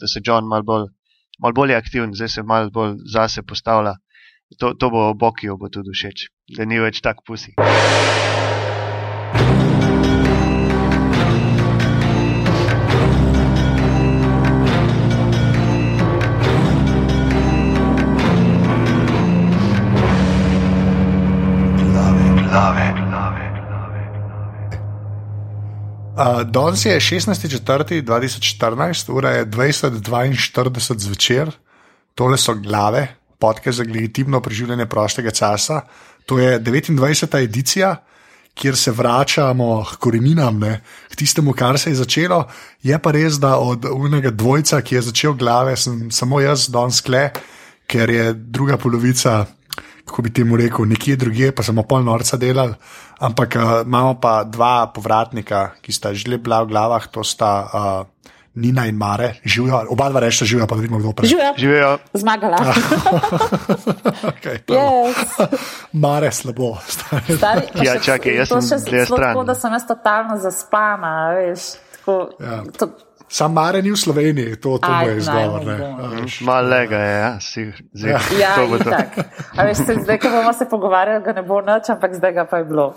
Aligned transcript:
da 0.00 0.06
se 0.06 0.22
John 0.24 0.48
malo 0.48 0.64
bolj, 0.64 0.88
mal 1.42 1.54
bolj 1.56 1.74
aktiven, 1.76 2.14
zdaj 2.14 2.28
se 2.28 2.42
malo 2.42 2.70
bolj 2.70 2.98
zase 3.14 3.42
postavlja. 3.42 3.96
To, 4.58 4.72
to 4.74 4.90
bo 4.90 5.12
Bokijo 5.14 5.58
bo 5.60 5.68
tudi 5.68 5.92
všeč, 5.92 6.28
da 6.56 6.64
ni 6.64 6.80
več 6.80 7.02
tak 7.04 7.20
pusi. 7.26 7.52
Uh, 26.18 26.42
danes 26.42 26.82
je 26.84 27.00
16.4.2014, 27.00 29.12
ura 29.12 29.30
je 29.30 29.46
20.42 29.46 30.98
zvečer, 30.98 31.50
tole 32.14 32.38
so 32.38 32.54
glave, 32.54 33.08
podke 33.38 33.72
za 33.72 33.84
legitimno 33.86 34.40
preživljanje 34.40 34.86
prostega 34.86 35.30
časa. 35.30 35.80
To 36.26 36.38
je 36.38 36.60
29. 36.60 37.44
edicija, 37.44 37.96
kjer 38.54 38.76
se 38.76 38.90
vračamo 38.90 39.84
k 39.84 39.96
koreninam, 39.96 40.58
ne, 40.58 40.80
k 41.10 41.16
tistemu, 41.16 41.52
kar 41.52 41.78
se 41.78 41.90
je 41.90 41.94
začelo. 41.94 42.48
Je 42.82 42.98
pa 42.98 43.10
res, 43.14 43.38
da 43.38 43.56
od 43.56 43.84
unega 43.92 44.30
dvojca, 44.30 44.82
ki 44.82 44.94
je 44.94 45.02
začel 45.02 45.32
glave, 45.38 45.76
sem 45.76 46.10
samo 46.10 46.40
jaz 46.40 46.68
danes 46.68 47.00
kle, 47.00 47.30
ker 47.86 48.10
je 48.10 48.32
druga 48.34 48.76
polovica 48.76 49.46
kako 50.08 50.22
bi 50.22 50.32
temu 50.32 50.56
rekel, 50.56 50.84
nekje 50.86 51.16
drugje, 51.16 51.52
pa 51.52 51.62
smo 51.62 51.84
pol 51.84 52.02
norca 52.02 52.36
delali. 52.36 52.74
Ampak 53.20 53.50
uh, 53.52 53.62
imamo 53.82 54.16
pa 54.16 54.42
dva 54.42 54.88
povratnika, 54.88 55.76
ki 55.78 55.92
sta 55.92 56.10
že 56.10 56.38
bila 56.38 56.62
v 56.62 56.68
glavah, 56.68 57.04
to 57.06 57.20
sta 57.22 57.50
uh, 57.62 58.06
Nina 58.54 58.86
in 58.86 58.96
Mare, 58.96 59.38
živijo, 59.44 59.84
oba 59.88 60.08
dva 60.08 60.20
rečeta 60.20 60.42
živijo, 60.44 60.66
pa 60.66 60.74
da 60.74 60.80
vidimo, 60.80 60.98
kdo 60.98 61.12
prej. 61.12 61.28
Živijo, 61.28 61.52
Živijo. 61.56 61.90
zmagala. 62.12 62.58
okay, 64.24 64.58
yes. 64.66 65.38
Mare 65.94 66.32
slabo. 66.32 66.78
Stari, 67.28 67.62
pa 67.68 67.82
Ja, 67.84 67.94
še- 67.94 68.04
čakaj, 68.08 68.34
jaz 68.34 68.48
sem 68.48 68.60
celo 68.82 69.04
stran. 69.06 69.30
Tako 69.30 69.44
da 69.44 69.54
sem 69.54 69.72
jaz 69.72 69.86
totalno 69.86 70.38
zaspana, 70.38 71.12
veš. 71.30 71.60
Tako, 71.92 72.16
Ja. 72.40 72.62
to, 72.72 72.88
Sam 73.28 73.52
Mare 73.52 73.82
ni 73.82 73.90
v 73.90 73.96
Sloveniji, 73.96 74.56
to, 74.56 74.78
to 74.78 74.88
Aj, 74.88 75.04
bo 75.04 75.12
izgovor. 75.12 75.60
naj 75.60 75.68
ne. 75.68 75.76
mu 75.78 75.96
bo. 75.96 76.02
A, 76.02 76.08
veš. 76.16 76.40
Malo 76.40 76.68
lega 76.68 76.96
je, 76.98 77.12
ja, 77.14 77.32
si, 77.40 77.60
zdaj, 77.92 78.10
Ja. 78.10 78.20
ja, 79.58 79.74
se, 79.74 79.94
zdaj, 80.02 80.18
ko 80.18 80.28
bomo 80.28 80.52
se 80.52 80.64
pogovarjali, 80.64 81.24
ga 81.24 81.32
ne 81.32 81.42
bo 81.42 81.60
noč, 81.60 81.90
ampak 81.90 82.14
zdaj 82.14 82.32
ga 82.32 82.44
pa 82.44 82.58
je 82.58 82.64
bilo. 82.64 82.94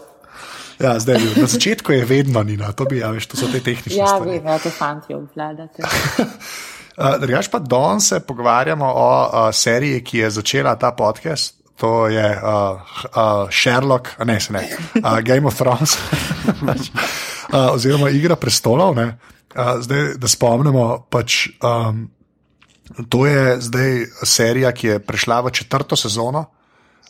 Ja, 0.80 0.96
zdaj, 0.98 1.16
je 1.16 1.36
na 1.36 1.48
začetku 1.48 1.92
je 1.92 2.06
vedno 2.06 2.44
Nina, 2.44 2.72
to, 2.72 2.86
bi, 2.86 2.98
ja, 2.98 3.12
veš, 3.12 3.28
to 3.28 3.38
so 3.38 3.46
te 3.48 3.60
tehnične 3.60 3.98
Ja, 3.98 4.08
stvari. 4.08 4.32
vem, 4.32 4.48
ja, 4.48 4.58
te 4.58 4.70
fanti 4.70 5.14
obvladate. 5.14 5.84
Drugač 7.22 7.48
pa 7.48 7.60
danes 7.60 8.08
se 8.08 8.20
pogovarjamo 8.20 8.86
o 8.86 9.08
uh, 9.24 9.50
seriji, 9.52 10.02
ki 10.02 10.18
je 10.18 10.30
začela 10.32 10.76
ta 10.76 10.92
podcast. 10.92 11.60
To 11.76 12.08
je 12.08 12.22
uh, 12.38 12.78
uh, 13.10 13.50
Sherlock, 13.50 14.16
ne, 14.22 14.38
ne, 14.50 14.62
uh, 14.96 15.20
Game 15.20 15.48
of 15.48 15.56
Thrones, 15.56 15.98
uh, 17.50 17.74
oziroma 17.74 18.10
Igra 18.10 18.36
prestolov. 18.36 18.96
ne. 18.96 19.18
Uh, 19.56 19.82
zdaj, 19.84 20.14
da 20.18 20.28
spomnimo, 20.28 21.06
pač, 21.10 21.50
um, 21.60 22.06
to 23.10 23.26
je 23.26 23.60
zdaj 23.62 24.06
serija, 24.24 24.72
ki 24.72 24.88
je 24.88 25.00
prešla 25.00 25.42
v 25.42 25.52
četrto 25.52 25.96
sezono. 25.96 26.46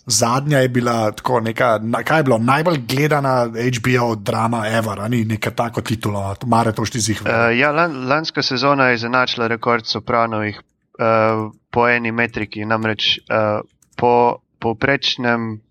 Zadnja 0.05 0.59
je 0.59 0.69
bila 0.69 1.11
tako 1.11 1.39
neka, 1.39 1.79
na- 1.81 2.03
kaj 2.03 2.19
je 2.19 2.23
bilo 2.23 2.37
najbolj 2.37 2.77
gledana 2.89 3.45
HBO 3.45 4.15
drama 4.15 4.63
Ever, 4.67 5.09
ni 5.09 5.25
neka 5.25 5.51
tako 5.51 5.81
titula, 5.81 6.35
mare 6.45 6.73
to 6.73 6.85
štizih. 6.85 7.21
Uh, 7.21 7.53
ja, 7.57 7.71
lan, 7.71 8.07
lanska 8.09 8.41
sezona 8.41 8.89
je 8.89 8.97
zanačila 8.97 9.47
rekord 9.47 9.85
sopranovih 9.85 10.57
uh, 10.57 11.51
po 11.71 11.87
eni 11.89 12.11
metriki, 12.11 12.65
namreč 12.65 13.19
uh, 13.29 13.61
po 13.95 14.41
povprečnem 14.59 15.61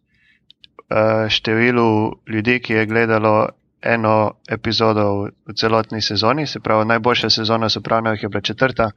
uh, 0.91 1.26
številu 1.28 2.22
ljudi, 2.26 2.60
ki 2.60 2.72
je 2.72 2.87
gledalo 2.87 3.48
eno 3.82 4.32
epizodo 4.48 5.22
v, 5.22 5.30
v 5.48 5.54
celotni 5.56 6.02
sezoni, 6.02 6.46
se 6.46 6.60
pravi, 6.60 6.84
najboljša 6.84 7.30
sezona 7.30 7.68
sopranovih 7.68 8.22
je 8.22 8.28
bila 8.28 8.41
četrta, 8.41 8.91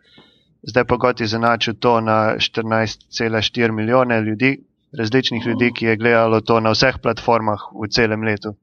zdaj 0.63 0.83
pa 0.83 0.97
je 1.19 1.27
zanačil 1.27 1.73
to 1.79 2.01
na 2.01 2.35
14,4 2.35 3.72
milijone 3.72 4.22
ljudi, 4.22 4.57
različnih 4.97 5.45
ljudi, 5.45 5.72
ki 5.75 5.85
je 5.85 5.97
gledalo 5.97 6.41
to 6.41 6.59
na 6.59 6.72
vseh 6.72 6.99
platformah 7.01 7.59
v 7.83 7.88
celem 7.89 8.23
letu. 8.23 8.55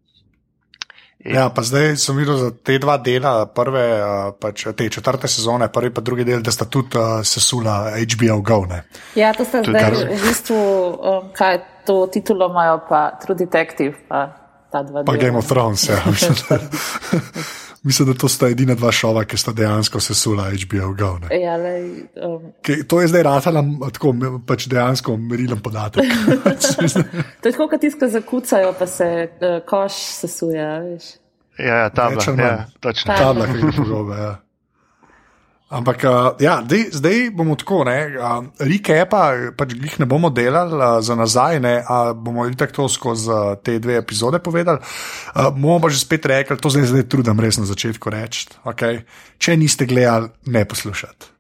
Ja, 1.25 1.51
pa 1.53 1.61
zdaj 1.63 1.99
sem 2.01 2.17
videl 2.17 2.37
za 2.41 2.49
te 2.65 2.79
dva 2.81 2.97
dela, 2.97 3.45
prve, 3.47 3.83
uh, 4.01 4.33
pač 4.41 4.65
te 4.77 4.89
četrte 4.89 5.29
sezone, 5.29 5.69
prvi 5.69 5.93
pa 5.93 6.01
drugi 6.01 6.25
del, 6.25 6.41
da 6.41 6.53
sta 6.53 6.65
tudi 6.65 6.97
uh, 6.97 7.21
sesula 7.21 7.93
HBO 7.93 8.41
Go. 8.41 8.65
Ne? 8.65 8.83
Ja, 9.15 9.35
to 9.37 9.45
ste 9.45 9.61
Tudi 9.61 9.77
zdaj 9.77 9.85
kar- 9.85 10.09
v 10.09 10.21
bistvu, 10.23 10.57
um, 10.57 11.29
kaj 11.37 11.59
to 11.85 12.07
titulo 12.13 12.49
imajo, 12.49 12.81
pa 12.89 13.03
True 13.21 13.37
Detective, 13.37 14.01
pa 14.09 14.31
ta 14.73 14.83
dva. 14.83 15.05
Pa 15.05 15.13
dela. 15.13 15.25
Game 15.25 15.39
of 15.39 15.49
Thrones. 15.49 15.89
Ja. 15.89 16.01
Mislim, 16.07 16.35
da, 16.49 16.59
mislim, 17.83 18.09
da 18.09 18.15
to 18.15 18.29
sta 18.29 18.49
edina 18.49 18.75
dva 18.75 18.93
šova, 18.93 19.25
ki 19.25 19.37
sta 19.37 19.53
dejansko 19.53 20.01
sesula 20.01 20.51
HBO 20.51 20.93
Go. 20.99 21.13
Ne? 21.19 21.41
Ja, 21.41 21.57
lej, 21.57 21.89
um, 22.27 22.53
Ki, 22.63 22.83
to 22.89 23.01
je 23.01 23.09
zdaj 23.13 23.23
ratala 23.23 23.65
tako 23.93 24.15
pač 24.47 24.69
dejansko 24.71 25.17
merilen 25.17 25.63
podatek. 25.63 26.05
to 27.43 27.49
je 27.49 27.53
tako, 27.53 27.69
kot 27.69 27.81
tiska 27.81 28.09
zakucajo, 28.09 28.75
pa 28.79 28.87
se 28.87 29.11
uh, 29.29 29.59
koš 29.67 30.03
sesuje, 30.21 30.69
veš. 30.91 31.11
Ja, 31.59 31.83
ja 31.85 31.89
tabla, 31.93 32.17
Več 32.17 32.29
ali 32.29 32.43
ja, 32.43 32.55
točno. 32.81 33.17
Tabla, 33.17 33.47
ki 33.51 33.59
je 33.59 33.73
pogobe. 33.77 34.17
Ja. 34.17 34.37
Ampak, 35.71 36.03
uh, 36.03 36.35
ja, 36.43 36.59
dej, 36.67 36.89
zdaj 36.99 37.29
bomo 37.31 37.55
tako, 37.55 37.85
ne, 37.87 38.11
uh, 38.19 38.43
recapa, 38.59 39.53
pač 39.55 39.77
jih 39.79 40.01
ne 40.03 40.07
bomo 40.11 40.27
delali 40.35 40.75
uh, 40.75 40.99
za 40.99 41.15
nazaj, 41.15 41.61
ne, 41.63 41.77
uh, 41.87 42.11
bomo 42.11 42.49
itak 42.51 42.75
to 42.75 42.89
skozi 42.91 43.31
uh, 43.31 43.55
te 43.63 43.77
dve 43.79 44.01
epizode 44.03 44.43
povedali. 44.43 44.83
Uh, 45.31 45.55
bomo 45.55 45.79
pa 45.79 45.93
že 45.95 46.03
spet 46.03 46.27
rekli, 46.27 46.59
to 46.59 46.75
zdaj, 46.75 46.91
zdaj 46.91 47.07
trudim 47.07 47.39
res 47.39 47.61
na 47.63 47.71
začetku 47.71 48.11
reči. 48.11 48.51
Okay? 48.67 49.05
Če 49.39 49.55
niste 49.55 49.87
gledali, 49.87 50.33
ne 50.51 50.67
poslušati, 50.67 51.31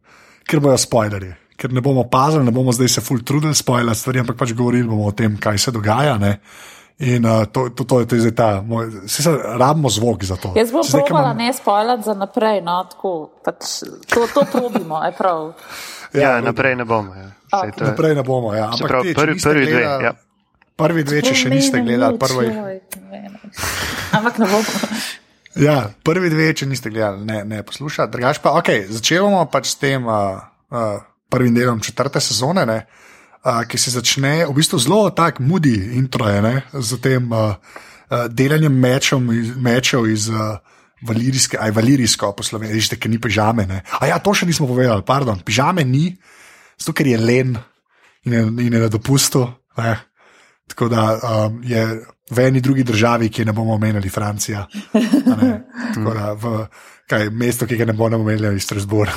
ker 0.46 0.62
bojo 0.62 0.78
spoilerji. 0.78 1.34
Ker 1.58 1.74
ne 1.74 1.82
bomo 1.82 2.06
pazili, 2.06 2.46
ne 2.46 2.54
bomo 2.54 2.70
zdaj 2.70 2.88
se 2.88 3.02
full 3.02 3.26
trudili 3.26 3.58
stvari, 3.58 4.22
ampak 4.22 4.38
pač 4.38 4.54
govorili 4.54 4.86
bomo 4.86 5.10
o 5.10 5.12
tem, 5.12 5.42
kaj 5.42 5.58
se 5.58 5.74
dogaja. 5.74 6.14
Ne. 6.22 6.38
In 7.00 7.24
uh, 7.24 7.44
to, 7.46 7.70
to, 7.70 7.84
to, 7.84 7.94
je- 7.96 8.06
to 8.06 8.14
je 8.14 8.20
zdaj 8.22 8.34
ta, 8.34 8.48
moj, 8.60 8.90
se, 9.06 9.22
se 9.22 9.30
rabimo 9.32 9.88
zvok 9.88 10.20
za 10.22 10.36
to. 10.36 10.52
Jaz 10.52 10.68
bom 10.68 10.82
Zdaj, 10.82 11.00
probala 11.02 11.26
imam- 11.28 11.36
ne 11.38 11.48
spoilati 11.50 12.02
za 12.02 12.14
naprej, 12.14 12.60
no, 12.60 12.84
tako, 12.84 13.12
pač, 13.40 13.80
to, 14.06 14.26
to 14.26 14.40
probimo, 14.46 15.00
je 15.00 15.12
prav. 15.12 15.52
Ja, 16.12 16.20
Ja, 16.20 16.40
naprej 16.42 16.76
ne 16.76 16.84
bomo. 16.84 17.14
Ja. 17.14 17.32
To 17.50 17.64
je- 17.64 17.72
Naprej 17.80 18.14
ne 18.14 18.22
bomo. 18.22 18.52
Ja. 18.52 18.66
Ampak 18.66 18.84
pravi, 18.86 19.08
te, 19.08 19.14
prvi, 19.16 19.40
prvi 19.40 19.64
dve. 19.64 19.72
gledali- 19.74 20.04
Ja. 20.04 20.12
Prvi 20.76 21.02
dve, 21.02 21.18
če 21.22 21.34
še 21.34 21.48
niste 21.50 21.80
gledali, 21.80 22.18
prvo 22.18 22.40
jih. 22.42 22.56
Ampak 24.12 24.38
ne 24.38 24.46
bomo. 24.46 24.64
Ja, 25.56 25.76
prvi 26.00 26.28
dve, 26.28 26.52
če 26.52 26.66
niste 26.66 26.90
gledali, 26.90 27.24
ne, 27.24 27.44
ne 27.44 27.62
poslušate. 27.62 28.12
Drugač 28.12 28.38
pa, 28.38 28.52
ok, 28.52 28.68
začeli 28.88 29.20
bomo 29.20 29.46
pač 29.46 29.66
s 29.68 29.76
tem 29.76 30.02
uh, 30.02 30.38
uh, 30.68 31.00
prvim 31.28 31.54
delom 31.54 31.80
četrte 31.80 32.20
sezone, 32.20 32.62
ne, 32.64 32.78
uh, 33.44 33.62
ki 33.68 33.78
se 33.78 33.90
začne 33.90 34.46
v 34.46 34.54
bistvu 34.56 34.78
zelo 34.78 35.10
tak 35.10 35.40
mudi 35.40 35.74
intro, 35.96 36.28
je, 36.28 36.42
ne, 36.42 36.54
z 36.72 37.00
tem 37.00 37.32
uh, 37.32 37.54
uh, 37.54 38.26
delanjem 38.28 38.74
mečom, 38.74 39.32
iz- 39.32 39.56
mečev 39.56 40.06
iz. 40.10 40.28
Uh, 40.28 40.58
Valirijske, 41.00 41.56
aj 41.56 41.70
valirijsko 41.72 42.28
po 42.36 42.44
slovenski, 42.44 42.76
režite, 42.76 42.96
ker 43.00 43.08
ni 43.08 43.16
pižame. 43.16 43.64
Ne? 43.64 43.78
A 44.04 44.04
ja, 44.04 44.18
to 44.20 44.34
še 44.36 44.44
nismo 44.44 44.66
povedali, 44.68 45.00
pardon. 45.00 45.38
Pižame 45.40 45.80
ni, 45.80 46.10
zato 46.76 46.92
ker 46.92 47.08
je 47.08 47.16
len 47.16 47.54
in 48.28 48.32
je, 48.36 48.42
in 48.66 48.76
je 48.76 48.82
na 48.82 48.90
dopustu. 48.92 49.46
Ne? 49.80 49.94
Tako 50.68 50.90
da 50.92 51.04
um, 51.16 51.62
je 51.64 52.04
v 52.30 52.38
eni 52.46 52.60
drugi 52.60 52.84
državi, 52.84 53.30
ki 53.32 53.42
je 53.42 53.46
ne 53.48 53.52
bomo 53.56 53.74
omenjali, 53.74 54.12
Francija. 54.12 54.66
ne. 55.40 55.50
Tako 55.96 56.14
da 56.14 56.32
v 56.36 56.52
kaj, 57.10 57.26
mesto, 57.34 57.66
ki 57.66 57.76
ga 57.76 57.88
ne 57.90 57.94
bomo 57.96 58.20
omenjali, 58.20 58.54
je 58.56 58.62
Strasbourg. 58.62 59.10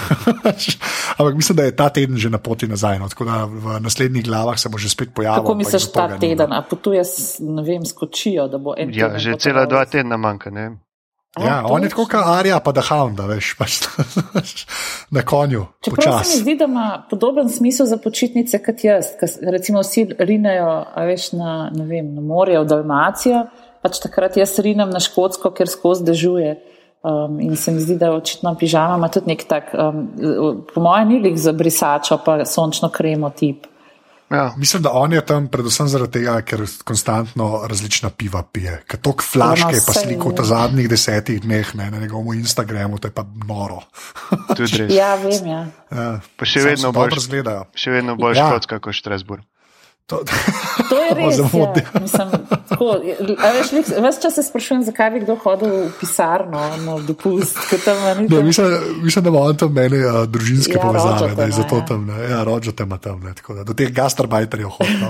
Ampak 1.19 1.35
mislim, 1.35 1.55
da 1.55 1.63
je 1.63 1.75
ta 1.75 1.89
teden 1.89 2.17
že 2.17 2.29
na 2.29 2.41
poti 2.41 2.67
nazaj. 2.67 2.99
No. 2.99 3.09
Tako 3.09 3.25
da 3.25 3.43
v 3.45 3.77
naslednjih 3.79 4.25
glavah 4.25 4.57
se 4.59 4.69
bo 4.69 4.81
že 4.81 4.89
spet 4.89 5.13
pojavil. 5.13 5.43
Kako 5.43 5.55
misliš 5.55 5.91
ta 5.93 6.07
teden, 6.17 6.53
a 6.53 6.63
potuje, 6.65 7.05
s- 7.05 7.37
ne 7.39 7.61
vem, 7.61 7.85
skočijo, 7.85 8.47
da 8.49 8.57
bo 8.57 8.73
en 8.77 8.89
Ja, 8.89 9.13
teden 9.13 9.19
že 9.19 9.37
cela 9.37 9.65
dva 9.69 9.85
tedna 9.85 10.17
manjka. 10.17 10.49
Ne? 10.49 10.71
Ja, 11.33 11.63
A, 11.65 11.65
on 11.65 11.81
je 11.81 11.89
tako 11.89 12.05
kot 12.05 12.21
Arja, 12.29 12.59
pa 12.61 12.69
da 12.71 12.81
Hounda, 12.85 13.25
veš, 13.25 13.55
pač, 13.57 13.79
na 15.17 15.23
konju, 15.25 15.65
Čeprav 15.81 16.19
se 16.23 16.37
mi 16.37 16.41
zdi, 16.43 16.53
da 16.59 16.67
ima 16.69 17.05
podoben 17.09 17.49
smisel 17.49 17.89
za 17.89 17.97
počitnice 17.97 18.59
kot 18.61 18.83
jaz, 18.85 19.15
ker 19.17 19.31
recimo 19.49 19.81
vsi 19.81 20.05
rinejo 20.19 20.67
a 20.93 21.05
veš, 21.09 21.31
na, 21.33 21.71
vem, 21.73 22.13
na 22.13 22.21
morje 22.21 22.59
v 22.61 22.67
Dalmacijo, 22.69 23.47
pač 23.81 23.97
takrat 24.03 24.37
jaz 24.37 24.59
rinem 24.61 24.93
na 24.93 25.01
Škotsko, 25.01 25.49
ker 25.57 25.65
skozi 25.67 26.05
dežuje. 26.05 26.53
Um, 27.03 27.39
in 27.43 27.55
se 27.55 27.71
mi 27.71 27.81
zdi, 27.83 27.97
da 27.99 28.13
očitno 28.15 28.55
pižama 28.55 28.95
ima 28.95 29.09
tudi 29.11 29.27
nek 29.27 29.43
tak, 29.47 29.73
um, 29.75 30.05
po 30.73 30.81
mojem, 30.81 31.07
ni 31.09 31.19
lik 31.19 31.37
za 31.37 31.51
brisačo, 31.51 32.17
pa 32.25 32.45
sončno 32.45 32.89
kremo 32.89 33.29
tip. 33.29 33.67
Ja. 34.31 34.53
Mislim, 34.57 34.81
da 34.83 34.91
on 34.93 35.13
je 35.13 35.21
tam 35.25 35.47
predvsem 35.47 35.87
zaradi 35.87 36.11
tega, 36.11 36.41
ker 36.41 36.63
konstantno 36.83 37.67
različna 37.69 38.09
piva 38.09 38.43
pije. 38.51 38.79
Ker 38.87 38.99
to 38.99 39.13
flaške 39.21 39.75
je 39.75 39.81
pa 39.85 39.93
saj 39.93 40.03
sliko 40.03 40.29
je. 40.31 40.41
v 40.41 40.45
zadnjih 40.45 40.89
desetih 40.89 41.41
dneh 41.41 41.75
ne, 41.75 41.91
na 41.91 41.99
njegovem 41.99 42.39
Instagramu, 42.39 42.97
to 42.97 43.07
je 43.07 43.11
pa 43.11 43.25
noro. 43.47 43.83
Ja, 44.89 45.15
vem, 45.15 45.45
ja. 45.47 45.65
Ja, 45.91 46.19
Pa 46.37 46.45
še 46.45 46.63
vedno 46.65 46.93
zgledajo. 47.19 47.65
Še 47.75 47.91
vedno 47.91 48.15
bolj 48.15 48.37
Ja. 48.37 48.47
škotska 48.47 48.79
kot 48.79 48.93
Štrasburg. 48.95 49.43
To, 50.05 50.19
To 50.89 50.95
je 50.97 51.09
res. 51.17 51.37
Ja. 51.37 51.47
Mislim, 51.95 52.27
tako, 52.67 52.99
veš, 53.53 53.71
lik- 53.71 53.93
ves 53.97 54.19
čas 54.19 54.33
se 54.33 54.43
sprašujem, 54.43 54.83
zakaj 54.83 55.09
bi 55.09 55.19
kdo 55.19 55.35
hodil 55.37 55.69
v 55.69 55.91
pisarno 55.95 56.59
na 56.77 56.97
dopust. 56.99 57.55
tam 57.79 57.95
Ne, 58.19 58.27
tam- 58.27 58.45
mislim, 58.45 58.67
mislim, 58.99 59.23
da 59.23 59.29
ima 59.29 59.39
on 59.41 59.55
tam 59.55 59.71
meni 59.71 59.97
uh, 59.97 60.25
družinske 60.25 60.73
Ja, 60.73 60.81
povezave, 60.81 61.31
da 61.31 61.41
je 61.41 61.47
ima, 61.47 61.55
zato 61.55 61.75
ja. 61.77 61.85
tam. 61.85 62.05
Ne, 62.05 62.23
ja, 62.25 62.43
rođate 62.43 62.83
ima 62.83 62.97
tam. 62.97 63.19
Ne, 63.19 63.33
tako 63.33 63.53
da, 63.53 63.63
do 63.63 63.73
teh 63.73 63.89
gastarbajterjev 63.91 64.69
hodijo. 64.69 65.09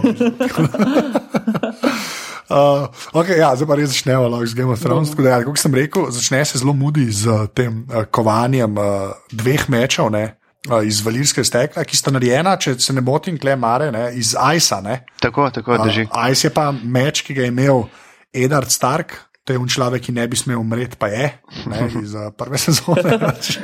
Uh, 2.49 2.85
okay, 3.13 3.37
ja, 3.39 3.55
zdaj 3.55 3.67
pa 3.67 3.75
res 3.75 3.89
začnemo 3.89 4.27
lahko 4.27 4.45
z 4.45 4.53
Game 4.53 4.69
of 4.69 4.79
Thrones. 4.79 5.09
Da, 5.11 5.29
ja, 5.31 5.43
kot 5.43 5.57
sem 5.57 5.73
rekel, 5.73 6.11
začne 6.11 6.45
se 6.45 6.57
zelo 6.57 6.73
mudi 6.73 7.09
z 7.09 7.25
tem 7.49 7.83
uh, 7.83 8.05
kovanjem 8.05 8.77
uh, 8.77 8.85
dveh 9.31 9.65
mečev 9.67 10.09
ne, 10.09 10.23
uh, 10.25 10.42
iz 10.85 11.01
valirske 11.03 11.43
stekla, 11.43 11.83
ki 11.83 11.97
sta 11.99 12.11
narejena, 12.13 12.55
če 12.59 12.77
se 12.79 12.95
ne 12.95 13.03
motim, 13.03 13.37
klemare, 13.39 13.89
ne, 13.91 14.05
iz 14.15 14.33
Aisa. 14.39 14.79
Ne. 14.83 15.01
Tako, 15.19 15.49
tako 15.51 15.77
drži. 15.83 16.07
Uh, 16.07 16.31
Ice 16.31 16.47
je 16.47 16.53
pa 16.55 16.69
meč, 16.71 17.23
ki 17.27 17.35
ga 17.35 17.43
je 17.43 17.51
imel 17.51 17.85
Edward 18.33 18.71
Stark. 18.71 19.17
To 19.43 19.51
je 19.51 19.59
un 19.59 19.67
človek, 19.67 20.07
ki 20.07 20.13
ne 20.15 20.23
bi 20.23 20.39
smel 20.39 20.55
umreti, 20.55 20.95
pa 20.95 21.09
je, 21.11 21.25
ne, 21.67 21.79
iz 22.05 22.15
uh, 22.15 22.31
prve 22.31 22.55
sezone. 22.55 23.17
pač. 23.27 23.57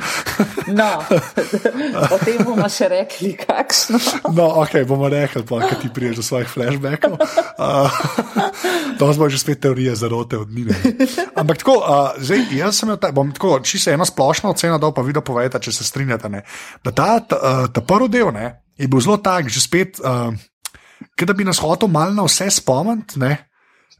No, 0.68 0.88
o 2.04 2.18
tem 2.20 2.42
bomo 2.44 2.68
še 2.68 2.90
rekli, 2.92 3.32
kakšno. 3.40 3.96
No, 4.36 4.60
ok, 4.60 4.82
bomo 4.84 5.08
rekli, 5.08 5.40
pa 5.48 5.62
kaj 5.64 5.80
ti 5.80 5.88
priješ 5.88 6.20
do 6.20 6.26
svojih 6.26 6.52
flashbackov. 6.52 7.16
Uh, 7.56 7.88
to 9.00 9.08
smo 9.16 9.32
že 9.32 9.40
spet 9.40 9.64
teorije 9.64 9.96
zarote 9.96 10.36
od 10.36 10.52
Nine. 10.52 10.76
Ampak 11.32 11.64
tako, 11.64 11.80
uh, 11.80 12.12
zdaj, 12.20 12.52
jaz 12.60 12.84
sem 12.84 12.92
ta, 13.00 13.08
bom 13.16 13.32
tako, 13.32 13.56
čisto 13.64 13.88
eno 13.88 14.04
splošno 14.04 14.52
oceno 14.52 14.76
dal, 14.76 14.92
pa 14.92 15.00
vi 15.00 15.16
da 15.16 15.24
povejte, 15.24 15.64
če 15.64 15.80
se 15.80 15.88
strinjate. 15.88 16.28
Ne, 16.28 16.44
da 16.84 16.92
ta, 16.92 17.10
ta, 17.24 17.40
uh, 17.40 17.66
ta 17.72 17.80
prvi 17.80 18.12
del 18.20 18.28
ne, 18.36 18.52
je 18.76 18.84
bil 18.84 19.00
zelo 19.00 19.16
tak, 19.24 19.48
že 19.48 19.64
spet, 19.64 19.96
uh, 20.04 20.28
kot 21.16 21.24
da 21.24 21.32
bi 21.32 21.48
nas 21.48 21.64
hotel 21.64 21.88
malo 21.88 22.12
na 22.12 22.28
vse 22.28 22.52
spomniti. 22.52 23.16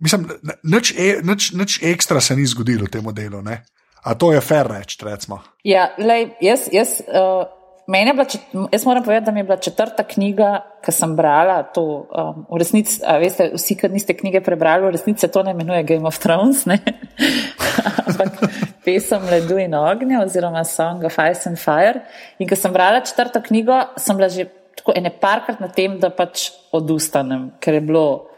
Mislim, 0.00 0.26
nič, 0.64 0.94
e, 0.97 1.20
nič, 1.23 1.52
nič 1.52 1.79
ekstra 1.85 2.20
se 2.20 2.37
ni 2.37 2.47
zgodilo 2.49 2.88
v 2.88 2.93
tem 2.97 3.05
delu. 3.14 3.43
Ne. 3.44 3.62
A 4.05 4.17
to 4.17 4.32
je 4.32 4.41
fair 4.41 4.67
reči, 4.67 4.97
recimo. 5.05 5.43
Ja, 5.64 5.91
lej, 6.00 6.32
jaz, 6.41 6.69
jaz, 6.73 7.02
uh, 7.05 7.44
meni 7.85 8.08
je 8.08 8.14
bila, 8.17 8.25
čet, 8.25 8.41
jaz 8.73 8.87
moram 8.88 9.05
povedati, 9.05 9.26
da 9.26 9.32
mi 9.32 9.41
je 9.41 9.44
bila 9.44 9.56
četrta 9.61 10.06
knjiga, 10.08 10.50
ki 10.81 10.93
sem 10.93 11.12
brala. 11.17 11.62
To, 11.76 12.08
um, 12.08 12.47
v 12.49 12.62
resnici, 12.64 12.97
veste, 13.20 13.50
vsi, 13.55 13.76
ki 13.76 13.93
niste 13.93 14.17
knjige 14.17 14.41
prebrali, 14.41 14.88
v 14.88 14.94
resnici 14.97 15.26
se 15.26 15.29
to 15.29 15.43
ne 15.44 15.52
imenuje 15.52 15.82
Game 15.85 16.08
of 16.08 16.19
Thrones, 16.19 16.64
ne? 16.64 16.81
ampak 18.08 18.41
pesem 18.85 19.29
Ledu 19.31 19.58
in 19.61 19.75
ognja 19.75 20.23
oziroma 20.25 20.64
Song 20.64 21.05
of 21.05 21.19
Ice 21.31 21.49
and 21.49 21.61
Fire. 21.61 22.06
In 22.38 22.49
ko 22.49 22.56
sem 22.56 22.73
brala 22.73 23.05
četrto 23.05 23.43
knjigo, 23.44 23.82
sem 24.00 24.17
bila 24.17 24.29
že 24.29 24.49
tako 24.81 24.96
ene 24.96 25.12
parkrat 25.12 25.61
na 25.61 25.69
tem, 25.69 25.99
da 26.00 26.08
pač 26.11 26.50
odustanem, 26.73 27.50
ker 27.61 27.76
je 27.76 27.85
bilo. 27.85 28.30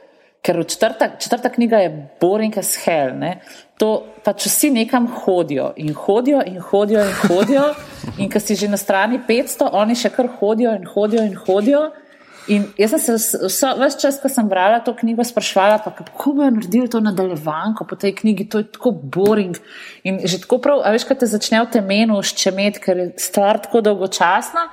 Ker 0.43 0.65
četrta, 0.67 1.09
četrta 1.19 1.49
knjiga 1.49 1.77
je 1.77 1.91
boring 2.21 2.56
as 2.59 2.75
hell. 2.85 3.15
Ne? 3.19 3.41
To 3.79 4.03
pač 4.25 4.47
vsi 4.47 4.73
nekam 4.75 5.06
hodijo 5.06 5.73
in 5.77 5.94
hodijo 5.94 6.41
in 6.47 6.61
hodijo 6.61 7.05
in 7.06 7.15
hodijo. 7.29 7.69
In 8.19 8.31
ko 8.31 8.41
si 8.43 8.56
že 8.59 8.69
na 8.69 8.77
strani 8.77 9.21
500, 9.29 9.69
oni 9.73 9.94
še 9.94 10.11
kar 10.11 10.27
hodijo 10.41 10.73
in 10.75 10.83
hodijo 10.91 11.23
in 11.23 11.37
hodijo. 11.39 11.83
In 12.50 12.65
jaz 12.79 12.91
sem 12.91 12.99
se 12.99 13.12
vs- 13.15 13.47
vso, 13.47 13.71
ves 13.79 13.97
čas, 14.03 14.19
ko 14.19 14.29
sem 14.29 14.49
brala 14.50 14.81
to 14.83 14.94
knjigo, 14.99 15.23
sprašvala, 15.25 15.79
pa, 15.85 15.93
kako 15.94 16.33
bojo 16.41 16.50
naredili 16.50 16.91
to 16.91 17.00
nadaljevanko 17.00 17.87
po 17.87 17.97
tej 17.97 18.17
knjigi, 18.19 18.49
to 18.50 18.59
je 18.59 18.67
tako 18.75 18.91
boring. 18.91 19.56
In 20.03 20.19
že 20.27 20.43
tako 20.43 20.59
prav, 20.59 20.83
a 20.83 20.91
veš, 20.91 21.06
kaj 21.06 21.21
te 21.23 21.31
začne 21.31 21.62
v 21.62 21.71
temenu 21.71 22.19
ščemet, 22.19 22.83
ker 22.83 22.99
je 22.99 23.09
stvar 23.23 23.62
tako 23.62 23.85
dolgočasna, 23.87 24.67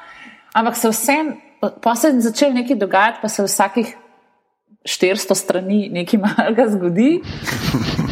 ampak 0.58 0.82
se 0.82 0.90
vsem, 0.90 1.36
pa 1.62 1.94
se 1.96 2.10
je 2.10 2.26
začel 2.26 2.58
nekaj 2.58 2.82
dogajati, 2.82 3.22
pa 3.22 3.30
se 3.30 3.46
vsakih 3.46 3.94
400 4.88 5.36
strani 5.36 5.90
nekaj 5.92 6.20
malega 6.20 6.68
zgodi. 6.72 7.20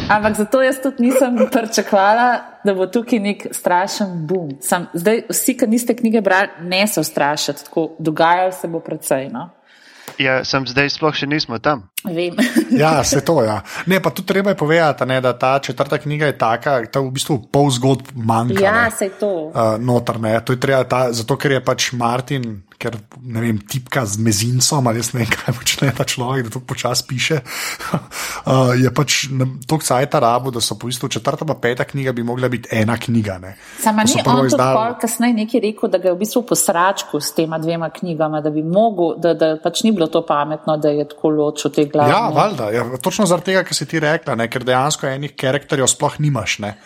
Ampak 0.08 0.36
zato 0.36 0.62
jaz 0.62 0.80
tudi 0.82 1.08
nisem 1.08 1.36
pričakovala, 1.52 2.28
da 2.64 2.74
bo 2.74 2.86
tukaj 2.86 3.18
nek 3.18 3.46
strašen 3.52 4.26
boom. 4.28 4.56
Sam, 4.60 4.86
zdaj, 4.94 5.24
vsi, 5.32 5.56
ki 5.56 5.66
niste 5.66 5.96
knjige 5.96 6.20
brali, 6.20 6.48
ne 6.68 6.86
se 6.86 7.00
ustrašite, 7.00 7.64
tako 7.64 7.90
dogajalo 7.98 8.52
se 8.52 8.68
bo 8.68 8.80
precej. 8.80 9.28
No? 9.32 9.48
Ja, 10.18 10.40
sem 10.44 10.64
zdaj 10.66 10.90
sploh 10.96 11.14
še 11.14 11.28
nismo 11.30 11.58
tam. 11.62 11.86
Vem. 12.04 12.36
Ja, 12.80 13.02
se 13.04 13.20
to. 13.24 13.40
Ja. 13.44 13.60
Ne, 13.86 14.00
pa 14.02 14.10
tudi 14.14 14.28
treba 14.32 14.52
je 14.52 14.58
povedati, 14.60 15.06
ne, 15.08 15.20
da 15.24 15.32
ta 15.38 15.58
četrta 15.62 15.98
knjiga 15.98 16.30
je 16.30 16.38
taka, 16.38 16.78
da 16.92 17.00
v 17.00 17.12
bistvu 17.14 17.38
pol 17.52 17.70
zgodb 17.74 18.12
manjka. 18.14 18.62
ja, 18.62 18.84
ne. 18.84 18.90
se 18.90 19.08
je 19.08 19.14
to. 19.20 19.30
Uh, 19.48 19.76
noter, 19.80 20.20
ne. 20.20 20.36
to 20.44 20.52
je 20.52 20.60
treba, 20.60 20.84
ta, 20.84 21.08
zato 21.12 21.36
ker 21.36 21.58
je 21.58 21.64
pač 21.64 21.92
Martin, 21.92 22.60
ker 22.78 22.94
ne 23.26 23.40
vem, 23.42 23.58
tipka 23.58 24.04
z 24.06 24.22
mezincem, 24.22 24.86
ali 24.86 25.02
ne 25.02 25.18
vem, 25.18 25.26
kaj 25.26 25.54
počne 25.58 25.90
ta 25.90 26.06
človek, 26.06 26.46
da 26.46 26.50
to 26.54 26.60
počasi 26.62 27.02
piše. 27.10 27.40
uh, 27.42 28.70
je 28.82 28.90
pač 28.94 29.26
tako 29.66 29.82
cajta 29.82 30.20
rabo, 30.22 30.52
da 30.54 30.62
so 30.62 30.78
po 30.78 30.86
bistvu 30.86 31.10
četrta 31.10 31.42
pa 31.44 31.58
peta 31.58 31.84
knjiga 31.84 32.14
bi 32.14 32.22
mogla 32.22 32.48
biti 32.48 32.70
ena 32.70 32.94
knjiga. 32.96 33.38
Ne. 33.42 33.56
Sama 33.82 34.06
Ko 34.06 34.08
so 34.08 34.18
ni 34.18 34.22
on 34.26 34.46
izdali- 34.46 34.76
pol 34.78 34.94
kasneje 35.00 35.34
nekaj 35.34 35.60
rekel, 35.60 35.90
da 35.90 35.98
ga 35.98 36.08
je 36.08 36.14
v 36.14 36.20
bistvu 36.22 36.42
posračku 36.46 37.20
s 37.20 37.34
tema 37.34 37.58
dvema 37.58 37.90
knjigama, 37.90 38.40
da 38.40 38.50
bi 38.54 38.62
mogel, 38.62 39.18
da, 39.18 39.34
da 39.34 39.50
pač 39.62 39.82
ni 39.82 39.92
bilo 39.92 40.06
to 40.06 40.22
pametno, 40.26 40.76
da 40.78 40.94
je 40.94 41.08
tako 41.08 41.34
ločil 41.34 41.74
te 41.74 41.84
glavne. 41.90 42.14
Ja, 42.14 42.28
valjda, 42.30 42.70
ja, 42.70 42.86
točno 43.02 43.26
zaradi 43.26 43.50
tega, 43.50 43.64
kar 43.66 43.74
si 43.74 43.86
ti 43.90 44.00
rekla, 44.00 44.38
ne, 44.38 44.46
ker 44.46 44.62
dejansko 44.64 45.10
enih 45.10 45.34
karakterjev 45.34 45.90
sploh 45.90 46.20
nimaš. 46.22 46.58
Ne. 46.62 46.76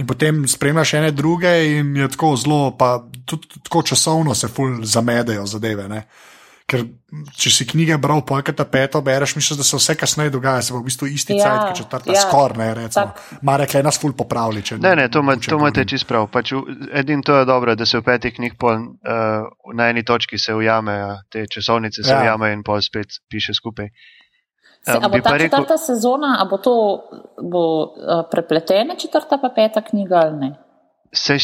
In 0.00 0.06
potem 0.08 0.44
spremljaš 0.48 0.94
ene 0.94 1.10
druge, 1.12 1.50
in 1.76 1.96
je 1.96 2.08
tako 2.08 2.36
zelo, 2.36 2.76
pa 2.78 2.94
tudi 3.28 3.48
tako 3.62 3.82
časovno 3.82 4.34
se 4.34 4.48
ful 4.48 4.78
zamedejo 4.84 5.46
zadeve. 5.46 5.88
Ne. 5.88 6.06
Ker 6.66 6.84
če 7.36 7.50
si 7.52 7.66
knjige 7.68 7.98
bral, 8.00 8.22
pojka 8.24 8.54
ta 8.56 8.64
peto 8.64 9.02
bereš, 9.04 9.34
misliš, 9.36 9.58
da 9.58 9.66
se 9.66 9.76
vse 9.76 9.96
kasneje 9.98 10.30
dogaja, 10.32 10.62
se 10.62 10.72
pa 10.72 10.78
v 10.78 10.86
bistvu 10.86 11.08
isti 11.10 11.36
Ja, 11.36 11.44
cajt, 11.44 11.64
ki 11.66 11.82
četrta, 11.82 12.14
ja. 12.14 12.22
skoraj 12.22 12.70
ne. 12.78 12.86
Marek 13.42 13.74
je 13.74 13.82
nas 13.84 13.98
ful 14.00 14.14
popravili. 14.16 14.62
Ne, 14.80 14.94
ne, 14.96 15.08
to, 15.12 15.20
imate 15.58 15.84
čisto 15.84 16.08
prav. 16.08 16.30
Pač 16.32 16.54
edino 16.94 17.26
to 17.26 17.36
je 17.42 17.44
dobro, 17.44 17.74
da 17.76 17.86
se 17.86 18.00
v 18.00 18.06
petih 18.06 18.32
knjig 18.38 18.56
pol, 18.56 18.78
uh, 18.78 19.50
na 19.76 19.90
eni 19.92 20.04
točki 20.06 20.38
se 20.38 20.54
ujamejo, 20.54 21.18
te 21.28 21.44
časovnice 21.50 22.02
se 22.02 22.10
Ja. 22.10 22.16
ja. 22.16 22.22
ujamejo 22.22 22.56
in 22.56 22.62
pol 22.64 22.80
spet 22.80 23.20
piše 23.28 23.54
skupaj. 23.54 23.90
Se, 24.82 24.92
a 24.92 25.08
bo 25.08 25.18
ta 25.22 25.30
rekel- 25.36 25.50
četrta 25.50 25.76
sezona, 25.78 26.36
a 26.40 26.44
bo 26.44 26.58
to 26.58 26.74
bo, 27.42 27.62
uh, 27.82 28.24
prepletena 28.30 28.94
četrta 28.98 29.38
pa 29.38 29.48
peta 29.54 29.82
knjiga 29.82 30.16
ali 30.16 30.36
ne? 30.38 30.50
Se, 31.12 31.36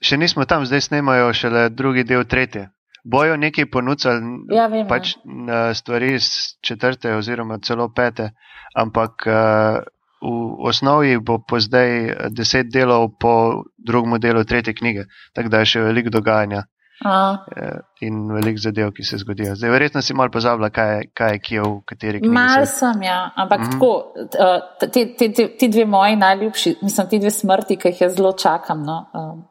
še 0.00 0.16
nismo 0.16 0.44
tam, 0.44 0.64
zdaj 0.66 0.80
snemajo 0.80 1.32
šele 1.32 1.68
drugi 1.68 2.04
del 2.04 2.24
tretje. 2.24 2.70
Bojo 3.04 3.36
nekaj 3.36 3.68
ponudili, 3.70 4.46
Ja, 4.50 4.66
vem, 4.66 4.88
pač 4.88 5.14
uh, 5.16 5.70
stvari 5.74 6.14
iz 6.14 6.30
četrte 6.64 7.14
oziroma 7.14 7.58
celo 7.62 7.90
pete, 7.94 8.30
ampak 8.74 9.26
uh, 9.28 9.84
v 10.22 10.66
osnovi 10.66 11.18
bo 11.20 11.38
po 11.38 11.60
zdaj 11.60 11.90
eh, 12.08 12.14
deset 12.32 12.72
delov 12.72 13.14
po 13.20 13.62
drugem 13.76 14.18
delu 14.20 14.44
tretje 14.44 14.74
knjige, 14.74 15.04
tako 15.34 15.48
da 15.48 15.60
je 15.62 15.72
še 15.76 15.84
veliko 15.84 16.10
dogajanja. 16.10 16.64
Eh, 17.04 17.78
in 18.00 18.32
veliko 18.32 18.58
zadev, 18.58 18.90
ki 18.96 19.04
se 19.04 19.18
zgodijo. 19.20 19.54
Zdaj, 19.54 19.70
verjetno 19.70 20.02
si 20.02 20.14
malo 20.16 20.32
pozabila, 20.32 20.70
kaj, 20.70 21.10
kaj 21.14 21.34
je 21.34 21.38
kje 21.38 21.60
v 21.60 21.72
kateri 21.84 22.20
knjigi. 22.20 22.34
Mal 22.34 22.64
se- 22.66 22.72
sem, 22.78 23.02
ja, 23.02 23.30
ampak 23.36 23.60
mm. 23.60 23.64
-hmm. 23.64 23.72
tako, 23.72 24.88
ti, 24.92 25.14
ti, 25.18 25.32
ti, 25.32 25.48
ti 25.58 25.68
dve 25.68 25.84
moji 25.84 26.16
najljubši, 26.16 26.76
mislim, 26.82 27.08
ti 27.08 27.18
dve 27.18 27.30
smrti, 27.30 27.76
ki 27.76 27.88
jih 27.88 28.00
jaz 28.00 28.16
zelo 28.16 28.32
čakam, 28.32 28.82
no, 28.82 29.06
um, 29.14 29.44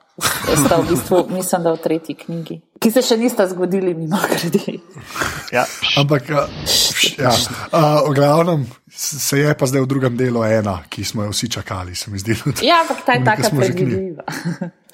sta 0.65 0.77
v 0.77 0.87
bistvu, 0.89 1.27
mislim, 1.29 1.63
da 1.63 1.73
v 1.73 1.81
tretji 1.83 2.15
knjigi, 2.15 2.59
ki 2.79 2.91
se 2.91 3.01
še 3.03 3.17
nista 3.19 3.47
zgodili, 3.51 3.93
mimo 3.97 4.19
grede. 4.31 4.79
Ja, 5.51 5.65
Ampak, 5.99 6.29
ja, 6.29 7.33
uh, 7.71 8.07
v 8.07 8.13
glavnem 8.15 8.65
se 8.91 9.39
je 9.39 9.51
pa 9.57 9.67
zdaj 9.67 9.83
v 9.83 9.89
drugem 9.91 10.15
delu 10.17 10.43
ena, 10.47 10.77
ki 10.89 11.03
smo 11.03 11.27
jo 11.27 11.33
vsi 11.35 11.49
čakali, 11.57 11.95
se 11.95 12.11
mi 12.11 12.19
zdi. 12.19 12.37
Ja, 12.63 12.81
ampak 12.85 13.03
ta 13.05 13.19
je 13.19 13.23
knjigi. 13.25 13.59
predvidljiva. 13.59 14.23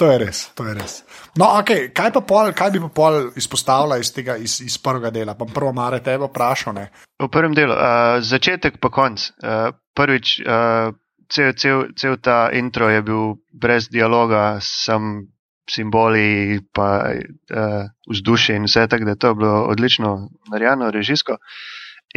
To 0.01 0.09
je 0.09 0.17
res, 0.17 0.37
to 0.57 0.65
je 0.65 0.73
res. 0.73 0.93
No, 1.37 1.51
okay, 1.61 1.91
kaj, 1.93 2.09
pa 2.15 2.21
pol, 2.25 2.49
kaj 2.57 2.71
bi 2.73 2.79
pa 2.81 2.89
pol 2.89 3.27
izpostavila 3.37 3.99
iz 4.01 4.09
tega, 4.15 4.33
iz, 4.41 4.57
iz 4.65 4.79
prvega 4.81 5.11
dela? 5.13 5.35
Pa 5.37 5.45
prvo, 5.45 5.69
Mare, 5.77 6.01
tebe 6.01 6.25
vprašal. 6.25 6.73
Ne? 6.73 6.89
v 7.21 7.29
prvem 7.29 7.53
delu, 7.53 7.73
uh, 7.77 8.17
začetek 8.21 8.81
pa 8.81 8.89
konc. 8.89 9.21
Uh, 9.37 9.69
prvič, 9.93 10.41
uh, 10.41 10.95
cel, 11.31 11.53
cel, 11.57 11.85
cel 11.95 12.17
ta 12.21 12.49
intro 12.53 12.89
je 12.89 13.01
bil 13.01 13.35
brez 13.53 13.89
dialoga, 13.89 14.59
sem 14.61 15.27
simboli, 15.71 16.59
pa 16.75 16.87
uh, 17.15 17.85
vzdušje 18.11 18.57
in 18.59 18.67
vse 18.67 18.87
tako, 18.91 19.07
da 19.07 19.15
to 19.15 19.31
je 19.31 19.39
bilo 19.39 19.57
odlično 19.71 20.29
narejeno, 20.51 20.91
režijsko. 20.91 21.37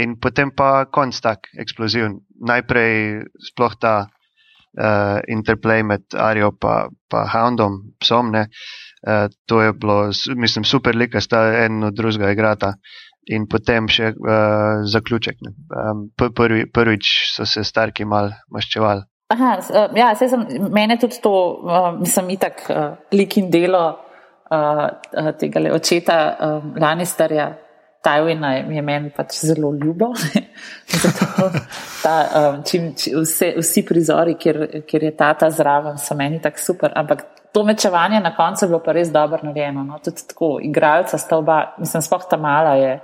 In 0.02 0.16
potem 0.18 0.50
pa 0.50 0.86
konc 0.90 1.20
tak, 1.22 1.52
eksploziven. 1.58 2.18
Najprej 2.42 3.22
sploh 3.52 3.76
ta 3.78 3.94
uh, 4.08 5.20
interplay 5.30 5.86
med 5.86 6.02
Arijo 6.18 6.50
in 6.50 6.96
pa 7.08 7.26
Houndom, 7.30 7.94
psom, 8.00 8.34
Uh, 9.04 9.28
to 9.46 9.60
je 9.60 9.72
bilo, 9.72 10.10
mislim, 10.36 10.64
super 10.64 10.96
lika, 10.96 11.20
sta 11.20 11.64
en 11.64 11.82
od 11.84 11.94
drugega 11.94 12.30
igrata. 12.32 12.72
In 13.32 13.46
potem 13.48 13.88
še 13.88 14.12
uh, 14.12 14.84
zaključek. 14.84 15.40
Um, 15.72 16.06
prvi, 16.16 16.66
prvič 16.68 17.12
so 17.32 17.46
se 17.48 17.64
starki 17.64 18.04
mal 18.04 18.34
maščevali. 18.52 19.06
Aha, 19.32 19.54
ja, 19.96 20.10
sem, 20.20 20.44
mene 20.70 20.98
tudi 21.00 21.16
to, 21.24 21.32
uh, 21.64 21.86
mislim, 21.96 22.34
itak 22.36 22.66
uh, 22.68 22.82
lik 23.16 23.38
in 23.40 23.48
delo 23.50 23.84
uh, 24.52 25.32
tega 25.40 25.62
očeta 25.72 26.18
uh, 26.28 26.66
Lannisterja, 26.80 27.54
Tajvina 28.04 28.50
je 28.52 28.82
meni 28.84 29.08
pač 29.16 29.38
zelo 29.48 29.70
ljubo. 29.72 30.10
Zato, 31.02 31.46
ta, 32.02 32.16
um, 32.36 32.58
čim, 32.68 32.90
čim, 33.00 33.22
vse, 33.22 33.54
vsi 33.56 33.84
prizori, 33.88 34.34
kjer, 34.36 34.60
kjer 34.84 35.06
je 35.08 35.12
tata 35.16 35.48
zraven, 35.50 35.96
so 35.98 36.12
meni 36.18 36.42
tako 36.44 36.60
super. 36.60 36.92
Ampak 37.00 37.24
to 37.54 37.62
mečevanje 37.64 38.20
na 38.20 38.34
koncu 38.36 38.64
je 38.64 38.68
bilo 38.68 38.82
pa 38.84 38.92
res 38.92 39.08
dobro 39.12 39.40
narejeno. 39.48 39.86
No? 39.88 39.98
Tudi 40.04 40.26
tako, 40.28 40.58
igralca 40.62 41.18
sta 41.18 41.38
oba, 41.40 41.58
mislim, 41.78 42.04
spoh 42.04 42.28
ta 42.28 42.36
mala 42.36 42.74
je 42.76 42.98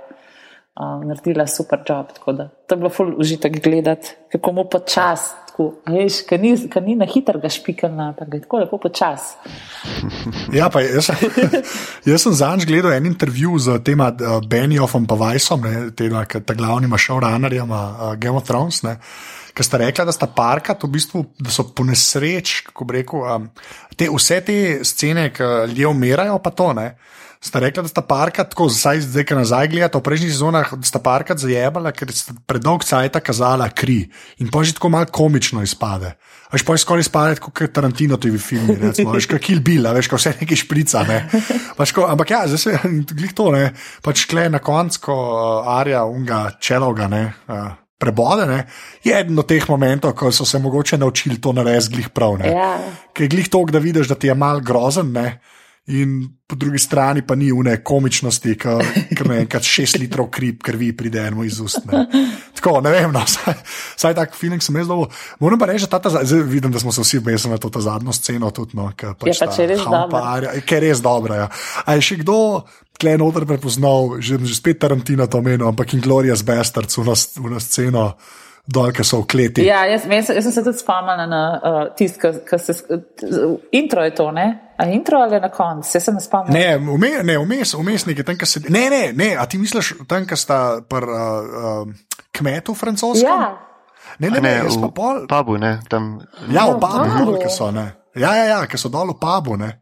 uh, 0.79 1.03
naredila 1.05 1.47
super 1.47 1.83
job. 1.89 2.07
To 2.25 2.31
je 2.75 2.77
bilo 2.77 2.89
ful 2.89 3.13
užitek 3.19 3.63
gledati, 3.63 4.15
kako 4.31 4.51
mu 4.51 4.65
počas, 4.69 5.31
veš, 5.87 6.21
kaj 6.29 6.39
ni, 6.41 6.55
ni 6.85 6.95
na 6.95 7.05
hitro 7.05 7.39
ga 7.39 7.49
špikala, 7.49 8.11
ampak 8.11 8.33
je 8.33 8.41
tako 8.45 8.63
lepo 8.63 8.77
počas. 8.77 9.21
Ja, 10.53 10.69
pa 10.69 10.81
jaz, 10.81 11.09
jaz 12.09 12.23
sem 12.23 12.33
zanj 12.35 12.65
gledal 12.67 12.93
en 12.93 13.05
intervju 13.05 13.59
z 13.59 13.77
tema 13.83 14.09
uh, 14.11 14.39
Benjofom 14.47 15.05
pa 15.07 15.15
Vajsom, 15.15 15.63
tema, 15.95 16.25
ta 16.25 16.53
glavnima 16.53 16.97
showrunnerjama 16.97 17.81
uh, 17.89 18.15
Game 18.15 18.37
of 18.37 18.47
Thrones. 18.47 18.81
Ne. 18.83 18.97
Ker 19.55 19.67
sta 19.67 19.79
rekla, 19.79 20.05
da 20.07 20.15
sta 20.15 20.27
parka, 20.31 20.75
v 20.83 20.89
bistvu, 20.91 21.23
da 21.39 21.51
so 21.51 21.65
po 21.75 21.83
nesreč, 21.87 22.61
kako 22.69 22.87
bi 22.87 22.99
rekel, 23.01 23.23
um, 23.27 23.47
te, 23.95 24.07
vse 24.11 24.39
te 24.47 24.57
scene, 24.87 25.29
ki 25.35 25.49
ljudje 25.71 25.87
umirajo, 25.91 26.37
pa 26.43 26.53
to 26.55 26.71
ne. 26.77 26.91
Uh, 26.91 27.21
sta 27.41 27.59
rekla, 27.59 27.83
da 27.83 27.89
sta 27.89 28.01
parka, 28.05 28.43
tako 28.45 28.69
zdaj, 28.69 29.01
zdaj 29.07 29.25
ki 29.25 29.37
nazaj 29.39 29.69
gledate, 29.71 29.97
v 29.97 30.05
prejšnjih 30.05 30.33
sezonah, 30.33 30.73
sta 30.85 31.01
parka 31.01 31.33
zajebala, 31.37 31.89
ker 31.95 32.13
sta 32.13 32.35
predolg 32.45 32.85
cajt 32.85 33.17
kazala 33.25 33.69
kri 33.73 34.05
in 34.37 34.51
pa 34.53 34.61
že 34.63 34.77
tako 34.77 34.93
malo 34.93 35.09
komično 35.09 35.63
izpade. 35.65 36.13
Veš, 36.51 36.65
pa 36.67 36.75
je 36.75 36.83
skoraj 36.83 37.05
izpade 37.07 37.39
kot 37.39 37.63
Tarantino, 37.73 38.19
tudi 38.19 38.35
v 38.35 38.43
filmih, 38.43 38.77
recimo, 38.77 39.15
veš, 39.15 39.29
kot 39.31 39.41
Kill 39.41 39.63
Bill, 39.63 39.87
veš, 39.95 40.09
kot 40.11 40.19
vse 40.19 40.33
neki 40.41 40.57
šprica. 40.59 41.03
Ne. 41.07 41.19
Ko, 41.95 42.05
ampak 42.11 42.33
ja, 42.35 42.41
zdaj 42.51 42.59
se 42.59 42.75
glih 43.17 43.31
to, 43.33 43.49
ne, 43.55 43.71
pač 44.03 44.27
kle 44.29 44.49
na 44.51 44.59
koncu, 44.59 44.99
ko 45.07 45.15
uh, 45.15 45.71
Arja 45.79 46.03
unga 46.05 46.49
čeloga, 46.59 47.07
ne. 47.11 47.23
Uh, 47.47 47.71
Prebode, 48.01 48.47
ne, 48.49 48.63
je 49.05 49.13
eden 49.13 49.37
od 49.37 49.45
teh 49.45 49.61
momentov, 49.69 50.15
ko 50.17 50.31
so 50.33 50.41
se 50.41 50.57
mogoče 50.57 50.97
naučili 50.97 51.37
to 51.37 51.53
narediti, 51.53 51.93
glih 51.93 52.07
prav. 52.09 52.39
Ja. 52.41 52.71
Ker 53.13 53.27
je 53.27 53.29
glih 53.29 53.49
to, 53.53 53.61
da 53.69 53.77
vidiš, 53.77 54.09
da 54.09 54.17
ti 54.17 54.25
je 54.25 54.33
mal 54.33 54.57
grozen, 54.65 55.11
ne, 55.13 55.37
in 55.87 56.29
po 56.47 56.55
drugi 56.55 56.79
strani 56.79 57.21
pa 57.25 57.35
ni 57.35 57.51
une 57.51 57.83
komičnosti, 57.83 58.53
ki 59.17 59.25
me 59.27 59.39
enkrat 59.41 59.65
šest 59.65 59.97
litrov 59.97 60.29
krip, 60.29 60.61
krvi 60.63 60.91
pride 60.97 61.23
eno 61.31 61.43
iz 61.43 61.59
ust. 61.63 61.85
Ne. 61.89 62.03
Tako, 62.55 62.75
ne 62.85 62.91
vem, 62.93 63.09
no, 63.13 63.23
saj, 63.33 63.55
saj 63.97 64.15
tak 64.17 64.35
feeling 64.37 64.61
sem 64.61 64.77
jaz 64.77 64.91
dobil. 64.91 65.09
Moram 65.41 65.59
pa 65.59 65.71
reči, 65.71 65.89
da 65.89 65.97
ta, 65.97 66.11
zdaj 66.13 66.43
vidim, 66.45 66.71
da 66.71 66.79
smo 66.79 66.93
se 66.93 67.01
vsi 67.01 67.17
obesili 67.23 67.55
na 67.55 67.57
to 67.57 67.71
zadnjo 67.81 68.13
sceno. 68.13 68.51
Tudi, 68.53 68.77
no, 68.77 68.91
ki 68.93 69.15
pač 69.17 69.33
je 69.33 69.39
pač 69.41 69.59
res 69.73 69.81
dobra. 69.81 70.53
Ki 70.61 70.77
je 70.77 70.83
res 70.85 71.01
dobra. 71.01 71.41
Ja. 71.45 71.49
A 71.85 71.97
je 71.97 72.05
še 72.11 72.21
kdo? 72.21 72.37
Tle 73.01 73.15
noter 73.17 73.47
prepoznal, 73.49 74.19
že, 74.21 74.37
že 74.45 74.53
spet 74.53 74.77
Tarantino 74.77 75.25
to 75.25 75.39
omenil, 75.41 75.65
ampak 75.71 75.95
in 75.97 76.03
Glorious 76.05 76.45
Bastards 76.45 76.99
v 77.01 77.07
nas, 77.07 77.31
v 77.33 77.49
nas 77.49 77.65
sceno 77.65 78.11
dol, 78.65 78.91
ki 78.95 79.05
so 79.07 79.21
v 79.23 79.27
kleti. 79.33 79.65
Ja, 79.65 79.83
jaz, 79.89 80.05
jaz, 80.09 80.29
jaz 80.29 80.45
sem 80.47 80.55
se 80.55 80.63
tudi 80.65 80.81
spomnila 80.81 81.25
na 81.29 81.41
uh, 81.53 81.79
tisto, 81.97 82.33
ki 82.47 82.59
se. 82.61 82.75
Intro 83.77 84.05
je 84.05 84.13
to, 84.15 84.29
ne? 84.35 84.47
A 84.77 84.87
intro 84.89 85.21
ali 85.21 85.39
na 85.39 85.49
koncu, 85.53 85.89
se 85.89 85.99
sem 85.99 86.19
spomnila. 86.19 86.53
Ne, 86.53 86.93
ume, 86.93 87.11
ne, 87.23 87.37
vmes, 87.41 87.73
umestniki, 87.77 88.25
tam, 88.27 88.39
se. 88.45 88.63
Ne, 88.69 88.87
ne, 88.93 89.03
ne, 89.17 89.33
a 89.37 89.45
ti 89.45 89.61
misliš, 89.61 89.95
tam, 90.07 90.25
ki 90.29 90.37
sta 90.39 90.61
pr 90.89 91.09
uh, 91.09 91.59
uh, 91.61 92.17
kmetu 92.37 92.75
francoski? 92.77 93.25
Ja. 93.25 93.57
Ne, 94.19 94.29
ne, 94.29 94.39
ne, 94.39 94.57
ne 94.63 94.69
v 94.69 94.91
pol... 94.95 95.25
pubu, 95.29 95.57
ne, 95.61 95.79
tam. 95.89 96.15
Ja, 96.51 96.67
v 96.69 96.79
pubu, 96.79 97.39
ki 97.41 97.49
so, 97.53 97.71
ne. 97.75 97.91
Ja, 98.15 98.35
ja, 98.35 98.45
ja, 98.55 98.65
ki 98.67 98.77
so 98.77 98.91
dol 98.91 99.15
v 99.15 99.19
pubu, 99.21 99.57
ne 99.57 99.80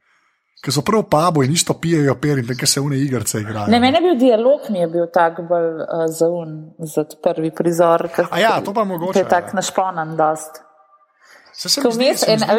ki 0.59 0.71
so 0.75 0.83
prav 0.83 1.05
pabo 1.11 1.43
in 1.43 1.51
isto 1.55 1.73
pijejo 1.81 2.15
per 2.21 2.39
in 2.39 2.47
tako 2.47 2.67
se 2.67 2.81
vne 2.83 2.97
igrice 2.99 3.39
igrajo. 3.39 3.71
Ne, 3.71 3.79
meni 3.79 3.97
je 3.97 4.01
bil 4.01 4.17
dialog, 4.19 4.69
mi 4.69 4.79
je 4.79 4.87
bil 4.87 5.05
tak 5.13 5.39
bolj 5.49 5.69
uh, 5.83 6.05
zaun 6.07 6.73
za 6.79 7.05
prvi 7.23 7.51
prizor. 7.55 8.09
A 8.29 8.39
ja, 8.39 8.59
to 8.65 8.73
pa 8.73 8.83
mogoče. 8.83 9.13
To 9.13 9.19
je 9.19 9.29
tak 9.29 9.53
ja. 9.53 9.59
našponan 9.61 10.17
dost. 10.17 10.61
Se 11.53 11.69
sem 11.69 11.83
videl. 11.83 12.51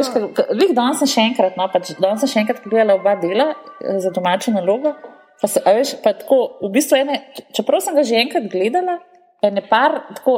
Vih 0.61 0.75
danes 0.77 0.99
sem 1.01 1.09
še 1.09 1.23
enkrat, 1.31 1.57
no, 1.57 1.69
pač 1.73 1.95
danes 2.01 2.21
sem 2.25 2.33
še 2.35 2.43
enkrat 2.43 2.61
pogledala 2.65 2.99
oba 2.99 3.15
dela 3.21 3.47
eh, 3.53 4.01
za 4.01 4.13
domačo 4.13 4.53
nalogo. 4.53 4.93
Pa 5.41 5.49
se, 5.49 5.63
veš, 5.65 5.95
pa 6.05 6.13
tako, 6.13 6.59
v 6.61 6.69
bistvu 6.75 6.99
ene, 6.99 7.17
čeprav 7.57 7.81
sem 7.81 7.97
ga 7.97 8.05
že 8.05 8.19
enkrat 8.21 8.49
gledala, 8.53 8.99
ene 9.41 9.63
par, 9.65 10.03
tako, 10.19 10.35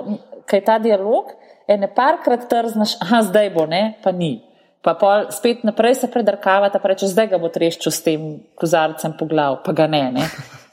kaj 0.47 0.61
je 0.61 0.67
ta 0.69 0.77
dialog, 0.79 1.33
ene 1.67 1.89
parkrat 1.91 2.47
trznaš, 2.51 2.95
aha, 3.03 3.25
zdaj 3.27 3.51
bo, 3.55 3.67
ne, 3.67 3.97
pa 4.05 4.15
ni. 4.15 4.37
Pa 4.83 4.95
pol 4.99 5.29
spet 5.31 5.63
naprej 5.63 6.01
se 6.01 6.11
predrkavata, 6.11 6.81
pa 6.83 6.91
reče, 6.91 7.07
zdaj 7.07 7.29
ga 7.31 7.39
bo 7.39 7.51
treščil 7.55 7.93
s 7.95 8.03
tem 8.03 8.23
kozarcem 8.59 9.15
po 9.19 9.29
glavu, 9.31 9.61
pa 9.63 9.75
ga 9.79 9.87
ne. 9.87 10.03
ne. 10.17 10.25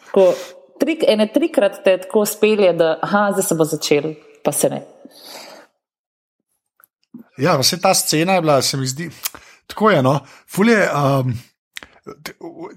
Tako, 0.07 0.31
trik, 0.81 1.05
ene 1.05 1.27
trikrat 1.29 1.83
te 1.85 1.93
tako 2.05 2.25
spelje, 2.25 2.71
da 2.73 2.95
aha, 3.05 3.27
zdaj 3.35 3.45
se 3.45 3.57
bo 3.59 3.67
začel, 3.69 4.15
pa 4.45 4.53
se 4.55 4.71
ne. 4.73 4.81
Ja, 7.39 7.53
vse 7.61 7.77
ta 7.81 7.93
scena 7.93 8.39
je 8.39 8.41
bila, 8.41 8.57
se 8.65 8.77
mi 8.77 8.89
zdi, 8.89 9.11
tako 9.69 9.93
je. 9.93 10.01
No, 10.03 10.19
fulje, 10.49 10.81
um, 10.89 11.37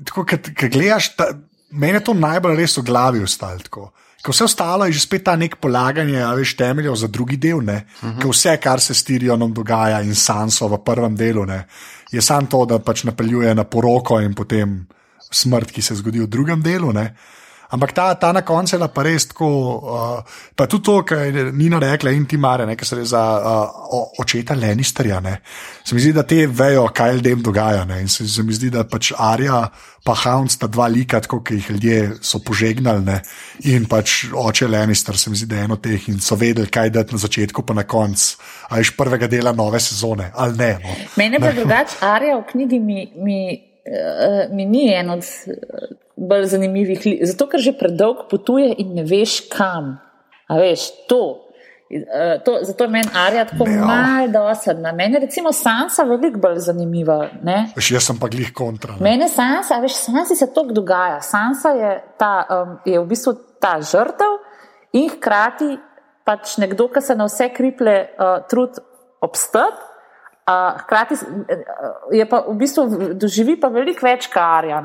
tako, 0.05 0.27
kad 0.29 0.53
gledaš, 0.69 1.15
meni 1.73 1.97
je 1.97 2.05
to 2.05 2.15
najbolj 2.15 2.61
res 2.61 2.77
v 2.77 2.85
glavi 2.87 3.25
ostalo. 3.25 3.89
Ko 4.23 4.31
vse 4.31 4.45
ostalo 4.45 4.87
je 4.87 4.93
že 4.93 5.01
spet 5.01 5.25
ta 5.25 5.37
nek 5.37 5.57
polaganje, 5.59 6.23
veš, 6.37 6.55
temeljev 6.57 6.95
za 6.95 7.07
drugi 7.07 7.37
del, 7.37 7.59
uh. 7.59 7.65
-huh. 7.65 8.31
vse, 8.31 8.57
kar 8.57 8.81
se 8.81 8.95
s 8.95 9.05
Tirionom 9.05 9.53
dogaja 9.53 10.01
in 10.01 10.15
Sanso 10.15 10.69
v 10.69 10.79
prvem 10.85 11.17
delu, 11.17 11.45
ne? 11.45 11.67
je 12.13 12.23
samo 12.23 12.47
to, 12.47 12.65
da 12.65 12.79
pač 12.79 13.05
napeljuje 13.05 13.55
na 13.55 13.65
poroko 13.65 14.21
in 14.21 14.35
potem 14.35 14.87
smrt, 15.31 15.71
ki 15.73 15.83
se 15.83 15.95
zgodi 15.95 16.21
v 16.21 16.29
drugem 16.29 16.63
delu. 16.63 16.93
Ne? 16.93 17.15
Ampak 17.73 17.93
ta, 17.97 18.15
ta 18.21 18.33
na 18.37 18.43
koncu 18.45 18.77
je 18.77 18.89
pa 18.93 19.03
res 19.03 19.27
tako. 19.31 19.49
Uh, 19.49 20.41
pa 20.57 20.67
tudi 20.69 20.85
to, 20.85 20.99
kar 21.09 21.25
je 21.25 21.45
Nina 21.57 21.79
rekla, 21.81 22.13
in 22.13 22.27
ti 22.29 22.37
mare, 22.37 22.67
ki 22.77 22.85
se 22.85 23.05
za 23.09 23.23
uh, 23.41 24.11
očeta 24.21 24.55
Lenisterja. 24.55 25.21
Ne. 25.25 25.39
Se 25.85 25.95
mi 25.95 26.01
zdi, 26.05 26.13
da 26.13 26.23
te 26.23 26.45
vejo, 26.47 26.85
kaj 26.93 27.17
ljudem 27.17 27.41
dogaja. 27.43 27.87
Ne. 27.89 28.03
In 28.05 28.13
se, 28.13 28.29
se 28.29 28.45
mi 28.45 28.53
zdi, 28.53 28.69
da 28.71 28.85
pač 28.85 29.15
Arja 29.17 29.63
in 30.05 30.15
Hound 30.25 30.51
sta 30.53 30.67
dva 30.67 30.91
lika, 30.93 31.21
tako, 31.25 31.41
ki 31.41 31.55
jih 31.55 31.71
ljudje 31.71 31.97
so 32.21 32.43
požegnali. 32.45 33.05
Ne. 33.09 33.19
In 33.73 33.89
pač 33.89 34.27
oče 34.29 34.69
Lenister, 34.69 35.17
se 35.17 35.31
mi 35.31 35.41
zdi, 35.41 35.49
da 35.55 35.63
je 35.63 35.71
eno 35.71 35.81
teh 35.81 36.09
in 36.13 36.21
so 36.21 36.37
vedeli, 36.37 36.69
kaj 36.69 36.93
dati 36.93 37.17
na 37.17 37.25
začetku, 37.25 37.65
pa 37.65 37.73
na 37.73 37.89
koncu. 37.89 38.37
A 38.69 38.85
ješ 38.85 38.93
prvega 39.01 39.33
dela 39.33 39.57
nove 39.57 39.81
sezone, 39.81 40.29
ali 40.35 40.59
ne. 40.61 40.73
No. 40.85 40.97
Mene 41.17 41.41
pa 41.41 41.57
drugače, 41.57 42.03
Arja 42.05 42.37
v 42.37 42.49
knjigi 42.53 42.81
mi. 42.81 43.13
mi... 43.17 43.72
Uh, 43.83 44.55
mi 44.55 44.65
ni 44.65 44.87
en 44.95 45.11
od 45.11 45.25
bolj 46.17 46.45
zanimivih, 46.55 47.03
zato 47.27 47.49
ker 47.51 47.61
že 47.61 47.73
predolg 47.75 48.29
potuje 48.31 48.69
in 48.79 48.95
ne 48.95 49.03
veš 49.03 49.41
kam. 49.51 49.97
A 50.47 50.59
veš, 50.61 50.91
to. 51.11 51.49
Uh, 51.93 52.39
to, 52.45 52.59
zato 52.63 52.85
je 52.85 52.91
meni 52.91 53.11
Arja 53.15 53.45
tako 53.45 53.67
malo 53.67 54.29
dosadna. 54.33 54.93
Meni 54.93 55.19
je 55.19 55.21
recimo 55.27 55.53
Sansa 55.53 56.07
veliko 56.09 56.39
bolj 56.41 56.63
zanimiva. 56.69 57.19
Veš, 57.77 57.91
jaz 57.97 58.07
sem 58.07 58.21
pa 58.23 58.31
glih 58.33 58.53
kontra. 58.55 58.97
Mene 59.01 59.29
Sansa, 59.29 59.81
veš, 59.83 59.99
Sansi 60.07 60.37
se 60.39 60.53
to 60.55 60.65
dogaja. 60.71 61.21
Sansa 61.21 61.75
je, 61.77 61.93
ta, 62.19 62.35
um, 62.49 62.77
je 62.87 63.01
v 63.01 63.07
bistvu 63.11 63.35
ta 63.61 63.81
žrtev 63.83 64.39
in 64.93 65.11
hkrati 65.11 65.75
pač 66.25 66.57
nekdo, 66.63 66.87
ki 66.93 67.03
se 67.03 67.17
na 67.19 67.27
vse 67.27 67.51
kriple 67.55 67.97
uh, 68.15 68.39
trud 68.49 68.79
obstati. 69.21 69.92
Uh, 70.43 70.81
hkrati 70.81 71.15
je 72.13 72.25
pa 72.27 72.43
v 72.49 72.55
bistvu 72.59 73.15
doživi 73.15 73.55
pa 73.61 73.69
veliko 73.71 74.07
več 74.07 74.27
karja. 74.33 74.83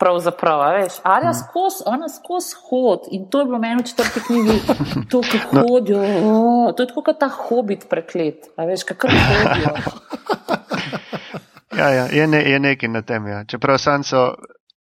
Pravzaprav, 0.00 0.62
veš, 0.74 0.96
Arja 1.06 1.30
mm. 1.30 1.38
skozi, 1.38 1.84
ona 1.86 2.08
skozi 2.10 2.56
hod 2.66 3.04
in 3.14 3.28
to 3.30 3.40
je 3.40 3.46
bilo 3.46 3.60
meni 3.62 3.78
v 3.78 3.84
četrti 3.86 4.20
knjigi, 4.26 4.56
to, 5.12 5.20
ki 5.22 5.38
no. 5.52 5.62
hodijo, 5.62 6.00
oh, 6.02 6.72
to 6.74 6.82
je 6.82 6.90
tako 6.90 7.04
kot 7.06 7.20
ta 7.22 7.28
hobit 7.30 7.86
preklet, 7.88 8.50
veš, 8.58 8.82
kakor 8.90 9.14
hodijo. 9.14 9.76
Ja, 11.78 11.88
ja, 11.90 12.06
je, 12.06 12.26
ne, 12.26 12.50
je 12.50 12.58
nekaj 12.60 12.88
na 12.88 13.02
tem. 13.02 13.26
Ja. 13.26 13.44
Čeprav 13.44 13.78
sanco 13.78 14.34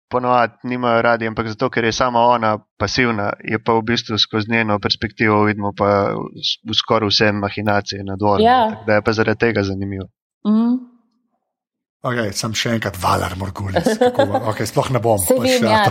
ponovadi 0.10 0.54
nimajo 0.64 1.02
radi, 1.02 1.28
ampak 1.28 1.48
zato, 1.48 1.70
ker 1.70 1.86
je 1.86 1.92
sama 1.92 2.20
ona 2.20 2.58
pasivna, 2.80 3.32
je 3.44 3.60
pa 3.60 3.74
v 3.74 3.86
bistvu 3.92 4.18
skozi 4.18 4.52
njeno 4.52 4.80
perspektivo 4.80 5.44
vidimo 5.44 5.74
pa 5.78 6.14
v 6.68 6.76
skoraj 6.76 7.10
vse 7.10 7.32
mahinacije 7.32 8.04
na 8.04 8.16
dvorišču. 8.16 8.46
Ja. 8.46 8.84
Da 8.88 9.00
je 9.00 9.02
pa 9.02 9.14
zaradi 9.14 9.40
tega 9.40 9.64
zanimivo. 9.64 10.08
Mm. 10.48 10.98
Okay, 12.08 12.30
sem 12.32 12.54
še 12.54 12.76
enkrat 12.78 12.96
valar, 13.02 13.34
morgulis. 13.42 13.88
Okay, 13.98 14.68
sploh 14.70 14.92
ne 14.94 15.02
bom. 15.04 15.18
Vem, 15.44 15.66
ja. 15.66 15.82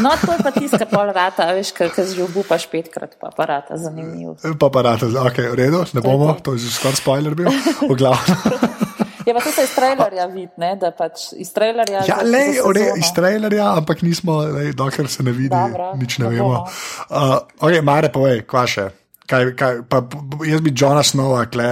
No, 0.00 0.14
to 0.22 0.36
je 0.36 0.38
pa 0.46 0.52
tiska 0.54 0.86
pol 0.94 1.10
rata, 1.10 1.50
veš, 1.56 1.74
ker 1.76 1.90
že 1.90 2.22
obupaš 2.22 2.68
petkrat, 2.70 3.18
pa 3.20 3.32
parata, 3.34 3.76
zanimivo. 3.80 4.38
Pa 4.62 4.70
parata, 4.72 5.10
ok, 5.10 5.42
v 5.52 5.58
redu, 5.58 5.82
ne 5.98 6.04
bomo, 6.06 6.32
to 6.38 6.54
je 6.54 6.64
že 6.64 6.78
skoraj 6.78 7.02
spoiler 7.02 7.34
bil, 7.34 7.50
v 7.82 7.98
glavnem. 7.98 8.82
Ja, 9.26 9.34
pa 9.34 9.40
se 9.40 9.64
iz 9.64 9.74
trailerja 9.74 10.26
vidi, 10.30 10.52
ne, 10.62 10.70
da 10.78 10.92
pač 10.94 11.32
iz 11.34 11.50
trailerja. 11.54 12.04
Ja, 12.06 12.20
le, 12.22 12.44
ore, 12.62 12.84
sezono. 12.84 13.00
iz 13.02 13.10
trailerja, 13.16 13.64
ampak 13.80 14.04
nismo, 14.06 14.38
lej, 14.54 14.70
dokler 14.78 15.08
se 15.10 15.26
ne 15.26 15.34
vidi, 15.34 15.50
Dobro, 15.50 15.90
nič 15.98 16.18
ne 16.22 16.30
vemo. 16.30 16.44
bomo. 16.44 16.62
Uh, 17.10 17.34
okay, 17.58 17.82
Mare, 17.82 18.12
povej, 18.14 18.44
kva 18.46 18.62
še. 18.70 18.86
Kaj, 19.26 19.50
kaj, 19.58 19.80
pa, 19.90 20.04
jaz 20.46 20.62
bi 20.62 20.70
Johna 20.70 21.02
Snowa 21.02 21.42
kle 21.50 21.70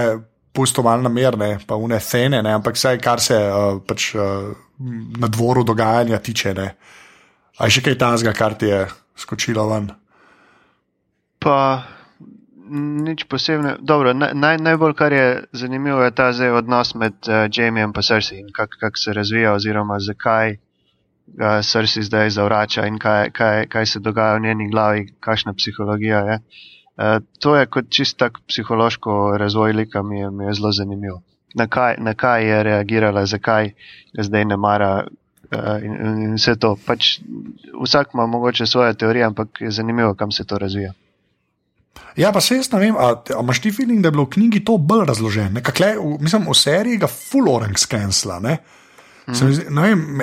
pustil 0.55 0.83
malo 0.83 1.07
namerne, 1.07 1.53
pa 1.67 1.79
une 1.79 1.99
cene, 2.03 2.43
ne, 2.43 2.57
ampak 2.59 2.75
vse, 2.75 2.97
kar 2.99 3.23
se 3.23 3.39
uh, 3.39 3.79
pač, 3.87 4.11
uh, 4.19 4.51
na 5.19 5.31
dvoru 5.31 5.63
dogajanja 5.63 6.19
tiče. 6.19 6.53
Ne. 6.59 6.69
A 7.55 7.69
je 7.69 7.77
še 7.77 7.85
kaj 7.87 7.99
tazga, 7.99 8.35
kar 8.35 8.59
ti 8.59 8.67
je 8.67 8.83
skočilo 9.15 9.63
ven? 9.71 9.93
Pa 11.39 11.55
nič 12.69 13.23
posebne. 13.29 13.75
Dobro, 13.79 14.13
naj, 14.13 14.33
naj, 14.33 14.57
najbolj 14.57 14.93
kar 14.93 15.13
je 15.13 15.43
zanimivo 15.51 16.03
je 16.03 16.11
ta 16.11 16.31
zdaj 16.33 16.51
odnos 16.51 16.95
med 16.95 17.13
uh, 17.27 17.45
Jamiem 17.51 17.93
in 17.95 18.03
Cersei 18.03 18.39
in 18.39 18.49
kako 18.53 18.79
kak 18.79 18.97
se 18.97 19.13
razvija, 19.13 19.53
oziroma 19.53 19.99
zakaj 19.99 20.57
ga 21.27 21.61
Cersei 21.61 22.03
zdaj 22.03 22.29
zavrača 22.29 22.85
in 22.85 22.99
kaj, 22.99 23.29
kaj, 23.31 23.67
kaj 23.67 23.85
se 23.85 23.99
dogaja 23.99 24.35
v 24.35 24.41
njeni 24.41 24.69
glavi, 24.71 25.07
kakšna 25.19 25.53
psihologija 25.53 26.19
je. 26.19 26.39
Uh, 26.97 27.21
to 27.39 27.55
je 27.55 27.65
kot 27.65 27.89
čist 27.89 28.17
tak 28.17 28.39
psihološko 28.47 29.37
razvoj 29.37 29.73
lika, 29.73 30.03
mi 30.03 30.19
je, 30.19 30.31
mi 30.31 30.45
je 30.45 30.53
zelo 30.53 30.71
zanimivo. 30.71 31.21
Na 31.55 31.67
kaj, 31.67 31.95
na 31.99 32.13
kaj 32.13 32.49
je 32.49 32.63
reagirala, 32.63 33.25
zakaj 33.25 33.71
ga 34.13 34.23
zdaj 34.23 34.45
ne 34.45 34.57
mara. 34.57 35.07
Uh, 35.45 35.77
in, 35.83 35.93
in 36.23 36.33
vse 36.35 36.55
to. 36.59 36.75
Pač, 36.87 37.19
vsak 37.83 38.13
ima 38.13 38.25
mogoče 38.25 38.65
svoje 38.65 38.93
teorije, 38.93 39.23
ampak 39.25 39.61
je 39.61 39.71
zanimivo, 39.71 40.13
kam 40.13 40.31
se 40.31 40.43
to 40.43 40.57
razvija. 40.57 40.93
Ja, 42.15 42.31
pa 42.31 42.39
se 42.41 42.55
jaz 42.55 42.71
ne 42.71 42.79
vem, 42.79 42.95
a, 42.95 43.11
a 43.19 43.41
imaš 43.41 43.59
ti 43.59 43.71
feeling, 43.75 43.99
da 44.01 44.07
je 44.07 44.15
bilo 44.15 44.23
v 44.23 44.33
knjigi 44.37 44.63
to 44.65 44.77
bolj 44.77 45.05
razloženo? 45.07 45.61
Mislim, 46.19 46.47
v 46.47 46.55
seriji 46.55 46.97
ga 47.03 47.07
full 47.07 47.49
orang 47.51 47.77
skensla. 47.77 48.39
Ne? 48.39 48.57
Mi 49.27 49.33
zdi- 49.35 49.69
Ne 49.73 49.81
vem, 49.81 50.21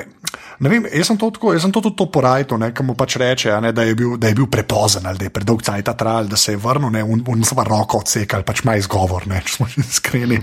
ne 0.62 0.68
vem, 0.70 0.84
jaz 0.86 1.08
sem 1.10 1.18
to, 1.18 1.26
tako, 1.34 1.52
jaz 1.52 1.64
sem 1.64 1.72
to 1.74 1.80
tudi 1.82 1.96
to 1.98 2.06
porajto, 2.06 2.54
ki 2.54 2.84
mu 2.86 2.94
pač 2.94 3.16
reče, 3.18 3.50
a 3.50 3.58
ne, 3.60 3.72
da, 3.74 3.82
je 3.82 3.96
bil, 3.98 4.14
da 4.16 4.30
je 4.30 4.34
bil 4.38 4.46
prepozen 4.46 5.02
ali 5.06 5.18
da 5.18 5.26
je 5.26 5.32
predolg 5.34 5.62
cajt 5.66 5.90
trajal, 5.98 6.30
da 6.30 6.36
se 6.38 6.52
je 6.54 6.56
vrnil, 6.56 6.90
ne, 6.90 7.02
un, 7.02 7.18
un 7.26 7.42
samo 7.44 7.64
roko 7.66 7.98
odsekal, 7.98 8.44
pač 8.46 8.62
ima 8.62 8.76
izgovor, 8.78 9.26
ne, 9.26 9.42
če 9.42 9.56
smo 9.56 9.66
že 9.66 9.82
iskreni. 9.82 10.38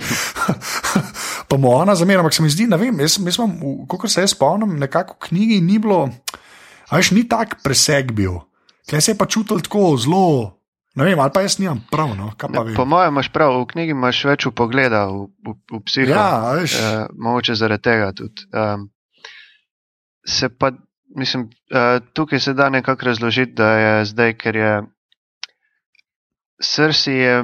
pa 1.50 1.58
mu 1.58 1.72
ona 1.72 1.96
zamera, 1.96 2.20
ampak 2.20 2.36
se 2.36 2.44
mi 2.44 2.52
zdi, 2.52 2.68
ne 2.68 2.78
vem, 2.78 3.00
jaz, 3.00 3.16
jaz 3.24 3.40
imam, 3.40 3.56
kot 3.88 4.12
se 4.12 4.22
jaz 4.22 4.36
spomnim, 4.36 4.76
nekako 4.76 5.16
v 5.16 5.30
knjigi 5.30 5.62
ni 5.64 5.80
bilo, 5.80 6.10
a 6.90 7.00
veš, 7.00 7.16
ni 7.16 7.24
tak 7.32 7.62
preseg 7.64 8.12
bil. 8.12 8.42
Kaj 8.92 9.02
se 9.02 9.12
je 9.14 9.18
pa 9.18 9.26
čutil 9.26 9.64
tako 9.64 9.96
zelo, 9.96 10.59
ne 10.96 11.06
vem, 11.06 11.20
ali 11.20 11.32
pa 11.34 11.42
jaz 11.42 11.60
nimam 11.60 11.82
prav, 11.92 12.16
no, 12.18 12.32
Ne, 12.50 12.76
po 12.76 12.86
mojem, 12.86 13.14
imaš 13.14 13.30
prav, 13.34 13.56
v 13.62 13.68
knjigi 13.74 13.96
imaš 13.96 14.24
več 14.26 14.46
upogleda 14.50 15.06
v, 15.12 15.28
v, 15.46 15.56
v 15.72 15.82
psiho. 15.86 16.12
Ja, 16.12 16.54
veš. 16.58 16.78
Uh, 16.80 17.06
mogoče 17.14 17.56
zaradi 17.56 17.86
tega 17.86 18.12
tudi. 18.18 18.48
Um, 18.54 18.90
se 20.26 20.50
pa, 20.50 20.72
mislim, 21.16 21.50
uh, 21.74 22.00
tukaj 22.14 22.40
se 22.40 22.54
da 22.54 22.70
nekako 22.70 23.06
razložiti, 23.06 23.54
da 23.54 23.72
je 23.78 24.06
zdaj, 24.14 24.38
ker 24.38 24.56
je 24.56 24.74
Cersei 26.60 27.16
je 27.16 27.44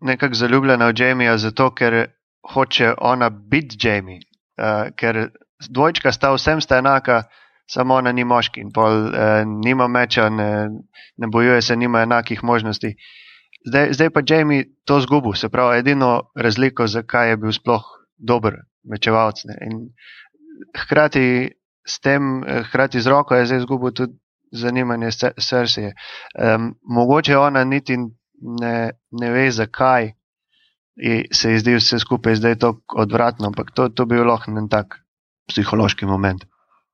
nekako 0.00 0.34
zaljubljena 0.34 0.86
v 0.86 0.94
Jamija, 0.96 1.38
zato 1.38 1.70
ker 1.74 2.06
hoče 2.52 2.94
ona 2.98 3.30
biti 3.30 3.78
Jamie. 3.80 4.20
Uh, 4.58 4.90
ker 4.96 5.30
dvojčka 5.70 6.12
sta 6.12 6.32
vsem 6.34 6.60
sta 6.60 6.78
enaka, 6.78 7.22
samo 7.70 7.94
ona 7.94 8.12
ni 8.12 8.24
moški 8.24 8.60
in 8.64 8.72
pol 8.74 9.08
uh, 9.08 9.42
nima 9.44 9.88
meča, 9.88 10.28
ne, 10.28 10.50
ne 11.16 11.28
bojuje 11.32 11.62
se, 11.62 11.76
nima 11.76 12.02
enakih 12.02 12.44
možnosti. 12.44 12.94
Zdaj, 13.68 13.92
zdaj 13.92 14.10
pa 14.10 14.22
Jamie 14.28 14.64
to 14.84 15.00
zgubil, 15.00 15.34
se 15.34 15.48
pravi, 15.48 15.78
edino 15.78 16.30
razliko, 16.36 16.86
zakaj 16.86 17.30
je 17.30 17.36
bil 17.36 17.52
sploh 17.52 17.84
dober 18.18 18.56
mečevalc. 18.88 19.44
In 19.66 19.90
hkrati 20.76 21.50
s 21.86 22.00
tem, 22.00 22.44
eh, 22.44 22.62
hkrati 22.68 23.00
z 23.00 23.06
roko 23.06 23.34
je 23.34 23.46
zdaj 23.46 23.58
izgubil 23.64 23.92
tudi 23.92 24.16
zanimanje 24.52 25.10
srce. 25.38 25.92
Um, 26.38 26.74
mogoče 26.82 27.36
ona 27.36 27.64
niti 27.64 27.98
ne, 28.60 28.90
ne 29.10 29.30
ve, 29.30 29.50
zakaj 29.50 30.12
ji 30.96 31.24
se 31.32 31.52
ji 31.52 31.58
zdi 31.58 31.74
vse 31.76 31.98
skupaj 31.98 32.34
zdaj 32.34 32.56
tako 32.58 33.02
odvratno, 33.02 33.46
ampak 33.46 33.70
to, 33.74 33.88
to 33.88 34.06
bi 34.06 34.16
lahko 34.16 34.50
en 34.50 34.68
tak 34.68 34.98
psihološki 35.48 36.06
moment. 36.06 36.44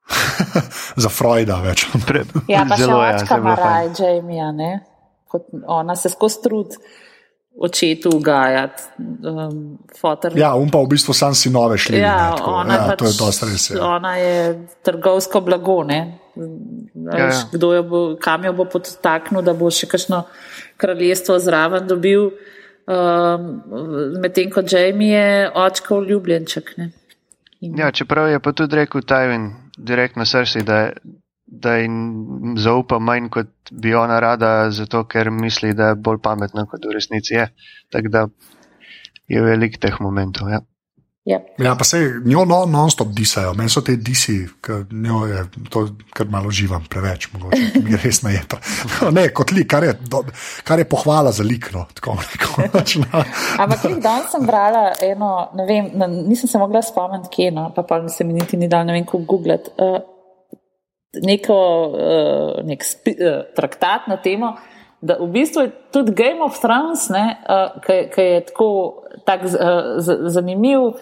Za 1.02 1.08
Freuda 1.08 1.60
več. 1.64 1.86
Ja, 2.48 2.64
pa 2.68 2.76
še 2.76 2.84
Zelo, 2.84 3.00
ja, 3.02 3.16
očka 3.16 3.38
bilo 3.40 3.56
fajn. 3.56 3.64
Maraj, 3.64 3.88
Jamija, 3.98 4.50
ne? 4.52 4.72
Kot 5.30 5.48
ona 5.66 5.96
se 5.96 6.12
skozi 6.12 6.42
trud 6.44 6.76
očetu 7.54 8.10
ugajati. 8.16 8.82
Um, 8.98 9.78
fotor. 10.00 10.34
Ja, 10.38 10.54
um 10.58 10.70
pa 10.70 10.82
v 10.82 10.90
bistvu 10.94 11.14
sam 11.14 11.34
si 11.38 11.50
nove 11.50 11.78
šli. 11.78 11.98
Ja, 12.02 12.16
ne, 12.16 12.36
tako, 12.36 12.50
ona, 12.60 12.74
ja, 12.74 12.86
pač, 12.90 12.98
to 12.98 13.06
je 13.06 13.16
dosti 13.18 13.48
res. 13.50 13.66
Ja. 13.70 13.80
ona 13.96 14.16
je 14.18 14.34
trgovsko 14.82 15.40
blago. 15.40 15.82
Ne? 15.86 16.00
Ja, 16.34 17.18
Ja, 17.18 17.26
ja. 17.30 17.42
Kdo 17.52 17.72
jo 17.74 17.82
bo, 17.86 17.98
kam 18.18 18.44
jo 18.44 18.52
bo 18.52 18.64
podtaknil, 18.66 19.42
da 19.46 19.54
bo 19.54 19.70
še 19.70 19.86
kakšno 19.86 20.24
kraljestvo 20.82 21.36
zraven 21.38 21.86
dobil, 21.86 22.32
um, 22.90 23.44
medtem 24.18 24.50
ko 24.50 24.64
Jamie 24.66 25.14
je 25.14 25.50
očkov 25.54 26.02
ljubljenček. 26.08 26.74
Ne? 26.80 26.90
In- 27.62 27.78
Ja, 27.78 27.92
čeprav 27.94 28.28
je 28.32 28.40
pa 28.42 28.50
tudi 28.52 28.76
rekel 28.76 29.06
Tajvin 29.06 29.52
direktno 29.78 30.24
srce, 30.24 30.62
da, 30.66 30.78
da 31.46 31.76
jim 31.76 32.56
zaupa 32.58 32.98
manj, 32.98 33.28
kot 33.34 33.72
bi 33.72 33.94
ona 33.94 34.20
rada, 34.20 34.70
zato 34.70 35.04
ker 35.04 35.30
misli, 35.30 35.74
da 35.74 35.92
je 35.92 36.00
bolj 36.08 36.20
pametna, 36.22 36.66
kot 36.70 36.86
v 36.86 36.94
resnici 36.96 37.34
je. 37.34 37.48
Tako 37.92 38.12
da 38.12 38.26
je 39.28 39.42
veliko 39.42 39.80
teh 39.80 40.00
momentov. 40.00 40.50
Ja. 40.52 40.60
Ja. 41.24 41.38
Ja, 41.58 41.74
pa 41.74 41.84
se 41.84 41.98
njo 42.24 42.44
no, 42.44 42.66
non-stop 42.66 43.08
disajo, 43.16 43.54
meni 43.56 43.72
so 43.72 43.80
te 43.80 43.94
disi, 43.96 44.34
ki 44.60 44.74
njo 44.92 45.22
je 45.26 45.44
to, 45.72 45.86
kar 46.12 46.28
malo 46.28 46.50
živam, 46.52 46.84
preveč, 46.90 47.30
mogoče, 47.32 47.80
mi 47.80 47.96
res 48.02 48.20
ne 48.26 48.34
je 48.34 48.42
to. 48.52 48.58
Ne, 49.16 49.30
kot 49.32 49.54
lik, 49.56 49.70
kar 49.72 49.86
je, 49.88 49.94
do, 50.10 50.20
kar 50.68 50.82
je 50.82 50.88
pohvala 50.88 51.32
za 51.32 51.46
lik, 51.46 51.70
no, 51.72 51.86
tako 51.96 52.18
rekoč. 52.20 52.96
No. 53.04 53.22
Ampak 53.60 53.86
jih 53.88 53.96
danes 54.04 54.28
sem 54.32 54.44
brala 54.46 54.90
eno, 55.02 55.30
ne 55.56 55.64
vem, 55.68 55.88
na, 55.96 56.06
nisem 56.12 56.48
se 56.50 56.60
mogla 56.60 56.82
spomniti, 56.84 57.30
kje, 57.32 57.48
no, 57.56 57.70
pa 57.74 57.86
pa 57.88 58.02
se 58.12 58.24
mi 58.24 58.36
niti 58.36 58.60
ni 58.60 58.68
dal, 58.68 58.84
ne 58.84 58.96
vem, 58.96 59.06
kako 59.08 59.24
googlati. 59.28 59.72
Uh, 59.80 59.96
neko 61.24 61.58
uh, 61.88 62.60
nek 62.68 62.84
spi, 62.84 63.16
uh, 63.16 63.40
traktat 63.56 64.10
na 64.12 64.20
temo, 64.20 64.52
da 65.04 65.18
v 65.20 65.28
bistvu 65.34 65.66
je 65.66 65.72
tudi 65.92 66.14
Game 66.16 66.40
of 66.44 66.56
Thrones, 66.60 67.10
uh, 67.10 67.82
ki 67.84 68.22
je 68.22 68.40
tako 68.48 68.70
tak, 69.24 69.44
uh, 69.44 70.00
z, 70.00 70.18
zanimiv. 70.32 70.96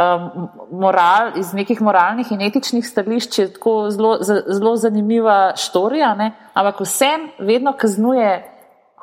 Um, 0.00 0.46
moral, 0.72 1.34
iz 1.36 1.50
nekih 1.52 1.80
moralnih 1.82 2.28
in 2.32 2.40
etičnih 2.46 2.86
stališč 2.86 3.38
je 3.38 3.46
tako 3.52 3.90
zelo, 3.90 4.12
zelo 4.22 4.76
zanimiva 4.78 5.52
štorija, 5.58 6.14
ne? 6.14 6.30
ampak 6.54 6.80
vsem 6.86 7.26
vedno 7.42 7.72
kaznuje 7.76 8.30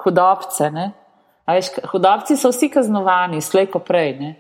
hudobce. 0.03 0.71
Ne? 0.71 0.91
Veš, 1.47 1.73
hudobci 1.91 2.38
so 2.39 2.49
vsi 2.55 2.71
kaznovani, 2.71 3.43
slej 3.43 3.67
ko 3.75 3.83
prej. 3.83 4.15
Ne? 4.19 4.31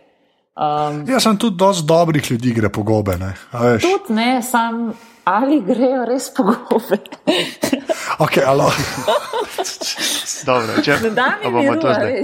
Um, 0.57 1.03
Ja, 1.05 1.19
sem 1.19 1.37
tudi 1.37 1.59
dosti 1.59 1.85
dobrih 1.85 2.31
ljudi 2.31 2.55
gre 2.57 2.71
po 2.73 2.81
gobe, 2.83 3.17
ne, 3.19 3.35
tudi 3.83 4.15
ne, 4.15 4.41
sam 4.41 4.87
ali 5.27 5.59
grejo 5.61 6.05
res 6.07 6.29
po 6.31 6.43
gobe. 6.47 6.99
Ok, 8.23 8.37
alo. 8.47 8.71
Dobro, 10.47 10.79
če 10.83 10.95
Ne 11.03 11.09
da 11.11 11.27
mi 11.43 11.51
bomo 11.51 11.75
to 11.75 11.91
zdaj. 11.93 12.23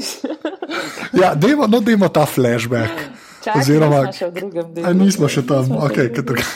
Ja, 1.13 1.33
dajmo, 1.35 1.67
no, 1.67 1.81
dajmo 1.83 2.07
ta 2.09 2.23
flashback. 2.25 2.95
Čakaj, 3.43 3.59
Oziroma- 3.59 4.05
nismo 4.07 4.15
še 4.15 4.27
v 4.27 4.33
drugem 4.39 4.67
nismo 4.95 5.27
še 5.27 5.41
tam, 5.43 5.67
v 5.83 5.89
kaj 5.91 6.07
drugem. 6.23 6.47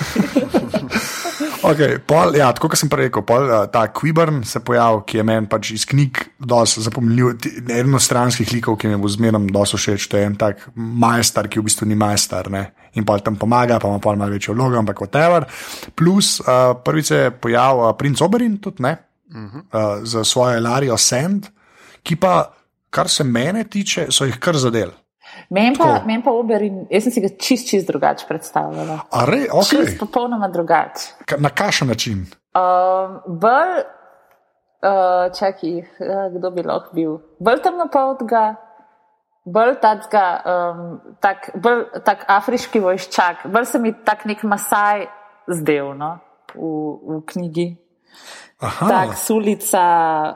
Okay, 1.64 1.98
pol, 2.06 2.36
ja, 2.38 2.52
tako 2.54 2.70
kot 2.70 2.80
sem 2.80 2.90
prej 2.92 3.08
rekel, 3.08 3.24
pol, 3.26 3.48
uh, 3.50 3.66
ta 3.72 3.88
Quiburn 3.90 4.44
se 4.46 4.60
pojavil, 4.62 5.02
ki 5.10 5.20
je 5.20 5.24
meni 5.26 5.50
pač 5.50 5.72
iz 5.74 5.88
knjig 5.90 6.20
dosti 6.38 6.84
zapomnil. 6.86 7.34
Eden 7.66 7.98
od 7.98 8.04
stranskih 8.04 8.52
likov, 8.54 8.78
ki 8.78 8.92
mi 8.92 9.00
bo 9.02 9.10
zmerno 9.10 9.42
dosti 9.54 9.80
všeč, 9.80 10.06
to 10.12 10.20
je 10.20 10.28
en 10.28 10.36
tak 10.38 10.68
majster, 10.76 11.50
ki 11.50 11.62
v 11.62 11.68
bistvu 11.70 11.90
ni 11.90 11.98
majster. 11.98 12.52
Ne? 12.54 12.64
In 13.00 13.08
pa 13.08 13.18
tam 13.26 13.40
pomaga, 13.42 13.80
pa 13.82 13.90
ima 13.90 14.02
pol 14.04 14.20
malo 14.20 14.38
večjo 14.38 14.54
vlogo, 14.54 14.78
ampak 14.78 15.02
whatever. 15.02 15.48
Plus 15.98 16.38
uh, 16.44 16.78
prvič 16.84 17.10
se 17.10 17.24
je 17.26 17.34
pojavil 17.34 17.88
uh, 17.88 17.96
princ 17.98 18.22
Oberin 18.22 18.60
tudi, 18.62 18.86
ne? 18.86 18.94
Uh, 19.34 20.06
za 20.08 20.24
svojo 20.24 20.62
Larijo 20.64 20.98
Sand, 20.98 21.50
ki 22.06 22.16
pa, 22.22 22.54
kar 22.94 23.10
se 23.10 23.26
mene 23.26 23.66
tiče, 23.68 24.08
so 24.14 24.30
jih 24.30 24.38
kar 24.40 24.56
zadel. 24.62 24.94
Meni 25.50 25.78
pa, 25.78 26.02
men 26.06 26.22
pa 26.24 26.32
Oberin, 26.36 26.82
jaz 26.92 27.06
sem 27.08 27.14
si 27.16 27.24
ga 27.24 27.30
čist, 27.40 27.70
čist 27.70 27.88
drugače 27.88 28.28
predstavljala. 28.28 29.00
A 29.12 29.24
re, 29.30 29.46
Čist 29.48 29.94
okay. 29.94 30.00
popolnoma 30.00 30.50
drugače. 30.52 31.38
Na 31.40 31.50
kakšen 31.50 31.88
način? 31.88 32.26
Um, 32.52 33.20
bolj, 33.40 33.80
uh, 34.84 35.32
čakaj, 35.40 35.78
uh, 35.80 36.28
kdo 36.36 36.52
bi 36.52 36.66
lahko 36.68 36.96
bil? 36.96 37.16
Bolj 37.40 37.62
temnopoltga, 37.64 38.44
bolj 39.48 39.78
tacga, 39.82 40.26
um, 40.44 40.86
tak, 41.24 41.52
bolj 41.56 41.86
tak 42.04 42.28
afriški 42.28 42.84
vojščak, 42.84 43.48
bolj 43.54 43.72
se 43.72 43.80
mi 43.80 43.96
tak 44.04 44.28
nek 44.28 44.44
masaj 44.44 45.08
zdel 45.48 45.94
no, 45.96 46.18
v, 46.56 46.74
v 47.08 47.22
knjigi. 47.32 47.70
Tak 48.58 49.18
sulica, 49.18 49.82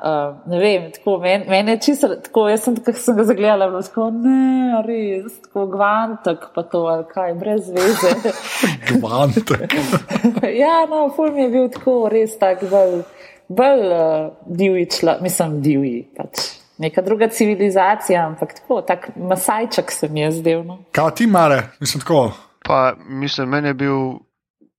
uh, 0.04 0.52
ne 0.52 0.60
vem, 0.60 0.92
tako 0.94 1.18
meni 1.18 1.46
men 1.50 1.70
je 1.70 1.78
čisto, 1.82 2.08
tako 2.22 2.48
jaz 2.50 2.64
sem, 2.64 2.76
sem 2.94 3.18
ga 3.18 3.24
zagledala, 3.26 3.70
bilo 3.72 3.82
tako, 3.82 4.10
ne, 4.14 4.82
res, 4.86 5.40
tako 5.48 5.66
gvantek, 5.72 6.46
pa 6.54 6.64
to, 6.64 6.84
ali 6.86 7.08
kaj, 7.10 7.34
brez 7.42 7.72
veze. 7.74 8.14
Gvantek. 8.92 9.74
ja, 10.64 10.86
no, 10.90 11.08
ful 11.16 11.34
mi 11.34 11.48
je 11.48 11.50
bil 11.50 11.68
tako, 11.74 11.96
res 12.14 12.38
tak, 12.38 12.62
bolj, 12.70 13.02
bolj 13.50 13.86
uh, 13.90 14.32
divji 14.46 14.86
človek, 15.00 15.26
mislim, 15.26 15.62
divji 15.66 16.00
pač. 16.18 16.50
Neka 16.82 17.02
druga 17.06 17.28
civilizacija, 17.30 18.24
ampak 18.26 18.54
tako, 18.58 18.82
tak 18.86 19.12
masajček 19.18 19.92
se 19.94 20.10
mi 20.10 20.22
je 20.22 20.32
zdel. 20.40 20.64
No. 20.66 20.80
Kaj 20.94 21.12
ti, 21.18 21.28
Mare, 21.30 21.64
mislim 21.82 22.02
tako? 22.02 22.32
Pa, 22.66 22.94
mislim, 23.06 23.50
meni 23.50 23.70
je 23.70 23.74
bil 23.74 23.98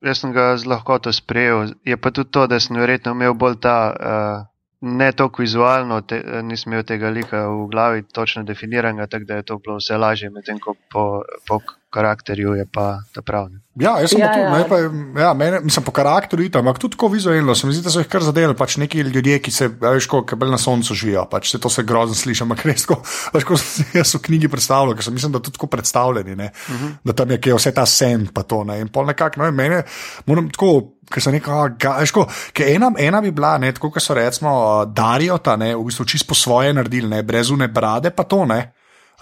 jaz 0.03 0.23
sem 0.23 0.33
ga 0.33 0.57
z 0.57 0.67
lahkoto 0.67 1.13
sprejel. 1.13 1.75
Je 1.85 1.97
pa 1.97 2.11
tudi 2.11 2.31
to, 2.31 2.47
da 2.47 2.61
sem 2.61 2.77
verjetno 2.77 3.15
imel 3.17 3.35
bolj 3.35 3.59
ta, 3.63 3.77
uh, 3.93 4.47
ne 4.83 5.13
toliko 5.13 5.43
vizualno, 5.43 6.01
te, 6.03 6.23
nisem 6.43 6.73
imel 6.73 6.85
tega 6.87 7.11
lika 7.11 7.47
v 7.49 7.69
glavi 7.71 8.03
točno 8.03 8.43
definiranega, 8.43 9.07
tako 9.07 9.25
da 9.25 9.39
je 9.39 9.49
to 9.51 9.59
bilo 9.59 9.79
vse 9.79 9.97
lažje, 9.97 10.31
medtem 10.31 10.59
ko 10.59 10.75
po, 10.91 11.23
po 11.49 11.61
karakterju 11.93 12.55
je 12.55 12.67
pa 12.73 13.03
ta 13.15 13.23
pravni. 13.23 13.61
Ja, 13.81 13.95
jaz 14.01 14.13
sem 14.13 14.21
Ja, 14.21 14.29
tudi, 14.33 14.45
ja. 14.45 14.59
ja. 14.59 14.65
Pa, 14.69 15.21
ja, 15.21 15.33
mene, 15.37 15.61
mislim, 15.65 15.85
po 15.85 15.93
karakteru, 15.97 16.45
itam, 16.45 16.67
ampak 16.67 16.81
tudi 16.81 16.97
tako 16.97 17.09
vizualno. 17.13 17.55
Se 17.57 17.67
mi 17.67 17.73
zdi, 17.73 17.85
da 17.85 17.93
so 17.93 18.03
jih 18.03 18.09
kar 18.13 18.25
zadeli, 18.25 18.57
pač 18.57 18.77
neki 18.81 19.05
ljudje, 19.09 19.39
ki 19.45 19.53
se, 19.55 19.69
a 19.81 19.93
veš, 19.97 20.09
kot 20.13 20.35
bolj 20.41 20.53
na 20.53 20.61
soncu 20.61 20.97
živijo. 20.97 21.25
Pač 21.31 21.53
se 21.53 21.61
to 21.61 21.73
se 21.73 21.85
grozno 21.89 22.17
sliši, 22.17 22.45
ampak 22.45 22.65
res, 22.69 22.85
ko, 22.89 22.99
veš, 23.35 23.47
ko 23.49 23.61
sem 23.61 23.97
jaz 24.01 24.15
v 24.17 24.23
knjigi 24.29 24.51
predstavljal, 24.53 24.97
ker 24.99 25.09
sem 25.09 25.17
mislim, 25.17 25.33
da 25.37 25.41
tudi 25.41 25.57
tako 25.57 25.71
predstavljeni, 25.73 26.37
ne, 26.37 26.51
uh 26.53 26.75
-huh. 26.81 26.97
da 27.05 27.17
tam 27.17 27.31
je 27.31 27.41
kje 27.41 27.55
vse 27.61 27.75
ta 27.75 27.87
sen, 27.87 28.29
pa 28.35 28.43
to. 28.43 28.65
Ne, 28.65 28.81
in 28.81 28.89
pol 28.89 29.07
nekako, 29.07 29.41
no, 29.41 29.49
in 29.49 29.55
mene, 29.55 29.85
moram 30.27 30.51
tako. 30.51 30.99
Ker 31.13 31.21
sem 31.21 31.33
rekel, 31.35 31.69
da 31.77 32.65
ena, 32.65 32.93
ena 32.99 33.21
bi 33.21 33.31
bila, 33.31 33.59
ne, 33.59 33.73
tako 33.73 33.91
kot 33.91 34.03
so 34.03 34.15
recimo 34.15 34.85
Darijo, 34.87 35.39
ta 35.39 35.57
ne, 35.57 35.75
v 35.77 35.85
bistvu 35.85 36.05
čisto 36.05 36.29
po 36.29 36.35
svoje 36.35 36.73
naredili, 36.73 37.09
ne, 37.09 37.23
brez 37.23 37.51
une 37.51 37.69
brade, 37.69 38.11
pa 38.11 38.25
to 38.25 38.45
ne. 38.45 38.73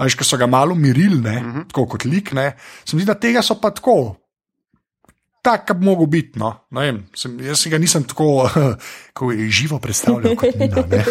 A 0.00 0.06
Veš, 0.08 0.16
ko 0.16 0.24
so 0.24 0.38
ga 0.40 0.46
malo 0.48 0.72
mirili, 0.74 1.20
ne, 1.20 1.36
uh 1.36 1.44
-huh. 1.44 1.66
tako 1.68 1.86
kot 1.86 2.04
lik, 2.08 2.32
ne. 2.32 2.56
Se 2.84 2.96
mi 2.96 3.02
zdi, 3.02 3.06
da 3.12 3.20
tega 3.20 3.42
so 3.44 3.54
pa 3.60 3.70
tako, 3.70 4.16
tak, 5.42 5.66
kot 5.68 5.76
bi 5.76 5.84
mogel 5.84 6.06
biti. 6.06 6.38
No. 6.38 6.54
Ne 6.70 6.80
vem, 6.80 6.98
sem, 7.16 7.34
jaz 7.40 7.60
si 7.60 7.70
ga 7.70 7.78
nisem 7.78 8.04
tako, 8.04 8.48
ko 9.16 9.30
je 9.32 9.48
živo 9.50 9.78
predstavljal 9.78 10.36
kot 10.36 10.54
Nina. 10.54 10.84
ne. 10.90 11.04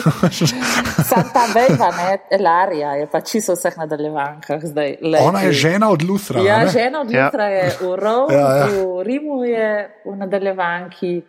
Sam 1.10 1.30
ta 1.34 1.45
vejva, 1.54 1.89
ne, 1.97 2.17
Elarija, 2.32 2.91
je 2.95 3.08
pa 3.12 3.21
čisto 3.21 3.54
v 3.54 3.58
vseh 3.58 3.78
nadaljevankah 3.78 4.62
zdaj. 4.63 4.97
Lej, 5.02 5.21
Ona 5.21 5.41
je 5.41 5.52
žena 5.54 5.89
od 5.89 6.02
Luthra. 6.04 6.41
Ja, 6.41 6.63
ne? 6.63 6.69
žena 6.69 7.02
od 7.02 7.12
Ja. 7.12 7.25
jutra 7.25 7.45
je 7.45 7.69
v 7.82 7.95
Romu, 7.95 8.32
Ja, 8.32 8.38
ja. 8.58 8.65
v 8.65 9.04
Rimu 9.04 9.43
je 9.43 9.89
v 10.06 10.15
nadaljevanki. 10.15 11.21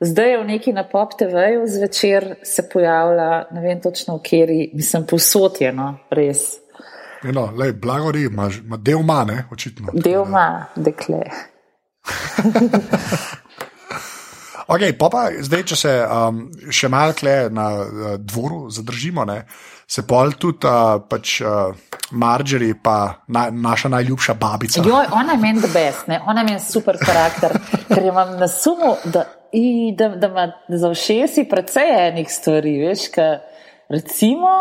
Zdaj 0.00 0.30
je 0.30 0.38
v 0.38 0.44
neki 0.44 0.72
na 0.72 0.82
pop 0.88 1.14
TV-ju 1.18 1.66
zvečer 1.66 2.34
se 2.42 2.68
pojavlja, 2.72 3.44
ne 3.50 3.60
vem 3.60 3.80
točno 3.80 4.16
v 4.16 4.22
kjeri, 4.22 4.70
mislim, 4.74 5.06
povsod 5.06 5.60
je, 5.60 5.72
no, 5.72 5.98
res. 6.10 6.63
No, 7.32 7.46
lej, 7.56 7.72
blagori, 7.72 8.26
ima, 8.28 8.50
ima 8.52 8.76
del 8.76 9.02
manj, 9.02 9.46
očitno. 9.52 9.94
Del 9.94 10.26
ima 10.26 10.66
dekle. 10.76 11.24
Okay, 14.64 14.94
pa 14.96 15.10
pa 15.12 15.28
zdaj, 15.44 15.62
če 15.68 15.76
se 15.76 15.92
um, 16.08 16.46
še 16.72 16.88
malo 16.88 17.12
kle 17.16 17.50
na 17.52 17.66
uh, 17.84 18.04
dvoru 18.16 18.70
zadržimo, 18.72 19.26
ne, 19.28 19.42
se 19.84 20.06
pol 20.08 20.32
tudi 20.40 20.64
uh, 20.64 21.02
pač, 21.04 21.34
uh, 21.44 21.98
Marjorie, 22.16 22.76
pa 22.80 23.26
na, 23.28 23.50
naša 23.52 23.90
najljubša 23.92 24.36
babica. 24.40 24.84
Joj, 24.84 25.10
ona 25.12 25.36
je 25.36 25.42
meni 25.42 25.60
the 25.60 25.68
best, 25.68 26.08
ne? 26.08 26.20
ona 26.24 26.40
je 26.40 26.48
meni 26.48 26.64
super 26.64 26.96
karakter, 27.00 27.58
ker 27.90 28.08
imam 28.08 28.38
na 28.40 28.48
sumu, 28.48 28.94
da, 29.04 29.26
i, 29.52 29.92
da, 29.98 30.14
da 30.16 30.32
ima 30.32 30.46
za 30.72 30.94
všesi 30.96 31.44
precej 31.50 31.92
enih 32.08 32.32
stvari, 32.32 32.78
veš, 32.86 33.10
ka, 33.12 33.28
recimo 33.92 34.54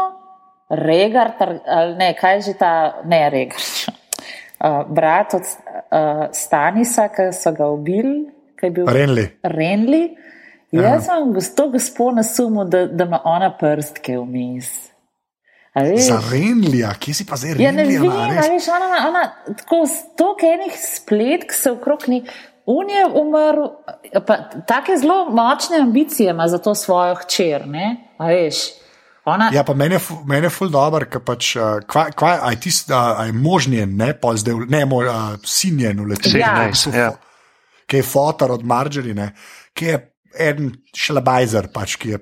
Regard, 0.76 1.34
ali 1.68 1.96
ne, 1.96 2.14
kaj 2.14 2.36
je 2.36 2.42
že 2.42 2.54
ta, 2.60 2.72
ne 3.06 3.30
Regard, 3.30 3.94
uh, 4.60 4.84
brat 4.96 5.34
od 5.34 5.42
uh, 5.42 6.28
Stanisa, 6.32 7.08
ki 7.08 7.30
so 7.34 7.52
ga 7.52 7.68
ubili, 7.68 8.26
ki 8.60 8.66
je 8.66 8.72
bil 8.72 8.88
Renli. 8.88 9.28
Renli. 9.44 10.04
Jaz 10.74 11.06
sem 11.06 11.36
to 11.56 11.68
gospod 11.70 12.16
na 12.16 12.24
sumu, 12.24 12.64
da, 12.66 12.88
da 12.88 13.06
ima 13.06 13.20
ona 13.26 13.52
prstke 13.58 14.18
vmes. 14.18 14.90
Za 15.98 16.18
Renlija, 16.32 16.94
kje 17.00 17.14
si 17.14 17.26
pa 17.26 17.36
zdaj 17.36 17.62
Ja, 17.62 17.72
ne 17.72 17.84
Renlija? 17.84 18.02
vem, 18.02 18.54
veš, 18.54 18.68
ona, 18.70 18.88
ima- 18.90 19.08
ona 19.10 19.24
tako 19.58 19.86
stok 19.90 20.44
enih 20.44 20.74
spletk 20.78 21.54
se 21.54 21.72
okrog 21.72 22.04
ni. 22.08 22.24
On 22.66 22.90
je 22.90 23.06
umrl, 23.06 23.66
pa 24.28 24.38
take 24.68 24.98
zelo 24.98 25.30
močne 25.30 25.78
ambicije 25.78 26.30
ima 26.30 26.48
za 26.48 26.58
to 26.58 26.76
svojo 26.76 27.16
hčer, 27.16 27.68
ne? 27.68 27.98
A 28.18 28.28
veš, 28.28 28.56
ona, 29.26 29.50
Ja, 29.56 29.64
pa 29.64 29.74
meni 29.74 29.96
je, 29.96 30.02
meni 30.28 30.46
je 30.46 30.52
ful 30.52 30.72
dobr, 30.74 31.06
ker 31.12 31.22
pač, 31.24 31.54
kva, 31.88 32.10
kva, 32.12 32.32
a 32.44 32.52
je, 32.52 32.60
tist, 32.66 32.90
uh, 32.92 33.20
a 33.22 33.28
je 33.30 33.34
možnjen, 33.34 33.94
ne, 33.98 34.14
pa 34.20 34.34
zdaj, 34.36 34.66
ne, 34.70 34.84
moj, 34.86 35.08
uh, 35.08 35.36
sinjen 35.48 36.02
v 36.04 36.10
letu. 36.12 36.30
Sin, 36.30 36.42
Ja. 36.42 36.56
nice, 36.66 36.92
ja. 36.92 37.12
Ki 37.88 38.02
je 38.02 38.04
fotor 38.08 38.52
od 38.52 38.66
Margerine, 38.68 39.30
ki 39.76 39.86
je 39.86 40.00
en 40.44 40.72
šelabajzer, 40.98 41.68
pač, 41.74 41.96
ki 42.02 42.16
je 42.16 42.20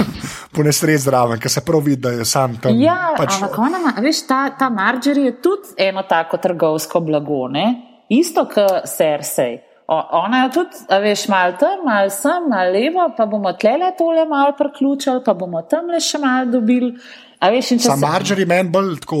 ponesred 0.56 1.00
zraven, 1.00 1.38
ki 1.40 1.48
se 1.52 1.60
prav 1.66 1.82
vidi, 1.84 2.00
da 2.02 2.10
je 2.18 2.24
sam 2.24 2.56
tam. 2.62 2.78
ja 2.80 3.12
pač, 3.18 3.34
ampak 3.36 3.58
ona 3.58 3.78
ima, 3.82 3.94
a 3.96 4.00
veš, 4.04 4.22
ta, 4.26 4.42
ta 4.58 4.70
Marjorie 4.72 5.30
je 5.30 5.38
tudi 5.44 5.74
eno 5.86 6.02
tako 6.08 6.40
trgovsko 6.40 7.00
blago, 7.04 7.46
ne? 7.52 7.66
Isto 8.10 8.46
kot 8.50 8.88
Cersei. 8.90 9.60
Ona 9.90 10.44
je 10.44 10.50
tudi, 10.54 10.84
veš, 11.02 11.24
malo 11.28 11.56
tam, 11.58 11.80
malo 11.84 12.10
sem, 12.14 12.44
malo 12.48 12.70
levo, 12.70 13.08
pa 13.16 13.26
bomo 13.26 13.52
tlele 13.52 13.90
tole 13.98 14.22
malo 14.26 14.52
priključili, 14.58 15.22
pa 15.26 15.34
bomo 15.34 15.62
tam 15.62 15.90
le 15.90 15.98
še 16.00 16.18
malo 16.22 16.46
dobili. 16.46 16.92
A 17.40 17.48
veš, 17.50 17.72
Sam 17.80 17.98
se- 17.98 18.06
Margery 18.06 18.46
meni 18.46 18.70
bolj 18.70 19.00
tako 19.00 19.18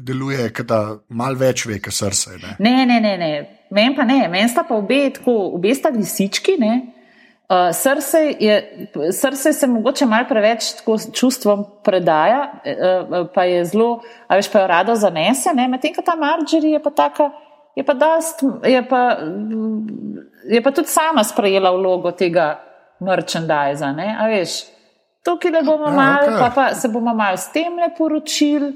deluje, 0.00 0.50
da 0.68 0.98
malo 1.08 1.38
več 1.40 1.64
ve, 1.66 1.78
kot 1.80 1.96
srce. 1.96 2.36
Ne? 2.42 2.56
Ne, 2.58 2.86
ne, 2.86 3.00
ne, 3.00 3.16
ne. 3.16 3.30
meni 3.70 3.96
pa 3.96 4.04
ne, 4.04 4.28
meni 4.28 4.48
sta 4.48 4.64
pa 4.68 4.74
obe 4.74 5.06
tako, 5.14 5.54
obe 5.56 5.74
sta 5.74 5.88
lisički. 5.94 6.58
Ne? 6.58 6.72
Uh, 7.50 7.70
srce, 7.74 8.36
je, 8.40 8.56
srce 9.16 9.52
se 9.52 9.66
mogoče 9.66 10.06
malo 10.06 10.28
preveč 10.28 10.68
tako 10.78 10.98
čustvom 11.14 11.64
predaja, 11.84 12.42
uh, 12.62 13.30
pa 13.34 13.44
je 13.44 13.64
zelo, 13.64 14.02
a 14.28 14.36
veš, 14.36 14.52
pa 14.52 14.60
jo 14.60 14.66
rado 14.70 14.94
zanese, 14.94 15.54
ne? 15.54 15.64
medtem 15.68 15.94
ko 15.96 16.04
ta 16.06 16.14
Marjorie 16.14 16.76
je 16.76 16.82
pa 16.82 16.90
taka, 16.90 17.30
je 17.76 17.84
pa, 17.86 17.94
dost, 17.94 18.42
je 18.64 18.82
pa, 18.88 19.02
je 20.50 20.60
pa 20.62 20.70
tudi 20.70 20.88
sama 20.88 21.24
sprejela 21.24 21.70
vlogo 21.70 22.10
tega 22.12 22.58
merchandisa, 23.00 23.94
veš. 24.28 24.60
Tukaj 25.24 25.52
le 25.52 25.62
bomo 25.62 25.86
Ja, 25.86 25.96
malo, 25.96 26.26
okej. 26.26 26.38
pa, 26.40 26.50
pa 26.54 26.74
se 26.74 26.88
bomo 26.88 27.14
malo 27.14 27.36
s 27.36 27.52
tem 27.52 27.76
le 27.76 27.90
poročili. 27.98 28.72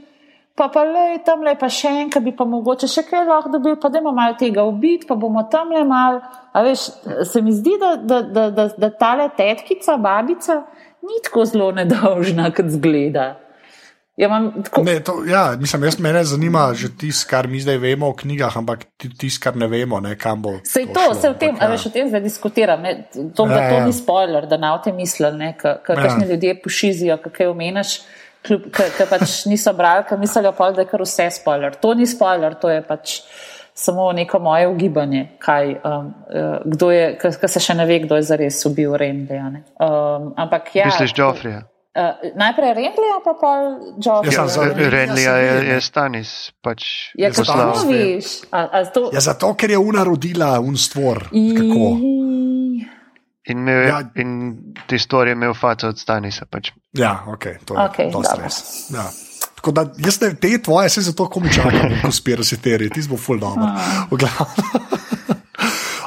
Pa 0.55 0.69
pa 0.69 0.85
le 0.85 1.19
tam 1.27 1.43
le 1.43 1.57
pa 1.59 1.67
še 1.67 1.89
en, 1.91 2.11
ki 2.15 2.21
bi 2.23 2.31
pa 2.31 2.45
mogoče 2.47 2.87
še 2.87 3.03
kaj 3.09 3.25
lahko 3.27 3.51
dobil, 3.51 3.75
pa 3.75 3.89
da 3.91 3.99
imamo 3.99 4.15
malo 4.15 4.37
tega 4.39 4.63
ubiti, 4.63 5.07
pa 5.09 5.17
bomo 5.19 5.43
tam 5.51 5.73
le 5.75 5.83
malo. 5.85 6.21
A 6.55 6.63
veš, 6.63 6.85
se 7.27 7.43
mi 7.43 7.51
zdi, 7.53 7.73
da, 7.81 7.97
da, 7.97 8.21
da, 8.23 8.45
da, 8.55 8.69
da 8.79 8.91
tale 8.95 9.27
tetkica, 9.35 9.97
babica, 9.99 10.61
ni 11.03 11.19
tako 11.25 11.43
zelo 11.45 11.73
nedolžna, 11.75 12.53
kot 12.55 12.71
zgleda. 12.71 13.33
Ja, 14.17 14.29
imam 14.29 14.63
tako, 14.63 14.83
Ne, 14.87 15.01
to, 15.01 15.25
ja, 15.27 15.57
mislim, 15.59 15.85
jaz 15.85 15.99
mene 15.99 16.25
zanima 16.25 16.69
že 16.75 16.89
tisto, 16.99 17.27
kar 17.31 17.49
mi 17.51 17.59
zdaj 17.61 17.81
vemo 17.83 18.13
v 18.13 18.17
knjigah, 18.23 18.57
ampak 18.57 18.85
tisto, 19.19 19.43
kar 19.43 19.57
ne 19.59 19.67
vemo, 19.67 19.99
ne, 20.01 20.15
kam 20.19 20.43
bo. 20.43 20.53
Sej 20.65 20.87
to, 20.95 21.01
šlo, 21.01 21.15
se 21.15 21.31
v 21.31 21.39
tem, 21.39 21.51
ampak 21.51 21.63
a 21.69 21.73
veš, 21.73 21.87
o 21.87 21.91
tem 21.91 22.09
zdaj 22.09 22.23
diskutiram. 22.23 22.83
Ne, 22.83 22.93
to, 23.35 23.47
Ja, 23.51 23.59
ja, 23.59 23.71
to 23.71 23.81
ja. 23.83 23.87
ni 23.87 23.93
spoiler, 23.93 24.47
da 24.47 24.57
na 24.57 24.75
o 24.75 24.79
tem 24.79 24.95
mislim, 24.97 25.41
Ja. 25.99 26.03
kakšni 26.03 26.29
ljudje 26.31 26.61
pošizijo, 26.63 27.19
kaj 27.33 27.47
omeniš, 27.51 27.97
ker 28.45 29.09
pač 29.11 29.45
niso 29.51 29.73
brali, 29.73 30.05
ker 30.09 30.19
mislijo, 30.19 30.53
pol, 30.53 30.73
da 30.79 30.85
je 30.85 30.89
kar 30.95 31.03
vse 31.03 31.31
spoiler. 31.31 31.75
To 31.75 31.95
ni 31.95 32.07
spoiler, 32.07 32.55
to 32.55 32.71
je 32.71 32.83
pač 32.87 33.21
samo 33.75 34.13
neko 34.13 34.39
moje 34.39 34.69
ugibanje, 34.69 35.29
kaj, 35.43 35.75
um, 35.83 36.15
uh, 36.31 36.59
kdo 36.65 36.91
je, 36.95 37.07
ker 37.19 37.51
se 37.51 37.61
še 37.61 37.75
ne 37.75 37.87
ve, 37.87 37.99
kdo 38.07 38.17
je 38.17 38.23
zares 38.23 38.63
ubil 38.67 38.95
Rendleja. 38.95 39.51
ne. 39.51 39.65
Um, 39.83 40.31
ampak 40.37 40.71
ja. 40.77 40.87
Misliš, 40.87 41.19
Joffrija? 41.19 41.65
Uh, 41.95 42.03
najprej 42.35 42.75
Rendleja, 42.75 43.21
pa 43.25 43.35
pol 43.39 43.61
Joffrija. 44.03 44.43
Jaz 44.43 44.51
sem 44.53 44.63
za 44.63 44.63
Renlija 44.67 44.91
Renlija 44.91 45.35
se 45.35 45.41
je, 45.41 45.75
je 45.75 45.81
Stanis, 45.81 46.31
pač 46.61 46.83
Ja, 47.15 47.31
kako 47.31 47.87
veš? 47.87 48.25
A, 48.51 48.65
a 48.73 48.85
to, 48.85 49.11
Ja, 49.15 49.21
zato, 49.21 49.55
ker 49.55 49.71
je 49.71 49.79
una 49.79 50.03
rodila 50.05 50.59
un 50.61 50.75
stvor. 50.77 51.29
Kako? 51.31 51.85
I- 52.03 52.83
in, 53.47 53.59
imel, 53.59 53.83
Ja. 53.83 53.87
ja. 53.89 54.01
in 54.17 54.59
ti 54.87 54.99
stori 54.99 55.31
je 55.31 55.39
imel 55.39 55.55
faco 55.55 55.89
od 55.89 55.99
Stanisa. 55.99 56.47
Pač. 56.51 56.73
Ja, 56.93 57.23
ok, 57.29 57.45
to 57.65 57.79
je 57.79 57.85
Okej, 57.87 58.11
dosti 58.11 58.33
dobro. 58.33 58.45
res. 58.45 58.91
Ja. 58.91 59.07
Tako 59.55 59.73
da 59.73 59.87
jaz 59.99 60.21
ne, 60.21 60.35
te 60.35 60.59
tvoje 60.59 60.89
se 60.89 61.01
zato 61.01 61.29
komi 61.31 61.53
čakam, 61.53 61.95
konspiracy 62.05 62.59
teorije, 62.61 62.91
ti 62.91 63.07
bo 63.09 63.17
full 63.17 63.39
dobro. 63.39 63.71
V 64.11 64.17
glavnem. 64.17 65.04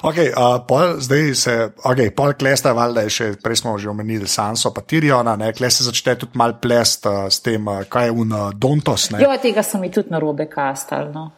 Okay, 0.04 0.30
uh, 0.30 0.60
pol, 0.68 1.00
zdaj 1.02 1.34
se, 1.36 1.54
okay, 1.90 2.12
pol 2.14 2.36
klesta, 2.38 2.74
valjda 2.78 3.06
je 3.08 3.14
še, 3.16 3.28
prej 3.42 3.62
smo 3.64 3.78
že 3.82 3.90
omenili 3.90 4.30
Sanso, 4.30 4.70
pa 4.74 4.84
Tiriona, 4.86 5.34
ne, 5.40 5.50
kle 5.58 5.72
se 5.74 5.88
začne 5.88 6.14
tudi 6.22 6.38
mal 6.38 6.58
plest 6.62 7.08
uh, 7.10 7.26
s 7.34 7.42
tem, 7.42 7.66
uh, 7.66 7.82
kaj 7.90 8.10
je 8.10 8.14
un 8.14 8.36
uh, 8.36 8.52
Dontos. 8.54 9.10
Ne. 9.16 9.24
Jo, 9.26 9.34
tega 9.42 9.66
so 9.66 9.82
mi 9.82 9.90
tudi 9.94 10.14
na 10.14 10.22
robe 10.22 10.46
kastali. 10.52 11.10
No. 11.14 11.32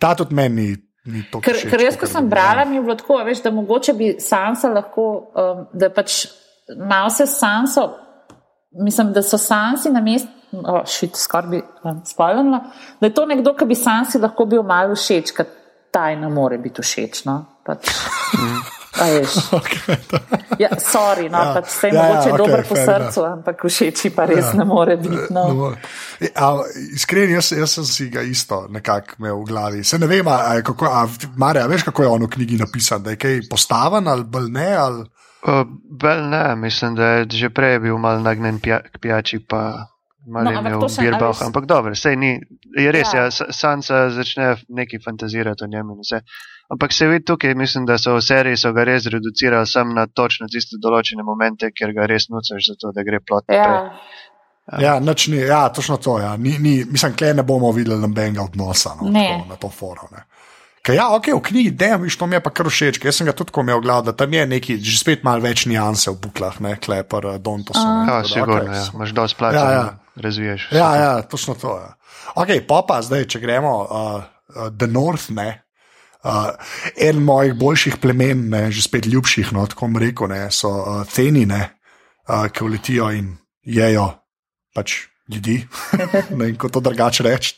Ta 0.00 0.14
tudi 0.16 0.36
meni. 0.36 0.72
Ker, 1.44 1.60
ker 1.70 1.84
jaz, 1.84 1.98
ko 2.00 2.08
sem 2.10 2.26
brala, 2.26 2.64
mi 2.66 2.80
je 2.80 2.82
bilo 2.82 2.96
tako, 2.98 3.20
veš, 3.26 3.44
da 3.44 3.52
mogoče 3.54 3.92
bi 3.94 4.08
Sansa 4.22 4.72
lahko, 4.72 5.04
um, 5.36 5.66
da 5.76 5.92
pač 5.94 6.24
malo 6.74 7.12
se 7.14 7.26
sanso, 7.30 7.92
mislim, 8.72 9.12
da 9.12 9.22
so 9.22 9.38
sansi 9.38 9.92
na 9.92 10.00
mestu, 10.00 10.32
oh, 10.52 10.82
šit, 10.86 11.16
skoraj 11.16 11.50
bi 11.50 11.60
um, 11.84 12.00
spomnila, 12.06 12.64
da 13.00 13.06
je 13.06 13.14
to 13.14 13.26
nekdo, 13.26 13.54
ki 13.54 13.68
bi 13.68 13.78
sansi 13.78 14.18
lahko 14.18 14.48
bil 14.50 14.64
malo 14.66 14.96
všeč, 14.98 15.30
ker 15.36 15.46
taj 15.90 16.16
ne 16.16 16.28
more 16.28 16.58
biti 16.58 16.82
všeč. 16.82 17.24
No? 17.24 17.44
Pač, 17.66 17.90
a 19.00 19.10
veš. 19.12 19.36
Ja, 20.56 20.70
sorry, 20.80 21.28
no, 21.28 21.36
Ja. 21.36 21.52
pač 21.52 21.66
vse 21.68 21.88
je 21.88 21.94
Ja, 21.94 22.00
ja, 22.00 22.08
mogoče 22.08 22.30
okej, 22.32 22.38
dober 22.40 22.62
po 22.64 22.74
fair 22.74 23.02
srcu, 23.04 23.24
ampak 23.28 23.64
všeči 23.68 24.10
pa 24.16 24.24
res 24.24 24.54
ne 24.56 24.64
more 24.64 24.96
biti. 24.96 25.26
No. 25.36 25.42
No. 25.52 25.66
A, 26.32 26.46
iskren, 26.96 27.28
jaz, 27.34 27.50
jaz 27.52 27.74
sem 27.76 27.84
si 27.84 28.06
ga 28.08 28.22
isto 28.24 28.62
nekako 28.72 29.18
imel 29.20 29.42
v 29.42 29.48
glavi. 29.50 29.84
Se 29.84 29.98
ne 30.00 30.08
vem, 30.08 30.24
a, 30.28 30.62
kako, 30.64 30.88
a, 30.88 31.04
Mare, 31.36 31.60
a 31.60 31.68
veš, 31.68 31.84
kako 31.90 32.02
je 32.02 32.08
on 32.08 32.24
v 32.24 32.30
knjigi 32.38 32.56
napisan, 32.62 33.04
da 33.04 33.12
je 33.12 33.20
kaj 33.20 33.42
postaven 33.50 34.08
ali 34.08 34.24
bolj 34.24 34.48
ne. 34.56 34.70
Ali... 34.76 35.04
Uh, 35.46 35.68
Bel 36.00 36.24
ne, 36.32 36.56
mislim, 36.56 36.96
da 36.96 37.04
je 37.20 37.26
že 37.36 37.52
prej 37.52 37.78
bil 37.84 38.00
mal 38.00 38.24
nagnjen 38.24 38.58
pija, 38.64 38.80
k 38.80 38.98
pijači, 38.98 39.44
pa 39.44 39.92
malo 40.26 40.44
No, 40.44 40.50
ampak 40.52 40.66
imel 40.66 40.80
to 40.80 40.88
še- 40.88 40.98
a 40.98 41.04
birbah. 41.04 41.30
veš- 41.30 41.44
Ampak 41.44 41.64
dobro, 41.64 41.94
sej 41.94 42.16
ni, 42.16 42.40
je 42.76 42.92
res, 42.92 43.08
Ja. 43.08 43.18
ja. 43.18 43.24
ja, 43.24 43.52
Sansa 43.52 44.10
začne 44.10 44.46
neki 44.68 44.98
fantazirati 44.98 45.64
o 45.64 45.66
njem 45.66 45.86
in 45.88 45.98
vse. 45.98 46.20
Ampak 46.68 46.92
se 46.92 47.06
vidi 47.06 47.24
tukaj, 47.24 47.54
mislim, 47.54 47.86
da 47.86 47.96
so 47.96 48.14
v 48.14 48.22
seriji 48.22 48.56
so 48.56 48.72
ga 48.72 48.84
res 48.84 49.06
reducirali 49.06 49.66
sam 49.66 49.94
na 49.94 50.06
točno 50.08 50.46
tiste 50.48 50.76
določene 50.78 51.22
momente, 51.22 51.70
kjer 51.70 51.92
ga 51.92 52.06
res 52.06 52.26
nucaš 52.28 52.62
za 52.64 52.74
to, 52.76 52.92
da 52.92 53.02
gre 53.02 53.20
plot 53.20 53.44
naprej. 53.46 53.90
Ja, 54.68 54.78
Ja, 54.80 54.98
nič 54.98 55.28
ni, 55.28 55.36
ja, 55.38 55.68
točno 55.68 55.96
to. 55.96 56.18
Ja. 56.18 56.36
Ni, 56.36 56.58
ni, 56.58 56.84
mislim, 56.84 57.12
da 57.14 57.32
ne 57.32 57.42
bomo 57.44 57.70
videli 57.70 58.00
nobenega 58.00 58.42
odnosa 58.42 58.96
no, 58.96 59.08
Ne. 59.08 59.28
tako, 59.28 59.48
na 59.48 59.56
to 59.56 59.68
forum. 59.70 60.10
Ker 60.82 60.94
ja, 60.94 61.08
ok, 61.10 61.26
v 61.28 61.40
knjigi, 61.40 61.70
da 61.72 61.96
mi 61.96 62.10
to 62.10 62.26
mi 62.26 62.34
je 62.34 62.40
pa 62.40 62.50
kar 62.50 62.66
všeč, 62.66 62.98
ker 62.98 63.06
jaz 63.06 63.16
sem 63.16 63.26
ga 63.26 63.32
tudi 63.32 63.50
v 63.52 63.80
glavi, 63.80 64.06
da 64.06 64.12
tam 64.14 64.32
je 64.32 64.46
neki, 64.48 64.78
že 64.78 64.98
spet 64.98 65.22
malo 65.22 65.38
več 65.40 65.66
nianse 65.66 66.10
v 66.10 66.18
buklah, 66.20 66.58
ne, 66.60 66.74
klepar, 66.76 67.38
Dontosu. 67.38 67.78
ne, 67.78 67.86
Ja, 68.02 68.06
tako 68.06 68.22
da, 68.22 68.28
sigurno, 68.28 68.56
okej, 68.56 68.66
ja. 68.68 68.82
so- 68.82 68.94
imaš 68.94 69.10
dosti 69.12 69.36
plača, 69.36 69.56
Ja, 69.56 69.70
ja, 69.72 69.84
ja. 70.16 70.56
ja. 70.78 70.96
Ja, 70.96 71.22
točno 71.22 71.54
to. 71.54 71.76
Ja. 71.76 71.94
Ok, 72.34 72.48
pa 72.68 72.82
pa 72.88 73.00
zdaj, 73.02 73.26
če 73.28 73.40
gremo 73.40 73.72
uh, 73.84 74.20
uh, 74.56 74.68
The 74.78 74.88
North, 74.90 75.30
ne. 75.30 75.62
Uh, 76.26 76.50
en 76.96 77.20
mojih 77.22 77.54
boljših 77.54 78.00
plemen, 78.02 78.48
ne, 78.50 78.70
že 78.74 78.82
spet 78.82 79.06
ljubših, 79.06 79.52
no, 79.54 79.66
tako 79.70 79.92
rekel, 80.00 80.26
ne, 80.32 80.46
so 80.50 80.72
uh, 80.72 81.02
cenine, 81.06 81.60
uh, 82.26 82.48
ki 82.50 82.70
letijo 82.72 83.12
in 83.14 83.36
jejo 83.62 84.08
pač 84.74 85.04
ljudi, 85.30 85.60
ne 86.30 86.36
vem, 86.36 86.56
kako 86.56 86.68
to 86.76 86.80
drugače 86.88 87.22
reči. 87.26 87.54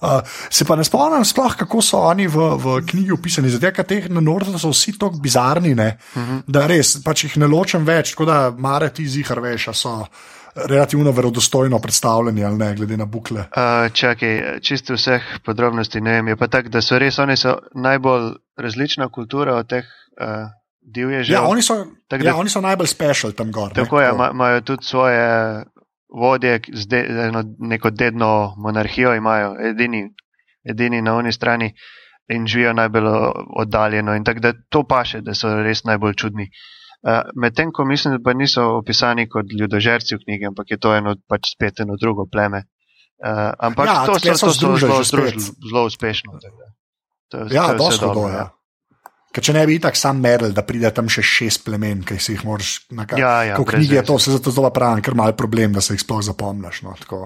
Uh, 0.00 0.20
se 0.50 0.64
pa 0.64 0.76
ne 0.76 0.84
spomnim 0.84 1.24
sploh, 1.24 1.54
kako 1.56 1.82
so 1.84 2.00
oni 2.08 2.26
v, 2.28 2.48
v 2.60 2.78
knjigi 2.88 3.12
opisani, 3.12 3.52
zato 3.52 3.72
ker 3.72 3.86
teh 3.88 4.08
na 4.12 4.20
Nordu 4.20 4.58
so 4.60 4.72
vsi 4.72 4.96
tako 4.98 5.20
bizarni, 5.20 5.74
ne, 5.74 5.96
uh 6.14 6.22
-huh. 6.22 6.42
da 6.46 6.66
res 6.66 6.96
pač 7.04 7.24
jih 7.24 7.36
ne 7.36 7.46
ločem 7.46 7.84
več, 7.84 8.12
tako 8.12 8.24
da 8.24 8.50
mare 8.50 8.90
ti 8.90 9.08
zihar 9.08 9.40
veš, 9.40 9.68
a 9.68 9.72
so 9.74 10.06
relativno 10.68 11.10
verodostojno 11.10 11.78
predstavljeni 11.78 12.44
ali 12.44 12.56
ne, 12.56 12.74
glede 12.74 12.96
na 12.96 13.04
bukle. 13.04 13.40
Uh, 13.40 13.92
čakaj, 13.92 14.60
čisto 14.60 14.94
vseh 14.94 15.22
podrobnosti 15.44 16.00
ne 16.00 16.12
vem. 16.12 16.28
Je 16.28 16.36
pa 16.36 16.46
tako, 16.46 16.68
da 16.68 16.80
so 16.82 16.98
res 16.98 17.18
oni 17.18 17.36
so 17.36 17.58
najbolj 17.74 18.32
različna 18.56 19.08
kultura 19.08 19.54
od 19.54 19.68
teh 19.68 19.84
uh, 19.84 20.48
divježev. 20.80 21.34
Ja, 21.34 21.42
oni 21.42 21.62
so, 21.62 21.84
Tako 22.08 22.24
ja, 22.24 22.32
da- 22.32 22.36
oni 22.36 22.48
so 22.50 22.60
najbolj 22.60 22.86
special 22.86 23.32
tam 23.32 23.52
gor. 23.52 23.72
Tako 23.72 24.00
je, 24.00 24.10
ima- 24.10 24.30
imajo 24.32 24.60
tudi 24.60 24.84
svoje 24.84 25.64
vodje, 26.20 26.60
de, 26.86 27.06
eno, 27.28 27.44
neko 27.58 27.90
dedno 27.90 28.54
monarhijo 28.56 29.14
imajo, 29.14 29.56
edini, 29.60 30.08
edini 30.64 31.02
na 31.02 31.14
oni 31.14 31.32
strani 31.32 31.74
in 32.28 32.46
živijo 32.46 32.72
najbolj 32.72 33.04
oddaljeno. 33.56 34.14
In 34.14 34.24
tako 34.24 34.40
da 34.40 34.52
to 34.68 34.82
paše, 34.82 35.20
da 35.20 35.34
so 35.34 35.62
res 35.62 35.84
najbolj 35.84 36.14
čudni. 36.14 36.42
Uh, 36.42 36.75
Medtem 37.34 37.70
ko 37.72 37.84
mislim, 37.84 38.14
da 38.14 38.20
pa 38.20 38.32
niso 38.32 38.62
opisani 38.74 39.28
kot 39.28 39.46
ljudožerci 39.52 40.14
v 40.14 40.18
knjigi, 40.18 40.46
ampak 40.46 40.70
je 40.70 40.78
to 40.78 40.94
eno 40.94 41.14
pač 41.28 41.52
spet 41.52 41.80
eno 41.80 41.94
drugo 41.96 42.26
pleme. 42.26 42.64
Uh, 43.16 43.28
ampak 43.58 43.86
Ja, 43.86 43.94
ja, 43.94 44.06
to 44.06 44.14
so, 44.14 44.20
so 44.20 44.46
to 44.46 44.52
so 44.52 44.52
zelo, 44.76 45.02
združili, 45.02 45.40
zelo 45.40 45.84
uspešno. 45.84 46.32
tako. 46.36 46.56
To, 47.28 47.38
je- 47.38 47.46
Ja, 47.50 47.66
to 47.68 47.86
je 47.86 47.98
dobro, 47.98 48.20
do. 48.20 48.28
Ja. 48.28 48.44
Ker 49.32 49.42
če 49.42 49.52
ne 49.52 49.66
bi 49.66 49.78
tako 49.78 49.96
sam 49.96 50.20
medel, 50.20 50.52
da 50.52 50.62
pride 50.62 50.90
tam 50.90 51.08
še 51.08 51.22
šest 51.22 51.64
plemen, 51.64 52.02
ki 52.02 52.18
si 52.18 52.32
jih 52.32 52.44
moraš 52.44 52.88
nakazati. 52.90 53.20
Ja, 53.20 53.42
ja, 53.44 53.56
je 53.56 53.78
veze. 53.78 54.02
to, 54.02 54.18
se 54.18 54.32
zato 54.32 54.50
zelo 54.50 54.70
pravim, 54.70 55.00
ker 55.00 55.14
mal 55.14 55.32
problem, 55.32 55.72
da 55.72 55.80
se 55.80 55.92
jih 55.92 56.00
sploh 56.00 56.22
zapomniš. 56.22 56.82
No, 56.82 56.94
tako, 56.98 57.22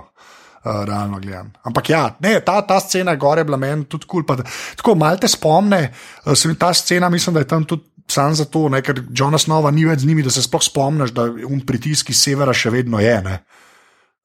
uh, 0.64 0.84
realno 0.84 1.18
gledam. 1.18 1.52
Ampak 1.62 1.88
ja, 1.88 2.16
ne, 2.20 2.40
ta, 2.40 2.60
ta 2.62 2.80
scena 2.80 3.14
gore 3.14 3.40
je 3.40 3.44
bila 3.44 3.56
meni 3.56 3.84
tudi 3.84 4.06
kul. 4.06 4.22
Cool, 4.24 4.42
tako 4.76 4.94
malo 4.94 5.16
te 5.16 5.28
spomne, 5.28 5.90
uh, 6.24 6.34
se 6.34 6.48
mi 6.48 6.54
ta 6.54 6.72
scena, 6.72 7.08
mislim, 7.08 7.34
da 7.34 7.40
je 7.40 7.48
tam 7.48 7.64
tudi. 7.64 7.86
Sam 8.10 8.34
zato, 8.34 8.68
ne, 8.72 8.82
ker 8.82 9.02
Jonas 9.16 9.46
Nova 9.50 9.70
ni 9.70 9.86
več 9.88 10.02
z 10.02 10.10
njimi, 10.10 10.24
da 10.26 10.32
se 10.34 10.42
sploh 10.42 10.62
spomniš, 10.64 11.14
da 11.16 11.28
um 11.48 11.60
pritisk 11.66 12.10
iz 12.10 12.22
severa 12.22 12.54
še 12.56 12.72
vedno 12.74 13.00
je. 13.02 13.16
Ne. 13.26 13.36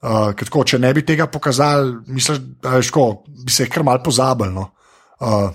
Uh, 0.05 0.31
tako, 0.37 0.65
če 0.67 0.79
ne 0.81 0.91
bi 0.93 1.05
tega 1.05 1.27
pokazali, 1.31 1.95
misliš, 2.13 2.41
da 2.61 2.77
je 2.77 2.89
ško, 2.89 3.05
bi 3.45 3.53
se 3.53 3.69
kar 3.71 3.85
mal 3.87 4.01
pozabil. 4.05 4.51
No. 4.53 4.67
Uh, 5.19 5.49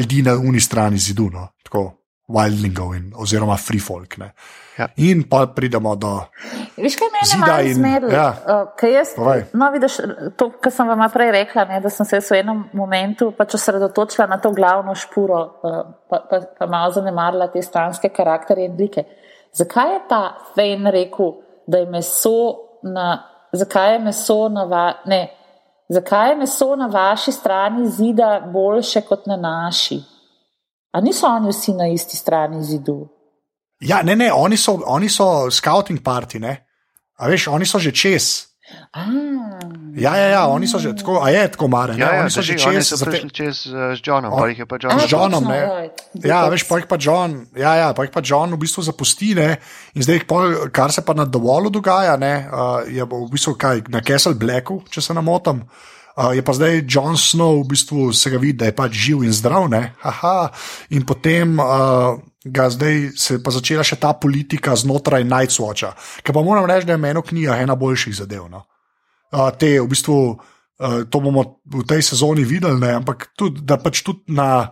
ljudi 0.00 0.22
na 0.22 0.36
uni 0.38 0.60
strani 0.60 1.00
zidu, 1.02 1.30
no. 1.32 1.48
tako 1.66 1.88
wildlingov 2.32 2.94
in, 2.96 3.10
oziroma 3.16 3.56
free 3.60 3.82
folk. 3.82 4.18
Ne. 4.22 4.32
Ja. 4.78 4.88
In 4.96 5.28
pa 5.28 5.46
pridemo 5.46 5.94
do. 5.96 6.20
Veš, 6.76 6.96
kaj 7.00 7.08
meni 7.12 7.64
je 7.64 7.70
in- 7.70 7.74
zmedlo? 7.74 8.10
ja. 8.12 8.28
Uh, 8.28 8.68
kaj 8.76 8.92
jaz, 8.92 9.14
Povej. 9.16 9.44
no, 9.52 9.70
vidiš, 9.72 9.96
to, 10.36 10.50
kar 10.60 10.72
sem 10.72 10.88
vam 10.88 11.00
prej 11.12 11.30
rekla, 11.32 11.64
ne, 11.64 11.80
da 11.80 11.90
sem 11.90 12.06
se 12.06 12.20
v 12.20 12.40
enem 12.40 12.64
momentu 12.76 13.30
pač 13.32 13.54
osredotočila 13.56 14.26
na 14.28 14.36
to 14.36 14.52
glavno 14.52 14.94
špuro, 14.94 15.40
uh, 15.62 15.78
pa, 16.10 16.20
pa, 16.30 16.40
pa 16.58 16.66
malo 16.66 16.92
zanemarila 16.92 17.48
te 17.48 17.62
stranske 17.62 18.08
karakterje 18.08 18.68
in 18.68 18.76
like. 18.76 19.04
Zakaj 19.56 19.92
je 19.92 20.00
ta 20.08 20.36
Fejn 20.54 20.86
rekel, 20.92 21.32
da 21.66 21.78
je 21.78 21.86
meso 21.86 22.36
na, 22.82 23.22
zakaj 23.52 23.92
je 23.92 23.98
meso 23.98 24.48
na, 24.48 24.64
va, 24.64 24.92
ne, 25.06 25.30
zakaj 25.88 26.30
je 26.30 26.36
meso 26.36 26.76
na 26.76 26.86
vaši 26.86 27.32
strani 27.32 27.88
zida 27.88 28.40
boljše 28.52 29.00
kot 29.08 29.26
na 29.26 29.36
naši? 29.36 30.02
A 30.92 31.00
niso 31.00 31.26
oni 31.26 31.48
vsi 31.48 31.72
na 31.74 31.88
isti 31.88 32.16
strani 32.16 32.62
zidu? 32.62 33.15
Ja, 33.80 34.02
ne, 34.02 34.16
ne, 34.16 34.32
oni 34.32 34.56
so, 34.56 34.78
oni 34.86 35.08
so 35.08 35.50
scouting 35.50 36.00
party, 36.02 36.40
ne. 36.40 36.56
A 37.18 37.28
veš, 37.28 37.48
oni 37.48 37.66
so 37.68 37.80
že 37.80 37.92
čez. 37.92 38.46
Ah. 38.92 39.04
Ja, 39.96 40.16
ja, 40.16 40.28
ja, 40.28 40.42
oni 40.50 40.66
so 40.66 40.78
že 40.78 40.90
tako, 40.92 41.22
a 41.22 41.30
je 41.30 41.48
tako 41.48 41.68
mare. 41.68 41.94
Ne? 41.94 42.02
Ja, 42.02 42.18
ja, 42.18 42.20
oni 42.20 42.30
so 42.34 42.42
že 42.42 42.56
drži, 42.58 42.66
oni 42.68 42.82
čez. 42.82 42.88
so 42.90 43.06
prišli 43.06 43.30
čez 43.30 43.56
uh, 43.70 43.94
z 43.96 44.00
Johnom, 44.02 44.32
On- 44.34 44.42
pa 44.42 44.48
jih 44.50 44.58
je 44.58 44.66
pa 44.66 44.76
John. 44.82 44.92
A, 44.92 45.06
z 45.06 45.12
Johnom, 45.12 45.44
ne. 45.48 45.60
Ja, 46.20 46.40
veš, 46.52 46.66
pa 46.68 46.80
jih 46.82 46.88
pa 46.90 46.98
John, 47.00 47.46
ja, 47.56 47.72
ja, 47.78 47.88
pa 47.96 48.04
jih 48.04 48.12
pa 48.12 48.20
John 48.20 48.52
v 48.52 48.60
bistvu 48.60 48.84
zapusti, 48.84 49.32
ne, 49.38 49.56
in 49.94 50.02
zdaj, 50.04 50.26
pol, 50.28 50.68
kar 50.74 50.92
se 50.92 51.00
pa 51.06 51.14
na 51.16 51.24
dovolu 51.24 51.70
dogaja, 51.72 52.18
ne, 52.20 52.34
uh, 52.50 52.82
je 52.90 53.06
v 53.06 53.22
bistvu 53.32 53.54
kaj 53.56 53.86
na 53.88 54.02
Castle 54.04 54.34
Blacku, 54.34 54.82
če 54.90 55.00
se 55.00 55.16
ne 55.16 55.24
motim. 55.24 55.62
Uh, 56.16 56.32
je 56.36 56.42
pa 56.44 56.52
zdaj 56.56 56.84
John 56.88 57.16
Snow, 57.16 57.62
v 57.62 57.70
bistvu 57.72 58.12
se 58.12 58.32
ga 58.32 58.40
vidi, 58.40 58.58
da 58.60 58.68
je 58.68 58.76
pač 58.76 58.92
živ 58.92 59.24
in 59.24 59.32
zdrav, 59.32 59.70
ne, 59.72 59.94
haha, 60.04 60.50
in 60.90 61.06
potem 61.08 61.56
uh, 61.60 62.18
ga 62.46 62.70
zdaj 62.70 63.10
se 63.18 63.34
je 63.34 63.42
pa 63.42 63.50
začela 63.50 63.84
še 63.86 63.98
ta 64.00 64.12
politika 64.14 64.76
znotraj 64.78 65.26
Nightwatcha, 65.26 65.92
ki 66.22 66.32
pa 66.32 66.42
moram 66.46 66.66
reči, 66.68 66.86
da 66.86 66.94
je 66.94 67.02
meni 67.02 67.20
v 67.20 67.28
knjigah 67.30 67.62
ena 67.62 67.74
boljših 67.74 68.14
zadev. 68.22 68.46
No. 68.50 68.62
Uh, 69.34 69.50
te 69.58 69.76
v 69.80 69.88
bistvu, 69.90 70.38
uh, 70.78 71.04
to 71.08 71.20
bomo 71.20 71.60
v 71.64 71.84
tej 71.88 72.02
sezoni 72.02 72.44
videli, 72.44 72.78
ne, 72.80 72.96
ampak 73.00 73.32
tudi, 73.36 73.64
da 73.64 73.78
pač 73.80 74.02
tudi 74.04 74.34
na, 74.36 74.68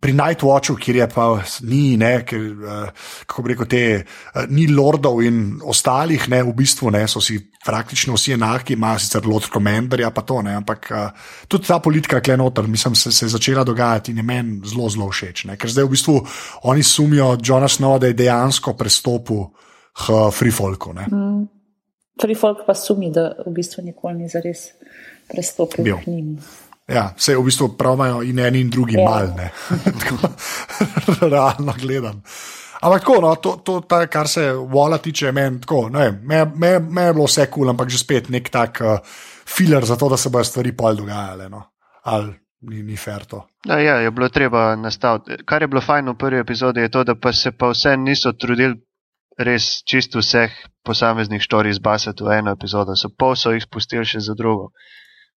pri 0.00 0.12
Nightwatchu, 0.12 0.76
kjer 0.76 1.00
je 1.00 1.08
pa 1.08 1.26
ni, 1.64 1.96
ne, 2.00 2.20
ker, 2.28 2.40
uh, 2.40 3.08
kako 3.24 3.44
bi 3.44 3.52
rekel, 3.54 3.68
te, 3.70 3.82
uh, 4.02 4.44
ni 4.52 4.68
lordov 4.68 5.22
in 5.24 5.58
ostalih, 5.64 6.28
ne, 6.32 6.42
v 6.44 6.54
bistvu 6.56 6.92
ne, 6.92 7.06
so 7.08 7.22
si 7.24 7.38
praktično 7.66 8.14
vsi 8.14 8.36
enaki, 8.36 8.76
imajo 8.76 9.02
sicer 9.02 9.26
Lord 9.26 9.48
Commanderja, 9.52 10.12
pa 10.14 10.22
to 10.26 10.42
ne, 10.44 10.56
ampak 10.60 10.90
uh, 10.92 11.08
tudi 11.48 11.68
ta 11.68 11.80
politika, 11.80 12.20
ki 12.20 12.34
je 12.34 12.40
noter, 12.40 12.68
mislim, 12.68 12.94
se, 12.94 13.12
se 13.12 13.26
je 13.26 13.34
začela 13.34 13.64
dogajati 13.64 14.12
in 14.12 14.20
je 14.22 14.26
meni 14.26 14.60
zelo, 14.68 14.90
zelo 14.92 15.08
všeč. 15.10 15.46
Ne, 15.50 15.58
ker 15.60 15.72
zdaj 15.72 15.88
v 15.88 15.94
bistvu 15.96 16.20
oni 16.68 16.84
sumijo 16.84 17.34
Johna 17.42 17.68
Snowa, 17.68 18.04
da 18.04 18.12
je 18.12 18.20
dejansko 18.20 18.76
prestopil 18.76 19.48
k 19.96 20.26
Freefolku. 20.32 20.92
Ne. 20.92 21.08
Free 22.20 22.36
folk 22.36 22.64
pa 22.66 22.74
sumi, 22.74 23.10
da 23.12 23.30
v 23.44 23.52
bistvu 23.52 23.84
nikoli 23.84 24.22
ni 24.22 24.28
zares 24.28 24.70
prestopil 25.28 25.84
Bil. 25.84 25.98
k 26.04 26.06
njim. 26.06 26.38
Ja, 26.88 27.08
vse 27.18 27.34
v 27.36 27.42
bistvu 27.42 27.72
pravijo 27.78 28.22
in 28.22 28.38
eni 28.38 28.60
in 28.60 28.70
drugi 28.70 28.94
Ja. 28.94 29.04
malne. 29.10 29.50
Realno 31.30 31.74
gledam. 31.80 32.22
Ampak 32.80 33.00
tako, 33.00 33.20
no, 33.20 33.34
to, 33.34 33.56
to 33.64 33.80
ta, 33.80 34.06
kar 34.06 34.28
se 34.28 34.52
vola 34.52 34.98
tiče, 34.98 35.32
meni 35.32 35.60
tako, 35.60 35.88
ne 35.88 35.98
vem, 35.98 36.20
me, 36.22 36.44
me, 36.54 36.78
me 36.78 37.02
je 37.02 37.12
bilo 37.12 37.24
vse 37.26 37.46
kul, 37.46 37.62
cool, 37.62 37.70
ampak 37.72 37.90
že 37.90 37.98
spet 37.98 38.28
nek 38.28 38.50
tak 38.52 38.80
uh, 38.84 38.98
filer 39.48 39.84
za 39.84 39.96
to, 39.96 40.08
da 40.12 40.16
se 40.16 40.30
bodo 40.30 40.44
stvari 40.44 40.72
pol 40.76 40.94
dogajale. 40.96 41.48
No. 41.48 41.62
Ali 42.04 42.34
ni, 42.60 42.82
ni 42.82 42.96
fair 42.96 43.24
to. 43.24 43.46
Ja, 43.66 43.78
ja, 43.80 43.96
je 44.04 44.10
bilo 44.10 44.28
treba 44.28 44.76
nastaviti. 44.76 45.40
Kar 45.44 45.62
je 45.62 45.68
bilo 45.68 45.80
fajn 45.80 46.12
v 46.12 46.18
prvi 46.18 46.38
epizodi, 46.44 46.80
je 46.80 46.92
to, 46.92 47.04
da 47.04 47.14
pa 47.14 47.32
se 47.32 47.50
pa 47.52 47.72
vse 47.72 47.96
niso 47.96 48.32
trudili 48.32 48.76
res 49.38 49.82
čisto 49.84 50.20
vseh 50.22 50.52
posameznih 50.84 51.42
štorij 51.42 51.72
zbasati 51.80 52.24
v 52.24 52.38
eno 52.38 52.52
epizodo. 52.56 52.94
So 52.96 53.08
pol 53.08 53.34
so 53.36 53.52
jih 53.52 53.64
spustili 53.64 54.04
še 54.04 54.20
za 54.20 54.34
drugo. 54.38 54.70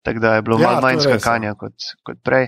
Tako 0.08 0.20
da 0.20 0.36
je 0.36 0.42
bilo 0.42 0.60
Ja, 0.60 0.68
malo 0.68 0.82
manj 0.82 0.96
ja. 0.96 1.02
skakanja 1.02 1.54
kot, 1.60 1.74
kot 2.04 2.18
prej. 2.24 2.48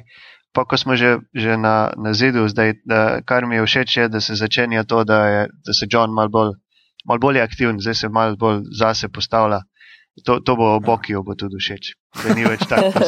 Pa 0.55 0.63
ko 0.65 0.77
smo 0.79 0.95
že, 0.95 1.17
že 1.35 1.57
na, 1.59 1.91
na 1.99 2.13
zidu, 2.15 2.47
zdaj, 2.47 2.79
da, 2.87 3.19
kar 3.21 3.43
mi 3.45 3.59
je 3.59 3.65
všeč, 3.65 3.97
je, 3.97 4.05
da 4.09 4.21
se 4.23 4.35
začenja 4.39 4.83
to, 4.87 5.03
da, 5.03 5.25
je, 5.27 5.41
da 5.67 5.73
se 5.75 5.85
John 5.91 6.15
malo 6.15 6.31
bolj, 6.31 6.53
malo 7.03 7.19
bolj 7.19 7.41
aktiven, 7.41 7.81
zdaj 7.83 7.95
se 7.95 8.09
malo 8.09 8.39
bolj 8.39 8.63
zase 8.79 9.11
postavlja. 9.11 9.59
To, 10.25 10.39
to 10.39 10.55
bo 10.55 10.79
Bokiju 10.79 11.23
bo 11.23 11.35
tudi 11.35 11.59
všeč, 11.59 11.91
da 12.23 12.35
ni 12.35 12.47
več 12.47 12.63
tako. 12.67 13.03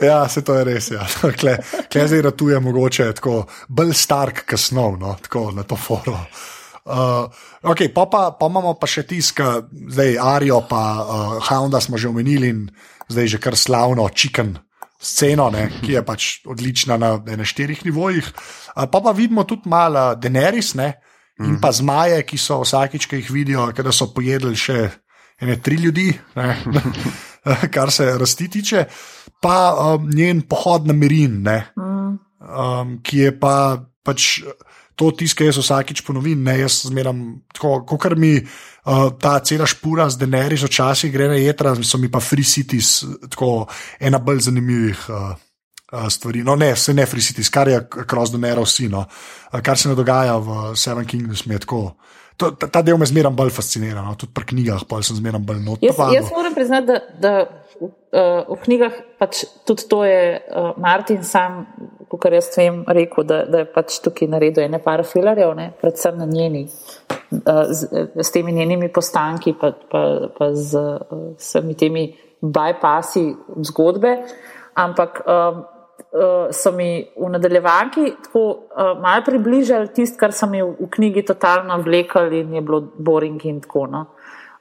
ja, 0.10 0.28
se 0.28 0.44
to 0.46 0.54
je 0.54 0.64
res. 0.64 0.90
Ja. 0.94 1.06
Kle, 1.40 1.58
kle 1.90 2.06
zdaj 2.06 2.22
ratuje 2.30 2.60
mogoče 2.60 3.10
tako 3.18 3.48
bolj 3.68 3.92
stark, 3.98 4.46
kasnov, 4.46 4.94
no, 5.02 5.16
tako 5.26 5.50
na 5.58 5.66
to 5.66 5.76
foro. 5.76 6.22
Uh, 6.88 7.28
okay, 7.68 7.92
pa, 7.92 8.06
pa, 8.08 8.30
pa 8.32 8.48
imamo 8.48 8.72
pa 8.80 8.88
še 8.88 9.04
tisk, 9.04 9.42
zdaj 9.92 10.16
Arijo, 10.16 10.62
pa 10.68 10.82
uh, 11.04 11.34
Hounda 11.50 11.82
smo 11.84 12.00
že 12.00 12.08
omenili 12.08 12.48
in 12.48 12.62
zdaj 13.12 13.36
že 13.36 13.38
kar 13.44 13.56
slavno 13.56 14.08
čiken 14.08 14.56
sceno, 14.98 15.50
ne, 15.52 15.68
ki 15.84 15.92
je 15.92 16.02
pač 16.02 16.28
odlična 16.48 16.96
na, 16.96 17.10
na 17.20 17.44
štirih 17.44 17.84
nivojih. 17.84 18.24
Uh, 18.24 18.88
pa 18.88 19.04
pa 19.04 19.12
vidimo 19.12 19.44
tudi 19.44 19.68
malo 19.68 20.14
Deneris 20.16 20.72
ne, 20.74 20.94
in 21.44 21.60
pa 21.60 21.70
zmaje, 21.72 22.22
ki 22.26 22.38
so 22.40 22.62
vsakič, 22.64 23.06
ki 23.06 23.20
jih 23.20 23.30
vidijo, 23.30 23.68
da 23.70 23.92
so 23.94 24.10
pojedli 24.14 24.56
še 24.58 24.78
ene 25.38 25.58
tri 25.62 25.78
ljudi, 25.78 26.08
ne, 26.34 26.48
kar 27.74 27.92
se 27.94 28.10
rasti 28.18 28.48
tiče, 28.48 28.84
pa 29.42 29.58
um, 29.94 30.08
njen 30.10 30.42
pohod 30.50 30.88
na 30.88 30.96
Mirin, 30.96 31.42
ne, 31.46 31.58
um, 31.76 32.98
ki 33.04 33.22
je 33.26 33.36
pa 33.38 33.54
pač 34.02 34.40
to 34.98 35.10
tiskaj 35.14 35.52
jaz 35.52 35.60
vsakič 35.62 36.02
ponovim, 36.06 36.42
ne 36.42 36.56
jaz 36.58 36.82
zmeram, 36.88 37.22
kot 37.58 37.98
kar 38.02 38.16
mi 38.18 38.34
uh, 38.38 39.04
ta 39.20 39.38
cela 39.46 39.66
špura 39.68 40.08
z 40.10 40.18
denarji, 40.24 40.58
včasih 40.64 41.12
gre 41.14 41.28
na 41.30 41.38
jedra, 41.38 41.76
so 41.86 42.00
mi 42.02 42.10
pa 42.10 42.20
free 42.24 42.46
cities, 42.46 43.04
tako 43.30 43.68
ena 44.00 44.18
bolj 44.18 44.48
zanimivih. 44.50 45.04
Uh, 45.08 45.36
Stvari. 45.88 46.42
No, 46.44 46.52
ne, 46.52 46.74
se 46.76 46.92
ne 46.92 47.06
frisiti, 47.08 47.40
kar 47.48 47.68
je 47.68 47.78
kroz 47.88 48.28
denaro, 48.28 48.66
vsi. 48.66 48.90
No. 48.92 49.06
Kar 49.64 49.78
se 49.80 49.88
ne 49.88 49.94
dogaja 49.96 50.34
v 50.36 50.74
Seven 50.76 51.06
Kingdoms, 51.08 51.46
je 51.46 51.58
tako. 51.64 51.78
To, 52.36 52.50
ta, 52.52 52.68
ta 52.68 52.82
del 52.84 53.00
me 53.00 53.08
zmeraj 53.08 53.32
bolj 53.32 53.54
fascinira, 53.56 54.02
no. 54.04 54.12
tudi 54.20 54.34
pri 54.36 54.50
knjigah, 54.52 54.84
pa 54.84 55.00
sem 55.02 55.16
zmeraj 55.16 55.40
bolj 55.48 55.62
noter. 55.64 55.88
Jaz, 55.88 56.02
jaz 56.12 56.28
moram 56.36 56.52
priznati, 56.54 56.92
da, 56.92 57.00
da 57.24 57.32
v, 57.80 57.88
uh, 58.12 58.42
v 58.48 58.58
knjigah 58.64 58.94
pač 59.18 59.44
tudi 59.66 59.88
to 59.90 60.02
je 60.04 60.38
uh, 60.38 60.72
Martin 60.76 61.22
sam 61.24 61.66
kar 62.16 62.32
jaz 62.32 62.48
vem, 62.56 62.82
rekel, 62.88 63.24
da, 63.28 63.42
da 63.44 63.62
je 63.62 63.68
pač 63.72 63.98
tukaj 64.04 64.28
naredil 64.32 64.64
ene 64.64 64.80
par 64.82 65.02
filarjev, 65.06 65.52
ne, 65.58 65.68
predvsem 65.80 66.16
na 66.18 66.26
njeni, 66.28 66.64
z, 66.68 68.04
z 68.16 68.28
temi 68.32 68.54
njenimi 68.56 68.88
postanki, 68.92 69.52
pa, 69.60 69.72
pa, 69.90 70.04
pa 70.38 70.52
z 70.56 70.84
vsemi 71.36 71.76
temi 71.76 72.06
bypassi 72.40 73.26
zgodbe. 73.68 74.14
Ampak 74.78 75.20
um, 75.26 75.64
so 76.54 76.70
mi 76.72 77.02
v 77.18 77.28
nadaljevanki 77.34 78.04
tako 78.24 78.44
uh, 78.48 78.94
malo 79.02 79.24
približali 79.26 79.90
tisto, 79.92 80.16
kar 80.20 80.32
so 80.32 80.48
mi 80.48 80.62
v, 80.62 80.70
v 80.78 80.90
knjigi 80.94 81.26
totalno 81.28 81.80
vlekali 81.84 82.44
in 82.46 82.54
je 82.56 82.64
bilo 82.64 82.80
boring 82.96 83.42
in 83.50 83.60
tako. 83.60 83.86
No. 83.90 84.04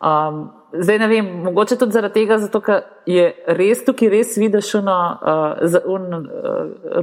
Um, 0.01 0.41
zdaj 0.73 0.99
ne 0.99 1.07
vem, 1.07 1.27
mogoče 1.43 1.77
tudi 1.77 1.91
zaradi 1.91 2.21
tega, 2.21 2.37
zato, 2.37 2.61
ker 2.61 2.83
je 3.05 3.27
res 3.47 3.83
tukaj 3.85 4.09
res 4.11 4.35
vidiš, 4.37 4.73
da 4.85 4.97
uh, 5.15 5.77
uh, 5.93 6.17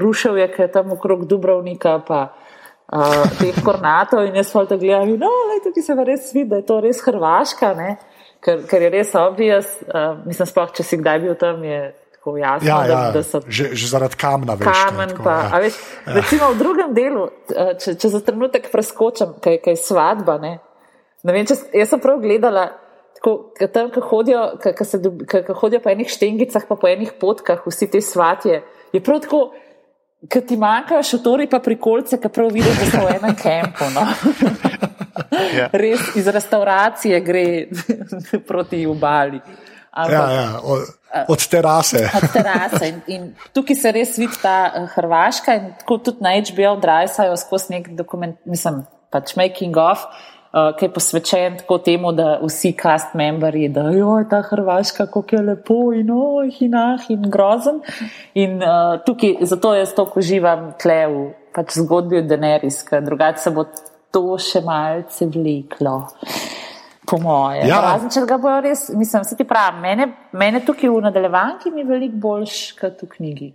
rušil 0.00 0.38
je 0.38 0.48
kaj 0.52 0.70
tam 0.72 0.92
okrog 0.92 1.26
Dubrovnika, 1.28 1.98
pa 2.06 2.20
uh, 2.28 3.24
teh 3.40 3.56
kornatov 3.64 4.26
in 4.28 4.36
jaz 4.40 4.52
pa 4.52 4.66
to 4.68 4.78
gledam. 4.78 5.16
No, 5.20 5.32
lej, 5.50 5.64
tukaj 5.66 5.86
se 5.86 5.98
res 6.04 6.30
vidi, 6.34 6.50
da 6.52 6.62
je 6.62 6.68
to 6.68 6.80
res 6.84 7.02
Hrvaška, 7.04 7.74
ker, 8.44 8.64
ker 8.70 8.86
je 8.86 8.94
res 8.94 9.14
obvious. 9.18 9.76
Uh, 9.88 10.20
mislim, 10.28 10.50
sploh, 10.50 10.72
če 10.74 10.86
si 10.86 11.00
kdaj 11.00 11.22
bil 11.26 11.36
tam, 11.40 11.62
je. 11.64 11.84
Jasno, 12.24 12.64
ja, 12.64 12.86
ja, 12.88 12.88
da, 12.88 13.10
da 13.12 13.20
so, 13.20 13.42
že, 13.52 13.66
že 13.76 13.84
zaradi 13.84 14.16
kamna 14.16 14.54
več. 14.56 14.64
Kamen 14.64 15.10
tako, 15.12 15.26
pa, 15.26 15.32
ja. 15.44 15.58
veš, 15.60 15.74
ja. 15.76 16.14
Recimo 16.16 16.46
v 16.54 16.56
drugem 16.56 16.94
delu, 16.96 17.26
če, 17.52 17.92
če 18.00 18.10
za 18.14 18.20
trenutek 18.24 18.70
preskočim, 18.72 19.34
kaj 19.44 19.60
je 19.60 19.74
svadba. 19.76 20.38
Ne? 20.40 20.54
Ne 21.20 21.34
vem, 21.36 21.44
če, 21.44 21.58
jaz 21.76 21.92
sem 21.92 22.00
prav 22.00 22.22
gledala, 22.24 22.64
tako, 23.24 23.68
tam, 23.72 23.90
ko 23.90 24.00
hodijo, 24.00 24.58
hodijo 25.54 25.80
po 25.80 25.90
enih 25.90 26.08
štengicah, 26.08 26.62
pa 26.68 26.76
po 26.76 26.88
enih 26.88 27.12
potkah, 27.20 27.62
vsi 27.66 27.88
te 27.90 28.00
svatje. 28.00 28.60
Je 28.92 29.00
prav 29.00 29.22
tako, 29.24 29.54
ker 30.28 30.44
ti 30.44 30.58
manjkajo 30.60 31.02
šotori, 31.02 31.48
pa 31.48 31.62
prikolce, 31.64 32.20
ki 32.20 32.28
prav 32.28 32.52
vidiš, 32.52 32.76
da 32.82 32.90
so 32.90 33.04
v 33.06 33.14
enem 33.16 33.36
kampu. 33.40 33.88
No? 33.94 34.04
ja. 35.58 35.70
Res 35.72 36.10
iz 36.20 36.28
restauracije 36.28 37.20
gre 37.24 37.46
proti 38.48 38.84
obali. 38.86 39.40
Ampak, 39.94 40.12
ja, 40.12 40.30
ja, 40.34 40.60
od, 40.62 40.88
od 41.30 41.48
terase. 41.48 42.04
Od 42.18 42.28
terase. 42.34 42.88
In, 42.90 43.00
in 43.06 43.26
tukaj 43.54 43.78
se 43.78 43.92
res 43.94 44.16
vidi 44.18 44.36
ta 44.42 44.58
uh, 44.66 44.88
Hrvaška 44.96 45.54
in 45.54 45.68
tako 45.80 46.00
tudi 46.10 46.24
na 46.24 46.34
HBO 46.34 46.76
Drive-u 46.82 47.36
skozi 47.38 47.76
nek 47.76 47.92
dokument, 47.94 48.36
mislim, 48.44 48.82
pač 49.14 49.36
making 49.38 49.78
of. 49.78 50.02
Uh, 50.02 50.33
uh, 50.54 50.76
ki 50.78 50.84
je 50.84 50.92
posvečen 50.92 51.58
tako 51.58 51.78
temu, 51.78 52.12
da 52.12 52.38
vsi 52.42 52.74
cast 52.82 53.14
memberi, 53.14 53.68
da 53.68 53.88
je 53.90 54.28
ta 54.30 54.42
Hrvaška, 54.42 55.06
kako 55.06 55.36
je 55.36 55.42
lepo 55.42 55.92
in 55.92 56.10
ojh 56.10 56.62
in 56.62 56.74
ah 56.74 57.08
in 57.08 57.30
grozen. 57.30 57.80
In 58.34 58.62
uh, 58.62 59.00
tukaj, 59.06 59.36
zato 59.40 59.74
jaz 59.74 59.94
to 59.94 60.06
uživam 60.16 60.72
tle 60.78 61.00
v 61.06 61.24
pač 61.54 61.78
zgodbi 61.78 62.18
od 62.18 62.30
Deneriska, 62.30 63.00
drugače 63.00 63.38
se 63.38 63.50
bo 63.50 63.64
to 64.10 64.38
še 64.38 64.62
malce 64.64 65.26
vleklo. 65.26 66.00
Po 67.04 67.18
moje. 67.20 67.66
Ja. 67.68 67.82
Razen, 67.84 68.08
če 68.10 68.22
ga 68.26 68.38
bojo 68.40 68.62
res, 68.64 68.86
mislim, 68.96 69.26
se 69.28 69.36
ti 69.36 69.44
pravi, 69.44 69.82
mene, 69.82 70.06
mene 70.32 70.62
tukaj 70.64 70.88
v 70.88 71.02
nadaljevanki 71.04 71.70
mi 71.74 71.84
veliko 71.84 72.16
boljš 72.22 72.60
kot 72.78 73.02
v 73.04 73.10
knjigi. 73.16 73.50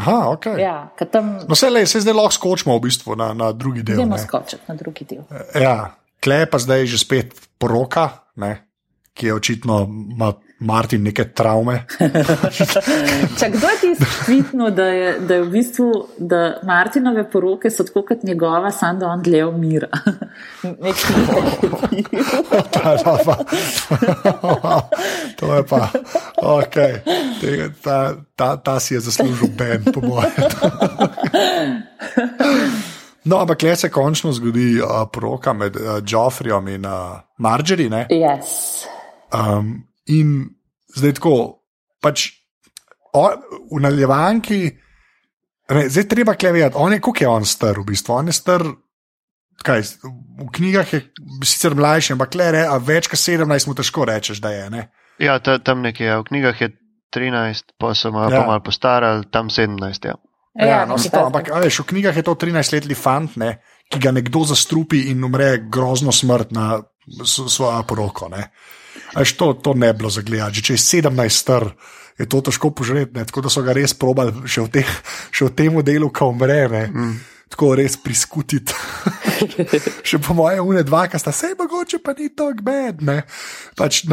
Aha, 0.00 0.32
ok. 0.32 0.46
Ja, 0.56 0.88
tam... 1.12 1.36
No, 1.48 1.56
se, 1.58 1.68
lej, 1.70 1.86
se 1.86 2.00
zdaj 2.00 2.16
lahko 2.16 2.32
skočimo 2.32 2.76
v 2.78 2.86
bistvu 2.88 3.16
na, 3.18 3.32
na 3.36 3.52
drugi 3.52 3.84
del. 3.84 4.00
Gremo 4.00 4.18
skočiti 4.18 4.64
na 4.68 4.76
drugi 4.78 5.04
del. 5.04 5.24
Ja, 5.52 5.96
klej 6.24 6.46
pa 6.48 6.60
zdaj 6.62 6.88
že 6.88 7.00
spet 7.02 7.36
poroka, 7.60 8.24
ne? 8.40 8.72
ki 9.12 9.26
je 9.26 9.34
očitno 9.34 9.84
ima 9.84 10.32
Martin 10.62 11.02
neke 11.02 11.24
travme. 11.34 11.82
Če 13.38 13.48
kdo 13.50 13.68
je 13.68 13.76
ti 13.80 14.04
stvitno, 14.04 14.70
da, 14.70 14.82
da 15.18 15.34
je 15.34 15.42
v 15.42 15.50
bistvu, 15.50 16.08
da 16.18 16.60
Martinove 16.66 17.30
poroke 17.30 17.70
so 17.70 17.84
tako 17.84 18.02
kot 18.08 18.22
njegova, 18.22 18.70
samo 18.70 18.98
da 18.98 19.08
on 19.08 19.22
dlje 19.22 19.46
umira. 19.46 19.88
to 25.38 25.54
je 25.54 25.66
pa, 25.68 25.88
ok, 26.42 26.74
Tega, 27.40 27.68
ta, 27.82 28.14
ta, 28.36 28.56
ta 28.56 28.80
si 28.80 28.94
je 28.94 29.00
zaslužil 29.00 29.48
Ben, 29.58 29.84
po 29.92 30.00
mojem. 30.00 30.32
No, 33.24 33.38
ampak 33.38 33.62
le 33.62 33.76
se 33.76 33.90
končno 33.90 34.32
zgodi 34.32 34.80
uh, 34.80 34.86
poroka 35.12 35.52
med 35.52 35.76
uh, 35.76 35.82
Joffreyom 36.06 36.68
in 36.68 36.84
uh, 36.84 36.90
Marjorie. 37.38 38.06
Yes. 38.10 38.86
Um, 39.32 39.91
in 40.06 40.48
zdaj 40.96 41.18
tako, 41.18 41.34
pač 42.02 42.28
o, 43.14 43.26
v 43.70 43.82
naljevanki, 43.82 44.62
ne, 45.72 45.84
zdaj 45.88 46.08
treba 46.10 46.34
klevet, 46.34 46.74
on 46.74 46.92
je 46.92 47.00
kako 47.00 47.24
je 47.24 47.28
on 47.28 47.46
star, 47.46 47.78
v 47.78 47.86
bistvu 47.92 48.16
on 48.16 48.32
je 48.32 48.36
star. 48.36 48.66
Kaj, 49.62 49.84
v 50.02 50.48
knjigah 50.50 50.88
je 50.90 50.98
sicer 51.46 51.76
mlajši, 51.78 52.16
ampak 52.16 52.34
le 52.34 52.48
re, 52.50 52.62
več 52.82 53.06
kot 53.06 53.20
17 53.20 53.68
mu 53.68 53.76
težko 53.78 54.06
rečeš, 54.08 54.40
da 54.42 54.50
je. 54.50 54.64
Ne? 54.72 54.88
Ja, 55.22 55.36
ta, 55.38 55.60
tam 55.62 55.84
nekje, 55.84 56.08
v 56.18 56.26
knjigah 56.26 56.62
je 56.64 56.72
13, 57.14 57.76
pa 57.78 57.92
so 57.94 58.10
ja. 58.10 58.26
pa 58.32 58.42
malo 58.48 58.64
postarali, 58.64 59.28
tam 59.30 59.52
17. 59.52 60.08
Ja. 60.08 60.16
Ja, 60.52 60.66
ja, 60.66 60.80
no, 60.84 60.98
to, 61.00 61.20
ampak 61.28 61.48
veš, 61.62 61.80
v 61.84 61.88
knjigah 61.94 62.16
je 62.16 62.24
to 62.26 62.34
13-letni 62.36 62.96
fant, 62.98 63.36
ne, 63.40 63.54
ki 63.88 64.00
ga 64.02 64.12
nekdo 64.12 64.42
zastrupi 64.48 65.06
in 65.12 65.24
umre 65.24 65.62
grozno 65.72 66.12
smrt 66.12 66.52
na 66.52 66.76
svojo 67.24 67.80
poroko. 67.88 68.28
Ne. 68.32 68.50
Až 69.14 69.32
to, 69.36 69.52
to 69.52 69.74
ne 69.74 69.92
bilo 69.92 70.10
za 70.10 70.22
gledati. 70.24 70.62
Če 70.62 70.78
je 70.78 71.02
17 71.04 71.28
star, 71.28 71.68
je 72.18 72.28
to 72.28 72.40
težko 72.40 72.70
požreti. 72.70 73.12
Tako 73.12 73.44
da 73.44 73.52
so 73.52 73.62
ga 73.64 73.74
res 73.76 73.94
probali 73.94 74.32
še 74.48 74.64
v, 74.64 74.72
teh, 74.80 74.94
še 75.34 75.50
v 75.50 75.54
tem 75.56 75.76
delu, 75.84 76.08
ko 76.12 76.32
umre. 76.32 76.88
Mm. 76.88 77.18
Tako 77.52 77.74
res 77.76 77.98
priskutiti. 78.00 78.72
še 80.08 80.20
po 80.24 80.36
moje, 80.36 80.62
une 80.64 80.84
dva, 80.88 81.04
ki 81.12 81.20
sta 81.20 81.34
se 81.36 81.52
mogoče, 81.58 82.00
pa 82.04 82.16
ni 82.16 82.30
to 82.32 82.48
gbed. 82.56 83.04
Pač, 83.76 84.04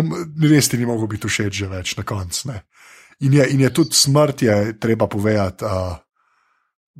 res 0.43 0.71
ti 0.71 0.79
ni 0.79 0.89
mogel 0.89 1.07
biti 1.15 1.31
všeč 1.31 1.61
že 1.63 1.69
več 1.71 1.95
na 1.99 2.03
koncu. 2.03 2.57
In, 3.23 3.35
in 3.35 3.63
je 3.63 3.71
tudi 3.75 3.95
smrt, 3.95 4.43
je 4.43 4.57
treba 4.79 5.07
povedati, 5.11 5.67
uh, 5.67 5.95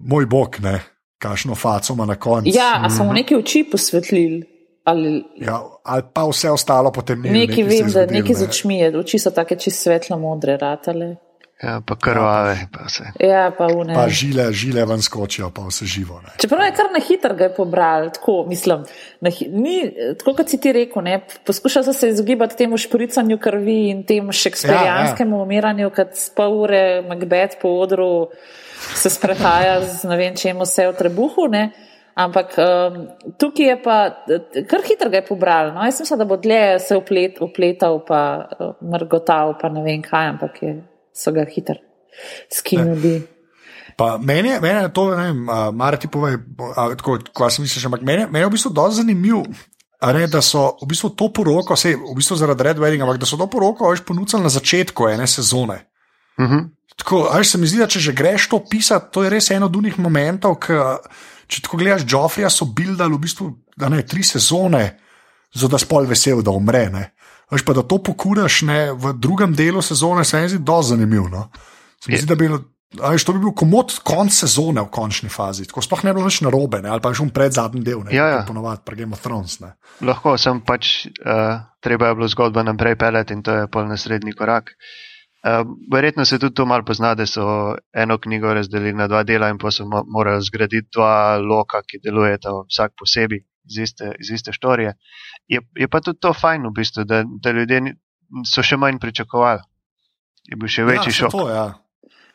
moj 0.07 0.27
bog, 0.31 0.59
ne, 0.63 0.79
kašno 1.19 1.55
faco 1.55 1.95
ima 1.95 2.07
na 2.07 2.15
koncu. 2.15 2.51
Ja, 2.55 2.79
a 2.83 2.89
smo 2.91 3.11
mm. 3.11 3.19
neki 3.19 3.35
oči 3.39 3.65
posvetlili. 3.71 4.58
Ali, 4.83 5.23
ja, 5.37 5.61
ali 5.83 6.03
pa 6.13 6.23
vse 6.25 6.51
ostalo 6.51 6.91
potem 6.91 7.21
ni. 7.21 7.29
Nekaj 7.29 7.63
vem, 7.63 7.89
da 7.93 8.05
nekaj 8.05 8.35
z 8.35 8.47
očmi 8.47 8.79
je, 8.79 8.93
oči 8.97 9.19
so 9.19 9.31
take 9.31 9.55
čisto 9.59 9.89
svetlo 9.89 10.17
modre, 10.17 10.57
ratale. 10.57 11.15
Ja, 11.59 11.81
pa 11.83 11.95
krvave, 11.99 12.55
pa 12.71 12.85
vse. 12.87 13.09
Ja, 13.19 13.51
pa 13.51 13.67
vne. 13.67 13.91
Pa 13.91 14.07
žile, 14.07 14.45
žile 14.55 14.85
ven 14.87 15.01
skočijo, 15.03 15.49
pa 15.51 15.65
vse 15.67 15.85
živo. 15.85 16.21
Ne. 16.23 16.31
Čeprav 16.39 16.63
je 16.69 16.75
kar 16.77 16.87
na 16.93 17.01
hitro 17.03 17.35
ga 17.35 17.49
je 17.49 17.53
pobral, 17.55 18.07
tako 18.15 18.45
mislim. 18.47 18.85
Ni, 19.51 19.75
tako 20.21 20.37
kot 20.37 20.49
si 20.49 20.61
ti 20.63 20.71
rekel, 20.71 21.03
ne, 21.03 21.17
poskušal 21.45 21.83
sem 21.83 21.93
se 21.93 22.09
izogibati 22.15 22.55
temu 22.57 22.79
špricanju 22.79 23.37
krvi 23.37 23.89
in 23.89 24.05
temu 24.07 24.31
šekspirijanskemu 24.31 25.35
ja, 25.35 25.39
ja. 25.39 25.43
umiranju, 25.43 25.89
kad 25.89 26.15
spa 26.15 26.47
ure 26.47 27.01
Macbeth 27.01 27.59
po 27.61 27.75
odru 27.83 28.29
se 28.95 29.09
sprehaja 29.09 29.81
z 29.83 30.07
ne 30.07 30.17
vem 30.17 30.35
čemu 30.39 30.63
vse 30.63 30.87
v 30.87 30.95
trebuhu. 30.95 31.51
Ne. 31.51 31.69
Ampak 32.19 32.55
um, 32.59 32.95
tukaj 33.39 33.69
je 33.69 33.75
pa, 33.79 33.97
kar 34.67 34.83
hitro 34.83 35.07
ga 35.11 35.21
je 35.21 35.25
pobral. 35.27 35.73
No? 35.75 35.85
Jaz 35.87 36.01
mislim, 36.03 36.19
da 36.19 36.25
bo 36.27 36.37
dlje 36.37 36.79
se 36.83 36.97
uplet, 36.97 37.39
upletal, 37.41 38.01
pa 38.07 38.21
uh, 38.59 38.73
mrgotal, 38.83 39.55
pa 39.61 39.69
ne 39.71 39.83
vem 39.85 40.01
kaj, 40.03 40.33
ampak 40.33 40.57
je, 40.63 40.73
so 41.15 41.31
ga 41.31 41.45
hitro 41.47 41.79
skinuli. 42.51 43.21
Pa 43.95 44.17
meni 44.17 44.49
je, 44.49 44.59
meni 44.63 44.81
je 44.83 44.93
to, 44.93 45.05
ne 45.15 45.29
vem, 45.29 45.39
Mara 45.75 45.99
ti 45.99 46.07
pove, 46.11 46.33
uh, 46.35 46.81
tako, 46.99 47.17
kaj 47.35 47.55
si 47.55 47.63
misliš, 47.63 47.87
ampak 47.87 48.03
meni, 48.03 48.27
meni 48.27 48.43
je 48.43 48.51
v 48.51 48.55
bistvu 48.57 48.73
dosti 48.75 49.01
zanimivo. 49.01 49.45
Ne, 49.99 50.27
da 50.31 50.39
so 50.43 50.77
v 50.79 50.87
bistvu 50.91 51.11
to 51.19 51.27
poroko, 51.35 51.75
vse 51.75 51.95
v 51.99 52.13
bistvu 52.15 52.37
zaradi 52.39 52.63
Red 52.67 52.79
Wedding, 52.79 53.03
ampak 53.03 53.19
da 53.19 53.27
so 53.27 53.39
to 53.39 53.49
poroko 53.51 53.91
več 53.91 54.03
ponudili 54.07 54.43
na 54.43 54.51
začetku 54.51 55.09
ene 55.11 55.27
sezone. 55.27 55.81
Uh 56.39 56.45
-huh. 56.45 56.69
Tako, 56.99 57.27
až 57.31 57.47
se 57.47 57.57
mi 57.57 57.67
zdi, 57.67 57.79
da 57.79 57.87
če 57.87 57.99
že 57.99 58.13
greš 58.13 58.47
to 58.47 58.59
pisati, 58.69 59.11
to 59.11 59.23
je 59.23 59.29
res 59.29 59.51
eno 59.51 59.65
od 59.65 59.75
unih 59.75 59.99
momentov, 59.99 60.55
ki, 60.55 60.73
če 61.49 61.63
tako 61.65 61.79
gledaš, 61.81 62.05
Joffrija 62.09 62.49
so 62.53 62.67
bildali 62.75 63.15
v 63.15 63.23
bistvu 63.23 63.49
ne, 63.89 64.01
tri 64.07 64.23
sezone, 64.25 64.83
zato 65.55 65.73
da 65.73 65.81
spol 65.81 66.09
vesel, 66.09 66.43
da 66.45 66.53
umre. 66.55 66.85
Ne. 66.93 67.05
Veš 67.49 67.65
pa, 67.65 67.73
da 67.77 67.83
to 67.83 67.97
pokuraš 68.05 68.61
ne, 68.69 68.81
v 68.93 69.15
drugem 69.17 69.55
delu 69.57 69.81
sezone, 69.81 70.25
se 70.25 70.41
mi 70.41 70.51
zdi 70.51 70.61
dosti 70.65 70.93
zanimivo. 70.93 71.29
No. 71.31 71.47
Se 72.03 72.11
mi 72.11 72.21
zdi, 72.21 72.29
da 72.29 72.37
bi 72.39 72.51
Ali 73.05 73.21
to 73.21 73.35
bi 73.35 73.43
bil 73.43 73.51
komod 73.53 73.91
konc 74.01 74.33
sezone 74.33 74.81
v 74.81 74.89
končni 74.89 75.29
fazi, 75.29 75.67
tako 75.69 75.83
sploh 75.85 75.99
ne 76.07 76.09
bi 76.09 76.17
bilo 76.17 76.25
več 76.25 76.39
narobe, 76.41 76.79
ne? 76.81 76.89
ali 76.89 77.03
pa 77.05 77.11
že 77.13 77.21
v 77.21 77.29
pred 77.29 77.53
zadnji 77.53 77.83
del, 77.85 77.99
ne 78.01 78.15
Ja, 78.15 78.25
ja. 78.33 78.39
ponovadi 78.47 78.81
pri 78.81 79.03
Game 79.03 79.13
of 79.13 79.21
Thrones. 79.21 79.59
Ne? 79.61 79.75
Lahko 80.01 80.33
sem 80.41 80.57
pač, 80.65 81.05
uh, 81.21 81.69
treba 81.85 82.09
je 82.09 82.17
bilo 82.17 82.31
zgodbo 82.33 82.63
naprej 82.65 82.97
peleti 82.97 83.37
in 83.37 83.45
to 83.45 83.53
je 83.53 83.69
pol 83.69 83.85
naslednji 83.85 84.33
korak. 84.33 84.73
Uh, 84.73 85.08
verjetno 85.91 86.25
se 86.25 86.39
tudi 86.39 86.55
to 86.55 86.65
malo 86.65 86.83
pozna, 86.85 87.15
da 87.15 87.25
so 87.25 87.75
eno 87.93 88.17
knjigo 88.17 88.53
razdelili 88.53 88.93
na 88.93 89.07
dva 89.07 89.23
dela 89.23 89.49
in 89.49 89.57
pa 89.57 89.71
so 89.71 89.83
mo- 89.83 90.03
morali 90.07 90.41
zgraditi 90.43 90.89
dva 90.95 91.37
loka, 91.37 91.81
ki 91.81 92.01
delujeta 92.03 92.51
vsak 92.67 92.93
posebej 92.99 93.45
iz 93.69 93.77
iste, 93.77 94.11
iz 94.19 94.31
iste 94.31 94.53
štorije. 94.53 94.93
Je, 95.47 95.61
je 95.75 95.87
pa 95.87 96.01
tudi 96.01 96.19
to 96.19 96.33
fajn, 96.33 96.67
v 96.67 96.71
bistvu, 96.75 97.03
da, 97.03 97.23
da 97.23 97.51
ljudje 97.51 97.95
so 98.45 98.63
še 98.63 98.77
manj 98.77 98.99
pričakovali. 98.99 99.61
Je 100.49 100.57
bil 100.57 100.71
še 100.71 100.83
večji 100.83 101.13
ja, 101.13 101.15
šok. 101.21 101.31
To, 101.31 101.47
ja. 101.49 101.67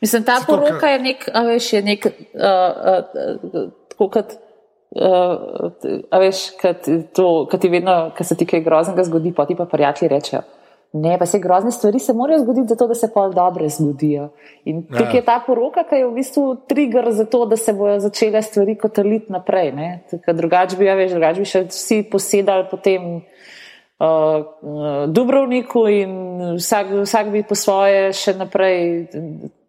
Mislim, 0.01 0.25
ta 0.25 0.39
Zato, 0.41 0.57
poroka 0.57 0.89
je 0.89 0.99
nek, 1.03 1.29
a 1.35 1.45
veš, 1.47 1.73
je 1.73 1.83
nek, 1.83 2.07
uh, 2.07 2.11
uh, 2.41 3.71
tako 3.93 4.09
kot, 4.17 4.35
uh, 4.97 5.95
a 6.11 6.21
veš, 6.23 6.43
kad 6.61 6.85
to, 7.17 7.29
kad 7.51 7.61
ti 7.61 7.71
vedno, 7.73 8.13
kad 8.17 8.29
se 8.29 8.37
ti 8.37 8.47
kaj 8.47 8.65
groznega 8.67 9.07
zgodi, 9.09 9.33
pa 9.35 9.47
ti 9.49 9.57
pa 9.57 9.67
prijatelji 9.71 10.13
rečejo. 10.13 10.43
Ne, 10.95 11.16
pa 11.18 11.26
se 11.26 11.38
grozne 11.38 11.72
stvari 11.74 11.99
se 11.99 12.12
morajo 12.12 12.38
zgoditi, 12.38 12.68
zato 12.68 12.86
da 12.86 12.95
se 12.95 13.09
pol 13.12 13.32
dobre 13.34 13.68
zgodijo. 13.68 14.28
In 14.64 14.84
Ja. 14.90 14.99
tukaj 14.99 15.16
je 15.16 15.24
ta 15.24 15.40
poroka, 15.47 15.82
ki 15.88 15.97
je 15.97 16.07
v 16.07 16.12
bistvu 16.14 16.45
trigger 16.70 17.11
za 17.11 17.24
to, 17.24 17.47
da 17.51 17.57
se 17.57 17.72
bodo 17.72 17.99
začele 18.01 18.42
stvari 18.42 18.76
kotaliti 18.78 19.32
naprej. 19.32 19.72
Drugače 20.26 20.76
bi, 20.76 20.88
a 20.90 20.95
veš, 20.95 21.11
drugače 21.11 21.42
bi 21.42 21.51
še 21.51 21.64
vsi 21.66 21.99
posedali 22.12 22.68
potem 22.70 23.16
uh, 23.16 24.38
uh, 24.62 25.11
Dubrovniku 25.11 25.82
in 25.90 26.14
vsak, 26.62 26.95
vsak 27.03 27.34
bi 27.34 27.42
po 27.42 27.59
svoje 27.59 28.12
še 28.14 28.38
naprej. 28.38 29.09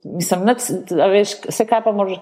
Mislim, 0.05 0.45
nad, 0.45 0.61
a 0.93 1.09
veš, 1.09 1.39
vse 1.49 1.65
kaj 1.65 1.81
pa 1.81 1.91
moraš, 1.91 2.21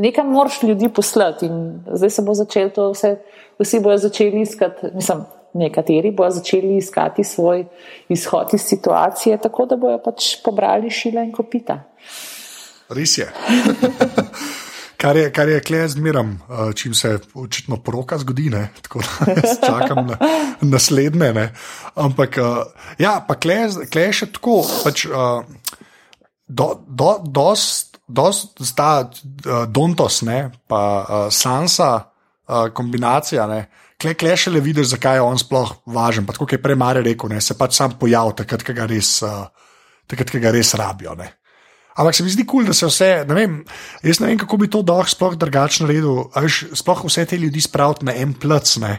nekam 0.00 0.32
moraš 0.32 0.62
ljudi 0.62 0.88
poslati 0.88 1.52
in 1.52 1.82
zdaj 1.84 2.10
se 2.16 2.22
bo 2.24 2.32
začelo 2.32 2.72
to 2.72 2.92
vse, 2.96 3.18
vsi 3.60 3.80
bojo 3.84 4.00
začeli 4.00 4.40
iskati, 4.40 4.88
mislim, 4.96 5.28
nekateri 5.54 6.10
bojo 6.10 6.30
začeli 6.30 6.76
iskati 6.76 7.24
svoj 7.24 7.64
izhod 8.08 8.54
iz 8.54 8.62
situacije, 8.62 9.38
tako 9.42 9.66
da 9.66 9.76
bojo 9.76 9.98
pač 10.04 10.36
pobrali 10.44 10.90
šila 10.90 11.24
in 11.24 11.32
kopita. 11.32 11.82
Res 12.88 13.18
je. 13.18 13.28
Kar 14.98 15.16
je, 15.16 15.28
kar 15.30 15.46
je 15.48 15.60
klej 15.62 15.88
zmeram, 15.88 16.40
uh, 16.48 16.72
čim 16.74 16.94
se 16.94 17.18
očitno 17.34 17.76
poroka 17.76 18.16
zgodi, 18.18 18.48
ne? 18.50 18.68
tako 18.82 18.98
da 18.98 19.32
jaz 19.36 19.60
čakam 19.66 20.06
na 20.06 20.16
naslednje. 20.60 21.32
Ne? 21.32 21.52
Ampak, 21.94 22.38
uh, 22.42 22.56
ja, 22.98 23.20
pa 23.28 23.36
klej 23.38 23.68
je 23.94 24.08
še 24.12 24.26
tako, 24.34 24.56
pač, 24.82 25.04
uh, 25.06 25.46
do, 26.48 26.66
do, 26.88 27.12
dost, 27.22 28.00
dost 28.08 28.58
sta 28.66 29.06
uh, 29.06 29.68
Dontos, 29.70 30.24
ne? 30.26 30.50
pa 30.66 30.82
uh, 30.82 31.30
Sansa, 31.30 31.92
uh, 32.02 32.66
kombinacija. 32.74 33.46
Ne? 33.46 33.68
Klej, 33.98 34.14
klej 34.14 34.36
še 34.38 34.50
le 34.54 34.60
vidiš, 34.62 34.92
zakaj 34.94 35.18
je 35.18 35.22
on 35.26 35.38
sploh 35.40 35.72
važen. 35.90 36.26
Pa 36.26 36.34
tako 36.36 36.46
kot 36.46 36.54
je 36.54 36.62
prej 36.62 36.78
Mare 36.78 37.02
rekel, 37.02 37.32
ne? 37.34 37.40
se 37.42 37.56
pač 37.58 37.74
sam 37.74 37.96
pojavi 37.98 38.36
takrat, 38.38 38.62
ko 38.62 38.74
ga 38.76 38.86
res, 38.86 39.16
uh, 39.26 39.50
takrat, 40.06 40.30
ga 40.38 40.52
res 40.54 40.70
rabijo. 40.78 41.16
Ne? 41.18 41.32
Ampak 41.98 42.14
se 42.14 42.22
mi 42.22 42.30
zdi 42.30 42.44
kul, 42.46 42.62
cool, 42.62 42.70
da 42.70 42.76
se 42.78 42.86
vse, 42.86 43.08
ne 43.26 43.34
vem, 43.34 43.56
jaz 44.06 44.20
ne 44.22 44.30
vem, 44.30 44.38
kako 44.38 44.60
bi 44.62 44.70
to 44.70 44.84
dal 44.86 45.02
sploh 45.02 45.34
drugače 45.34 45.82
naredil. 45.82 46.28
Veš, 46.30 46.60
sploh 46.78 47.02
vse 47.08 47.26
te 47.26 47.40
ljudi 47.42 47.58
spraviti 47.64 48.06
na 48.06 48.14
en 48.22 48.36
plac, 48.38 48.70
ne, 48.78 48.92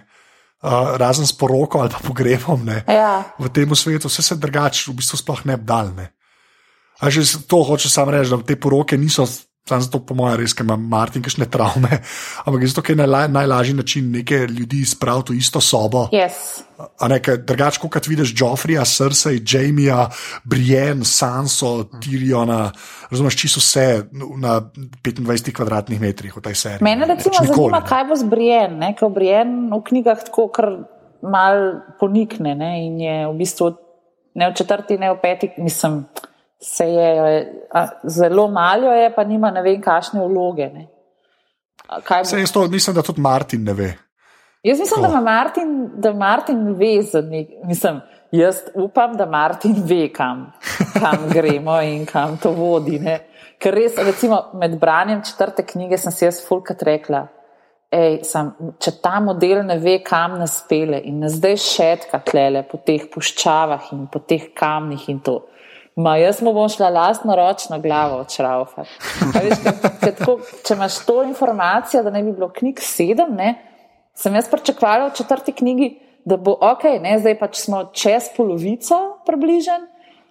uh, 0.67 0.97
razen 0.99 1.23
s 1.23 1.31
poroko 1.31 1.79
ali 1.79 1.95
pa 1.95 2.03
pogrebom. 2.03 2.67
Ne, 2.67 2.83
Ja. 2.91 3.23
v 3.39 3.47
tem 3.55 3.71
svetu 3.71 4.11
vse 4.11 4.19
se 4.19 4.35
drugače 4.35 4.91
v 4.91 4.99
bistvu 4.99 5.23
sploh 5.23 5.45
ne 5.47 5.55
bi 5.55 5.63
dal. 5.63 5.95
Ne. 5.95 6.11
A 6.99 7.07
že 7.07 7.23
to 7.47 7.63
hoče 7.63 7.87
sam 7.87 8.11
reči, 8.11 8.35
da 8.35 8.43
te 8.43 8.59
poroke 8.59 8.99
niso. 8.99 9.23
Sam 9.69 9.81
zato, 9.85 10.01
po 10.01 10.17
mojem, 10.17 10.39
res, 10.41 10.55
ima 10.59 10.75
Martin 10.75 11.21
kakšne 11.21 11.45
travme, 11.51 12.01
ampak 12.45 12.65
je 12.65 12.71
ker 12.81 12.95
je 12.95 13.01
najla, 13.03 13.27
najlažji 13.27 13.75
način 13.77 14.11
neke 14.11 14.47
ljudi 14.49 14.81
spraviti 14.85 15.33
v 15.33 15.43
isto 15.43 15.61
sobo. 15.61 16.07
Yes. 16.13 16.63
Drugače, 17.45 17.81
kot 17.83 18.07
vidiš 18.07 18.33
Joffrija, 18.37 18.85
Cersei, 18.87 19.41
Jamija, 19.43 20.07
Brienne, 20.43 21.05
Sanso, 21.05 21.83
Tyriona, 21.99 22.69
razumeš, 23.11 23.35
čisto 23.35 23.59
vse 23.59 24.07
na 24.39 24.61
25 25.03 25.53
kvadratnih 25.53 26.01
metrih 26.01 26.37
v 26.37 26.41
tej 26.41 26.55
seriji. 26.55 26.85
Mene 26.87 27.05
Ne, 27.05 27.13
recimo 27.15 27.35
več 27.35 27.49
nikoli 27.49 27.69
zanima, 27.69 27.81
ne. 27.83 27.89
kaj 27.89 28.07
bo 28.09 28.15
z 28.15 28.29
Brienne, 28.31 28.79
ne? 28.79 28.89
ker 28.97 29.11
Brienne 29.13 29.69
v 29.75 29.81
knjigah 29.91 30.23
tako 30.29 30.47
kar 30.55 30.71
mal 31.19 31.61
ponikne 31.99 32.55
ne? 32.55 32.71
in 32.87 32.99
je 33.03 33.17
v 33.27 33.35
bistvu 33.37 33.69
ne 34.39 34.49
v 34.49 34.55
četrti, 34.55 34.97
ne 34.97 35.11
v 35.13 35.19
peti, 35.21 35.51
mislim, 35.57 36.05
se 36.61 36.85
je, 36.85 37.63
a, 37.73 37.87
zelo 38.03 38.47
malo 38.47 38.91
je, 38.91 39.13
pa 39.15 39.23
nima 39.23 39.51
ne 39.51 39.61
vem 39.61 39.81
kakšne 39.81 40.23
vloge. 40.27 40.69
Ne? 40.73 40.87
Kaj 42.03 42.23
bo? 42.23 42.47
To 42.53 42.67
mislim, 42.67 42.95
da 42.95 43.01
tudi 43.01 43.21
Martin 43.21 43.63
ne 43.63 43.73
ve. 43.73 43.93
Jaz 44.63 44.79
mislim, 44.79 45.01
Tako. 45.01 45.13
da 45.13 45.21
Martin, 45.21 45.89
da 45.93 46.13
Martin 46.13 46.73
ve 46.75 47.01
za 47.01 47.21
nek, 47.21 47.47
mislim, 47.63 48.01
jaz 48.31 48.55
upam, 48.75 49.17
da 49.17 49.25
Martin 49.25 49.75
ve, 49.85 50.09
kam, 50.13 50.51
kam 50.93 51.29
gremo 51.35 51.81
in 51.81 52.05
kam 52.05 52.37
to 52.37 52.51
vodi. 52.51 52.99
Ne? 52.99 53.19
Ker 53.59 53.73
res, 53.73 53.95
recimo, 53.97 54.43
med 54.53 54.77
branjem 54.79 55.21
četrte 55.23 55.63
knjige 55.65 55.97
sem 55.97 56.11
si 56.11 56.25
jaz 56.25 56.41
fulkrat 56.47 56.83
rekla, 56.83 57.25
ej, 57.91 58.19
sem, 58.27 58.51
če 58.79 58.93
ta 59.03 59.19
model 59.23 59.63
ne 59.67 59.79
ve, 59.79 59.97
kam 60.03 60.37
nas 60.39 60.59
pele 60.69 60.99
in 61.07 61.23
nas 61.23 61.39
zdaj 61.39 61.57
šetka 61.63 62.19
tlele 62.27 62.63
po 62.67 62.79
teh 62.85 63.07
puščavah 63.11 63.89
in 63.95 64.05
po 64.11 64.19
teh 64.19 64.51
kamnih 64.55 65.07
in 65.09 65.23
to. 65.23 65.39
Ma 65.99 66.15
jaz 66.15 66.39
mu 66.41 66.53
bom 66.55 66.69
šla 66.71 66.89
lastno 66.95 67.35
ročno 67.35 67.79
glavo 67.83 68.21
odšraufati. 68.23 68.89
Če 70.67 70.77
imaš 70.77 70.99
to 71.05 71.23
informacijo, 71.27 72.03
da 72.05 72.13
ne 72.15 72.23
bi 72.23 72.31
bilo 72.31 72.47
knjig 72.55 72.79
sedem, 72.79 73.33
ne, 73.35 73.55
sem 74.15 74.35
jaz 74.35 74.47
pričakovala 74.51 75.09
v 75.09 75.17
četrti 75.17 75.51
knjigi, 75.59 75.89
da 76.25 76.37
bo 76.37 76.55
ok, 76.55 76.85
ne, 77.03 77.17
zdaj 77.19 77.35
pač 77.39 77.59
smo 77.65 77.89
čez 77.91 78.31
polovico 78.37 78.99
približen. 79.27 79.87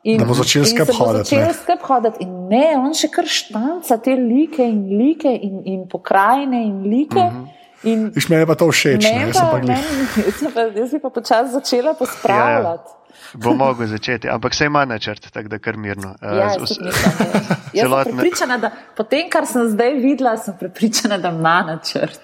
In, 0.09 0.21
Da 0.23 0.25
bo 0.25 0.35
začel 0.39 0.65
skrb 0.65 0.93
hoditi, 0.95 1.35
začel 1.35 1.45
ne. 1.45 1.55
skrb 1.59 1.85
hoditi. 1.85 2.25
In 2.25 2.35
ne, 2.49 2.67
on 2.79 2.95
še 2.97 3.11
kar 3.13 3.27
štanca 3.29 3.99
te 4.01 4.15
like 4.17 4.63
in 4.63 4.85
like 4.95 5.29
in, 5.29 5.59
in 5.69 5.81
pokrajine 5.91 6.63
in 6.65 6.85
like. 6.87 7.19
Mm 7.19 7.35
-hmm. 7.35 7.57
In 7.83 8.11
Viš, 8.15 8.29
meni 8.29 8.43
je 8.43 8.47
pa 8.47 8.55
to 8.55 8.71
všeč. 8.71 9.05
Ne, 9.05 9.13
meni 9.19 9.27
jaz, 9.31 9.37
sem 9.37 9.51
pa, 9.51 9.59
meni, 9.59 9.83
jaz, 10.25 10.55
pa, 10.55 10.61
jaz 10.81 10.91
bi 10.93 10.99
pa 10.99 11.11
počasi 11.11 11.53
začela 11.53 11.95
pospravljati. 11.95 12.98
Bo 13.35 13.53
mogel 13.53 13.87
začeti, 13.87 14.29
ampak 14.29 14.55
se 14.55 14.65
ima 14.65 14.85
načrt, 14.85 15.31
tako 15.31 15.49
da 15.49 15.59
kar 15.59 15.77
mirno. 15.77 16.15
Uh, 16.23 16.29
Ja, 16.31 16.49
z- 16.51 16.59
jaz. 16.59 16.71
Jaz 17.75 17.91
sem 18.03 18.17
prepričana, 18.17 18.57
da 18.59 18.71
po 18.97 19.03
tem, 19.05 19.31
kar 19.31 19.47
sem 19.47 19.69
zdaj 19.69 19.95
videla, 19.95 20.37
sem 20.37 20.55
prepričana, 20.57 21.19
da 21.19 21.29
ima 21.31 21.63
načrt. 21.63 22.21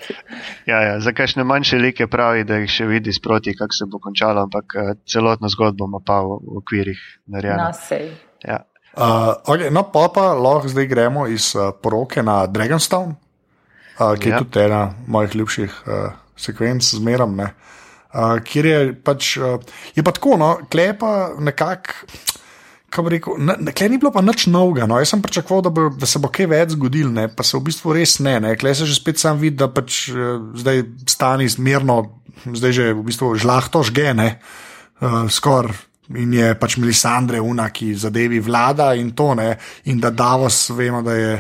Ja, 0.67 0.81
ja, 0.81 1.01
za 1.01 1.13
kakšne 1.13 1.45
manjše 1.45 1.77
like 1.77 2.07
pravi, 2.07 2.45
da 2.45 2.57
jih 2.57 2.71
še 2.71 2.87
vidi 2.87 3.13
sproti, 3.13 3.53
kako 3.53 3.73
se 3.73 3.85
bo 3.87 3.99
končalo, 3.99 4.43
ampak 4.43 4.65
uh, 4.75 4.97
celotno 5.05 5.49
zgodbo 5.49 5.85
ima 5.85 6.01
pa 6.01 6.21
v, 6.21 6.39
v 6.41 6.57
okvirih 6.57 7.01
narejeno. 7.27 7.59
Na 7.59 7.73
sej. 7.73 8.09
Ja. 8.43 8.63
Uh, 8.95 9.03
okay, 9.45 9.71
no, 9.71 9.83
pa 9.85 10.09
pa 10.09 10.33
lahko 10.33 10.69
zdaj 10.69 10.87
gremo 10.87 11.27
iz 11.27 11.53
uh, 11.53 11.73
poroke 11.75 12.23
na 12.23 12.47
Dragonstone, 12.47 13.15
uh, 13.99 14.15
ki 14.15 14.29
je 14.29 14.33
Ja. 14.33 14.39
tudi 14.39 14.61
ena 14.61 14.83
mojih 15.07 15.35
ljubših 15.35 15.73
uh, 15.83 15.95
sekvenc, 16.37 16.81
zmeram. 16.95 17.37
Ne, 17.37 17.45
uh, 17.45 17.84
kjer 18.45 18.67
je 18.67 18.79
pač, 18.95 19.35
uh, 19.41 19.59
je 19.95 20.05
pa 20.07 20.15
tako, 20.15 20.39
no, 20.41 20.55
klepa 20.71 21.35
nekako. 21.39 22.07
Rekel, 22.95 23.35
ne- 23.43 23.57
ne, 23.59 23.73
Klej 23.75 23.91
ni 23.91 23.99
bilo 23.99 24.13
pa 24.15 24.23
nič 24.23 24.47
novega. 24.47 24.87
No. 24.87 25.01
Jaz 25.03 25.11
sem 25.11 25.23
pričakoval, 25.23 25.65
da, 25.67 25.71
bo, 25.75 25.89
da 25.91 26.07
se 26.07 26.21
bo 26.23 26.31
kaj 26.31 26.47
več 26.47 26.77
zgodilo, 26.77 27.11
ne. 27.11 27.27
pa 27.27 27.43
se 27.43 27.59
v 27.59 27.67
bistvu 27.67 27.91
res 27.91 28.21
ne. 28.23 28.37
ne. 28.39 28.55
Klej 28.55 28.79
se 28.79 28.87
že 28.87 28.95
spet 28.95 29.19
sam 29.19 29.41
vidi, 29.43 29.59
da 29.59 29.67
pač 29.67 30.15
uh, 30.15 30.39
zdaj 30.55 30.85
stani 31.11 31.51
zmerno, 31.51 32.23
zdaj 32.47 32.73
že 32.73 32.87
v 32.95 33.03
bistvu 33.03 33.35
žlahto 33.35 33.83
žgene, 33.83 34.39
uh, 35.03 35.27
skoraj. 35.27 35.75
In 36.15 36.35
je 36.37 36.53
pač 36.61 36.77
Melisandre, 36.77 37.41
una, 37.41 37.71
ki 37.73 37.95
zadevi 37.97 38.37
vlada 38.39 38.93
in 38.95 39.15
to 39.17 39.33
ne. 39.35 39.57
In 39.89 39.99
da 39.99 40.13
Davos, 40.13 40.69
vemo, 40.77 41.01
da 41.03 41.15
je 41.17 41.33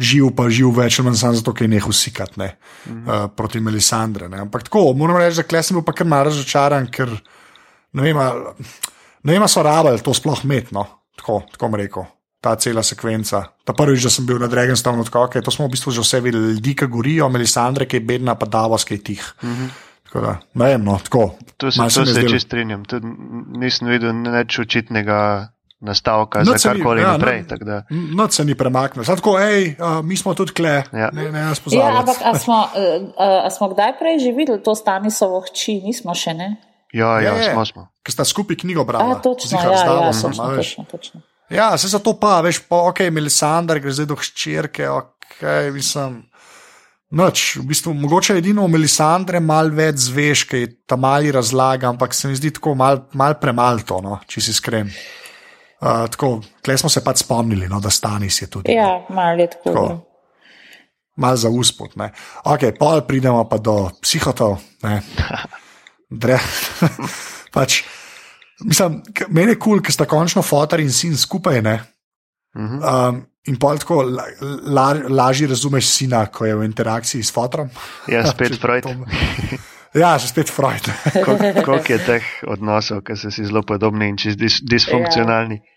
živ 0.00 0.32
pa 0.36 0.48
živ 0.52 0.72
več 0.76 0.98
ali 0.98 1.08
manj 1.08 1.20
samo 1.20 1.38
zato, 1.38 1.54
ker 1.56 1.66
je 1.66 1.72
nehal 1.74 1.94
sikati 1.96 2.40
ne, 2.40 2.50
uh, 2.90 3.12
proti 3.36 3.62
Melisandre. 3.64 4.28
Ne. 4.32 4.42
Ampak 4.44 4.66
tako, 4.68 4.90
moram 4.98 5.20
reči, 5.20 5.40
da 5.40 5.46
klej 5.48 5.64
sem 5.68 5.78
bil 5.78 5.86
pa 5.86 5.94
kar 5.96 6.08
malo 6.08 6.28
razočaran, 6.30 6.90
ker 6.92 7.12
ne 7.94 8.04
vem, 8.04 8.20
ne 9.24 9.32
vem, 9.32 9.46
so 9.48 9.64
rabili 9.64 10.02
to 10.04 10.14
sploh 10.16 10.44
imeti, 10.44 10.74
no. 10.76 10.84
tako, 11.16 11.42
tako 11.52 11.70
bom 11.70 11.80
rekel. 11.80 12.06
Ta 12.44 12.58
cela 12.60 12.82
sekvenca. 12.84 13.40
Ta 13.64 13.72
prvič, 13.72 14.04
da 14.04 14.10
sem 14.12 14.26
bil 14.28 14.36
na 14.42 14.50
Dragonstone, 14.52 15.06
tako 15.08 15.24
okay, 15.30 15.40
to 15.40 15.54
smo 15.54 15.64
v 15.64 15.72
bistvu 15.72 15.94
že 15.96 16.04
vse 16.04 16.20
videli, 16.20 16.58
ljudi, 16.58 16.74
ki 16.76 16.90
gorijo, 16.92 17.30
Melisandre, 17.32 17.88
ki 17.88 18.02
je 18.02 18.04
bedna, 18.04 18.34
pa 18.36 18.44
Davos, 18.44 18.84
ki 18.84 18.98
je 18.98 19.04
tih. 19.08 19.22
Tako 20.10 20.20
da, 20.26 20.34
ne 20.60 20.68
vem, 20.74 20.84
no, 20.84 20.98
tako. 21.00 21.38
Tu 21.56 21.72
se, 21.72 21.80
mi 21.80 21.86
je 21.88 21.94
se 21.96 22.04
zdelo- 22.04 22.34
čist 22.36 22.46
strinjam. 22.46 22.84
Tudi 22.84 23.08
nisem 23.56 23.88
videl 23.88 24.12
nič 24.12 24.58
očitnega 24.60 25.53
nastavka 25.84 26.40
Nič 26.40 26.48
za 26.56 26.68
karkoli 26.70 27.00
ja, 27.00 27.12
naprej. 27.12 27.44
no- 27.60 27.82
Noč 28.16 28.32
se 28.32 28.44
ni 28.44 28.54
premaknil. 28.54 29.04
Sad 29.04 29.20
tako, 29.20 29.36
hej, 29.36 29.76
uh, 29.76 30.00
mi 30.00 30.16
smo 30.16 30.32
tudi 30.32 30.52
kle, 30.52 30.82
Ja. 30.90 31.10
ne, 31.12 31.28
ne 31.28 31.40
nas 31.42 31.58
Ja, 31.58 31.62
pozabiti. 31.62 31.98
ampak 31.98 32.18
a 32.18 32.32
smo, 32.42 32.58
uh, 32.64 33.12
a 33.44 33.50
smo 33.50 33.68
kdaj 33.68 33.98
prej 33.98 34.18
že 34.18 34.32
videli 34.32 34.58
to 34.58 34.72
Stanisovo 34.72 35.44
hči? 35.44 35.80
Nismo 35.80 36.10
še, 36.10 36.32
ne? 36.32 36.56
Ja, 36.90 37.18
ja, 37.18 37.34
Je, 37.34 37.50
smo. 37.50 37.64
smo. 37.64 37.82
Ker 38.00 38.12
sta 38.12 38.24
skupaj 38.24 38.56
knjigo 38.56 38.80
A, 38.80 38.84
brala. 38.84 39.14
točno, 39.16 39.50
Zihar 39.50 39.66
ja, 39.66 39.76
z 39.76 39.80
ja, 39.80 39.86
Davosom, 39.86 40.30
točno, 40.30 40.44
a 40.44 40.56
točno, 40.56 40.82
točno. 40.86 41.16
Ja, 41.50 41.76
se 41.76 41.88
za 41.88 41.98
to 41.98 42.14
pa, 42.14 42.40
veš, 42.40 42.64
pa 42.64 42.76
ok, 42.84 43.00
Melisandre 43.10 43.76
gre 43.78 43.92
zdaj 43.92 44.06
do 44.06 44.16
hčerke, 44.16 44.88
ok, 44.88 45.42
mislim. 45.70 46.22
Noč, 47.10 47.56
v 47.56 47.64
bistvu, 47.64 47.92
mogoče 47.94 48.34
edino 48.34 48.64
o 48.64 48.68
Melisandre 48.68 49.38
malo 49.38 49.70
več 49.70 50.08
zveš, 50.08 50.44
kaj 50.44 50.64
ta 50.84 50.96
mali 50.96 51.30
razlaga, 51.30 51.88
ampak 51.88 52.10
se 52.10 52.26
mi 52.26 52.34
zdi 52.34 52.50
tako 52.50 52.74
malo 52.74 53.04
mal 53.12 53.34
premalo 53.34 53.78
to, 53.80 54.00
no, 54.00 54.18
če 54.26 54.40
si 54.40 54.50
iskren. 54.50 54.90
Uh, 55.84 56.06
tako, 56.08 56.40
klej 56.64 56.78
smo 56.80 56.88
se 56.88 57.02
pač 57.04 57.20
spomnili, 57.20 57.68
no, 57.68 57.76
da 57.80 57.90
Stanis 57.92 58.40
je 58.42 58.48
tudi. 58.48 58.72
Ja, 58.72 59.04
malo 59.12 59.36
je 59.42 59.50
tako. 59.52 59.68
Tako. 59.68 60.00
Mal 61.20 61.36
za 61.36 61.50
uspod. 61.52 61.92
Ne. 62.00 62.08
Ok, 62.48 62.72
pol 62.78 63.04
pridemo 63.04 63.44
pa 63.44 63.58
do 63.60 63.90
psihotov. 64.02 64.56
ne. 64.82 65.02
Dre, 66.24 66.38
pač, 67.52 67.82
mislim, 68.64 69.02
meni 69.28 69.52
je 69.52 69.58
kul, 69.58 69.76
cool, 69.76 69.82
ker 69.84 69.92
sta 69.92 70.06
končno 70.08 70.42
fotor 70.46 70.80
in 70.80 70.92
sin 70.92 71.16
skupaj. 71.16 71.60
Ne. 71.62 71.76
Mhm. 72.56 72.80
Um, 72.80 73.20
in 73.44 73.58
pol 73.60 73.76
tako 73.82 74.02
la, 74.08 74.24
la, 74.64 74.86
lažje 75.10 75.50
razumeš 75.50 75.90
sina, 75.90 76.24
ko 76.32 76.46
je 76.48 76.56
v 76.56 76.64
interakciji 76.64 77.22
s 77.22 77.34
fotorom. 77.34 77.68
Ja, 78.08 78.24
spet 78.32 78.56
Freud. 78.60 78.88
Ja, 79.94 80.18
že 80.18 80.26
spet 80.26 80.50
Freud. 80.50 80.82
Kol- 81.22 81.38
Koliko 81.62 81.92
je 81.92 81.98
teh 82.02 82.24
odnosov, 82.50 83.04
ki 83.06 83.14
so 83.14 83.30
si 83.30 83.46
zelo 83.46 83.62
podobni 83.62 84.08
in 84.10 84.16
čist 84.18 84.34
dis, 84.40 84.58
disfunkcionalni. 84.58 85.60
Ja, 85.62 85.73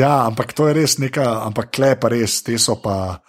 ampak 0.00 0.52
to 0.56 0.68
je 0.68 0.74
res 0.74 0.96
neka, 0.98 1.44
ampak 1.46 1.70
kle 1.74 1.94
pa 2.00 2.08
res, 2.08 2.40
te 2.42 2.56
so 2.58 2.78
pa. 2.80 3.20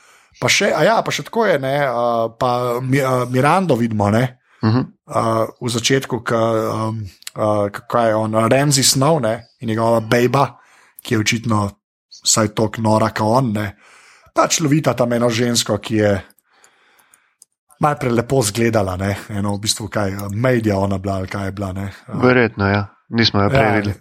Pa 0.41 0.49
še, 0.49 0.71
a 0.73 0.81
ja, 0.83 0.95
pa 1.05 1.11
še 1.13 1.27
tako 1.27 1.45
je, 1.45 1.59
ne, 1.61 1.75
uh, 1.85 2.31
pa 2.39 2.79
Mi- 2.81 3.03
uh, 3.03 3.29
Mirando 3.29 3.75
vidimo, 3.75 4.09
ne. 4.09 4.39
Mhm. 4.63 4.81
uh, 5.11 5.45
v 5.59 5.69
začetku, 5.69 6.23
ki 6.23 6.35
um, 6.39 7.03
uh, 7.35 7.67
kako 7.69 7.99
je 7.99 8.15
on, 8.15 8.31
Ramsey 8.47 8.83
Snow 8.83 9.19
ne, 9.19 9.51
in 9.59 9.67
njegova 9.69 9.99
baba, 9.99 10.45
ki 11.03 11.13
je 11.15 11.19
očitno 11.19 11.69
vsaj 12.23 12.53
tako 12.55 12.81
nora, 12.81 13.11
kot 13.11 13.27
on. 13.27 13.51
Ne, 13.53 13.75
pač 14.33 14.61
lovita 14.63 14.95
tam 14.95 15.13
eno 15.13 15.29
žensko, 15.29 15.77
ki 15.77 15.95
je 15.99 16.13
malo 17.83 17.99
prelepo 17.99 18.41
zgledala, 18.41 18.95
ne, 18.97 19.17
eno 19.29 19.53
v 19.57 19.63
bistvu 19.67 19.89
kaj, 19.91 20.15
uh, 20.15 20.31
medija 20.31 20.79
ona 20.79 20.97
bila, 20.97 21.19
kaj 21.27 21.51
je 21.51 21.51
bila. 21.51 21.73
Ne, 21.75 21.91
uh, 22.07 22.21
Verjetno, 22.23 22.67
ja. 22.71 22.87
Nismo 23.13 23.43
jo 23.43 23.49
prej 23.51 23.67
ja, 23.67 23.73
videli. 23.77 23.95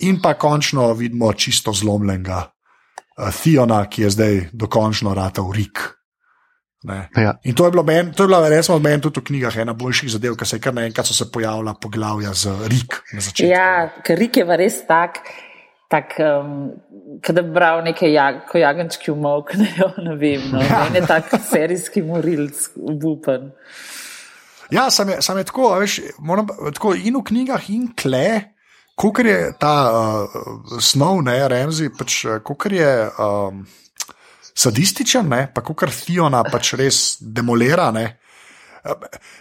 In 0.00 0.20
pa 0.22 0.34
končno 0.34 0.92
vidimo 0.92 1.32
čisto 1.32 1.72
zlomljenega 1.72 2.42
uh, 2.44 3.30
Theona, 3.42 3.86
ki 3.88 4.02
je 4.02 4.10
zdaj 4.10 4.40
dokončno 4.52 5.14
ratal 5.14 5.52
Rik. 5.52 5.96
Ne. 6.86 7.08
Ja. 7.16 7.34
In 7.42 7.54
to 7.54 7.64
je 7.64 7.70
bilo, 7.70 7.82
men, 7.82 8.12
to 8.12 8.22
je 8.22 8.28
bilo 8.28 8.48
recimo, 8.48 8.78
meni 8.78 9.02
tudi 9.02 9.20
v 9.20 9.24
knjigah 9.30 9.56
ena 9.58 9.72
boljših 9.74 10.12
zadev, 10.12 10.36
ker 10.38 10.46
se 10.46 10.60
je 10.60 10.62
kar 10.62 10.74
naenkrat 10.76 11.08
so 11.08 11.16
se 11.16 11.26
pojavila 11.32 11.74
poglavja 11.82 12.34
z 12.34 12.52
Rik 12.70 13.00
na 13.12 13.20
začetku. 13.20 13.48
Ja, 13.50 13.88
ker 14.06 14.18
Rik 14.18 14.36
je 14.38 14.44
res 14.60 14.78
tak, 14.86 15.18
tak 15.90 16.14
um, 16.22 16.76
da 17.26 17.42
bi 17.42 17.50
bral 17.50 17.82
neke 17.86 18.10
jag, 18.12 18.44
ko 18.50 18.60
jagenčki 18.62 19.10
umoknejo, 19.10 19.90
ne 20.06 20.14
vem, 20.20 20.46
no, 20.52 20.62
meni 20.62 21.00
je 21.00 21.06
tak 21.08 21.34
serijski 21.50 22.04
morilc, 22.06 22.68
obupen. 22.76 23.50
Ja, 24.70 24.90
sam 24.90 25.10
je, 25.14 25.22
sam 25.22 25.38
je 25.38 25.46
tako, 25.50 25.72
a 25.74 25.80
veš, 25.82 26.00
moram, 26.18 26.46
tako 26.74 26.94
in 26.94 27.18
v 27.18 27.24
knjigah, 27.26 27.70
in 27.70 27.90
kle, 27.98 28.28
kot 28.96 29.18
je 29.24 29.52
ta 29.60 29.74
uh, 29.92 30.78
snov, 30.80 31.20
ne, 31.22 31.36
Remzi, 31.48 31.90
pač, 31.92 32.22
kot 32.44 32.66
je 32.72 32.92
um, 33.20 33.66
sadističen, 34.56 35.28
ne, 35.28 35.42
pa 35.52 35.60
kot 35.60 35.84
Fiona 35.92 36.42
pač 36.48 36.74
res 36.80 37.18
demolira. 37.20 37.90
Ne. 37.94 38.06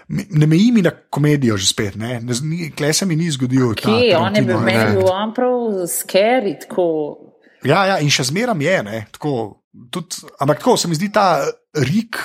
Ne 0.09 0.47
meji 0.49 0.71
mi 0.73 0.81
na 0.81 0.89
komedijo 0.89 1.53
že 1.57 1.67
spet, 1.69 1.95
ne, 2.01 2.19
ne 2.19 2.33
z- 2.33 2.41
ni- 2.43 2.71
kle 2.73 2.89
se 2.93 3.05
mi 3.05 3.15
ni 3.15 3.29
zgodil. 3.29 3.75
ta 3.77 3.93
Kje, 3.93 4.15
on 4.17 4.35
je 4.35 4.41
bil 4.41 4.59
meni 4.59 4.97
bil 4.97 5.11
on 5.13 5.33
prav 5.37 5.85
scary, 5.85 6.55
tako. 6.59 6.87
Ja, 7.63 7.85
ja, 7.85 7.99
in 8.01 8.09
še 8.09 8.25
zmeraj 8.25 8.57
je, 8.61 8.83
ne, 8.83 9.05
tako, 9.13 9.61
tudi, 9.93 10.25
ampak 10.41 10.59
tako 10.59 10.77
se 10.77 10.87
mi 10.89 10.97
zdi 10.97 11.11
ta 11.13 11.45
Rik, 11.77 12.17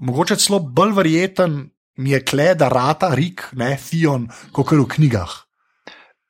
mogoče 0.00 0.36
celo 0.40 0.60
bolj 0.60 0.96
verjeten, 0.96 1.70
mi 2.00 2.10
je 2.10 2.20
kle, 2.24 2.54
da 2.56 2.68
rata 2.72 3.12
Rik, 3.14 3.50
ne, 3.52 3.76
Fion, 3.76 4.26
kot 4.52 4.72
v 4.72 4.88
knjigah. 4.96 5.45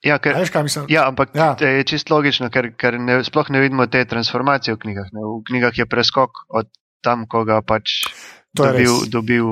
Ja, 0.06 0.16
ker, 0.22 0.38
Veš, 0.38 0.52
ja, 0.88 1.08
ampak 1.08 1.34
Ja. 1.34 1.56
je 1.58 1.82
čisto 1.84 2.14
logično, 2.14 2.46
ker, 2.48 2.70
ker 2.78 2.94
ne, 2.96 3.18
sploh 3.26 3.50
ne 3.50 3.60
vidimo 3.60 3.86
te 3.90 4.04
transformacije 4.04 4.76
v 4.76 4.78
knjigah. 4.78 5.08
Ne. 5.12 5.20
V 5.20 5.42
knjigah 5.44 5.74
je 5.74 5.86
preskok 5.86 6.30
od 6.48 6.70
tam, 7.02 7.26
ko 7.26 7.42
ga 7.44 7.58
pač 7.62 8.06
dobil, 8.54 8.86
res. 9.02 9.10
dobil, 9.10 9.46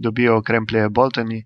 dobijo 0.00 0.40
kremplje 0.42 0.88
Boltoni 0.88 1.44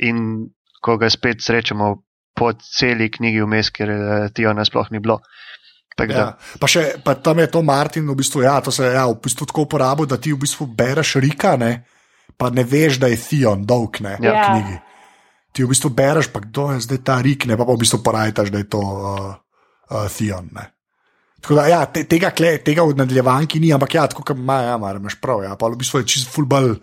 in 0.00 0.46
ko 0.80 0.96
ga 0.96 1.10
spet 1.10 1.42
srečamo 1.42 1.96
po 2.36 2.52
celi 2.54 3.10
knjigi 3.10 3.42
vmes, 3.42 3.70
ker 3.70 3.90
eh, 3.90 4.28
Tiona 4.30 4.62
sploh 4.62 4.86
ni 4.92 5.00
bilo. 5.00 5.20
Tako 5.96 6.12
da, 6.12 6.18
Ja. 6.20 6.58
Pa, 6.60 6.68
še, 6.68 7.00
pa 7.00 7.14
tam 7.16 7.38
je 7.40 7.48
to 7.48 7.62
Martin, 7.64 8.04
v 8.04 8.14
bistvu, 8.14 8.42
ja, 8.44 8.60
to 8.60 8.70
se 8.70 8.84
je 8.84 8.92
ja, 8.92 9.06
v 9.08 9.16
bistvu 9.16 9.46
tako 9.48 9.64
uporabil, 9.64 10.04
da 10.06 10.18
ti 10.20 10.34
v 10.34 10.38
bistvu 10.44 10.66
bereš 10.68 11.16
Rika, 11.16 11.56
ne, 11.56 11.86
pa 12.36 12.50
ne 12.52 12.62
veš, 12.62 12.98
da 13.00 13.08
je 13.08 13.16
Theon 13.16 13.64
dolg 13.64 13.96
ne, 14.04 14.18
Ja. 14.20 14.34
v 14.34 14.44
knjigi. 14.44 14.76
Ti 15.56 15.64
v 15.64 15.72
bistvu 15.72 15.88
bereš, 15.96 16.28
pa 16.28 16.42
kdo 16.44 16.68
je 16.74 16.84
zdaj 16.84 17.00
ta 17.00 17.16
Rik, 17.24 17.48
ne 17.48 17.56
pa, 17.56 17.64
pa 17.64 17.72
v 17.72 17.80
bistvu 17.80 18.02
porajtaš, 18.04 18.52
da 18.52 18.60
je 18.60 18.68
to 18.68 18.80
uh, 18.84 19.30
uh, 19.88 20.08
Theon. 20.12 20.50
Ne. 20.52 20.66
Tako 21.40 21.56
da, 21.56 21.64
ja, 21.70 21.80
te, 21.88 22.02
tega, 22.04 22.32
kle, 22.36 22.56
tega 22.64 22.84
v 22.84 22.96
nadaljevanki 22.98 23.60
ni, 23.62 23.72
ampak 23.72 23.94
ja, 23.94 24.04
tako 24.10 24.24
kot 24.26 24.36
ima, 24.36 24.58
ja, 24.66 24.76
mar, 24.82 25.00
imaš 25.00 25.16
prav. 25.22 25.44
Ja, 25.46 25.54
pa 25.56 25.70
v 25.72 25.80
bistvu 25.80 26.02
je 26.02 26.08
čisto 26.12 26.32
ful 26.34 26.48
bolj, 26.50 26.74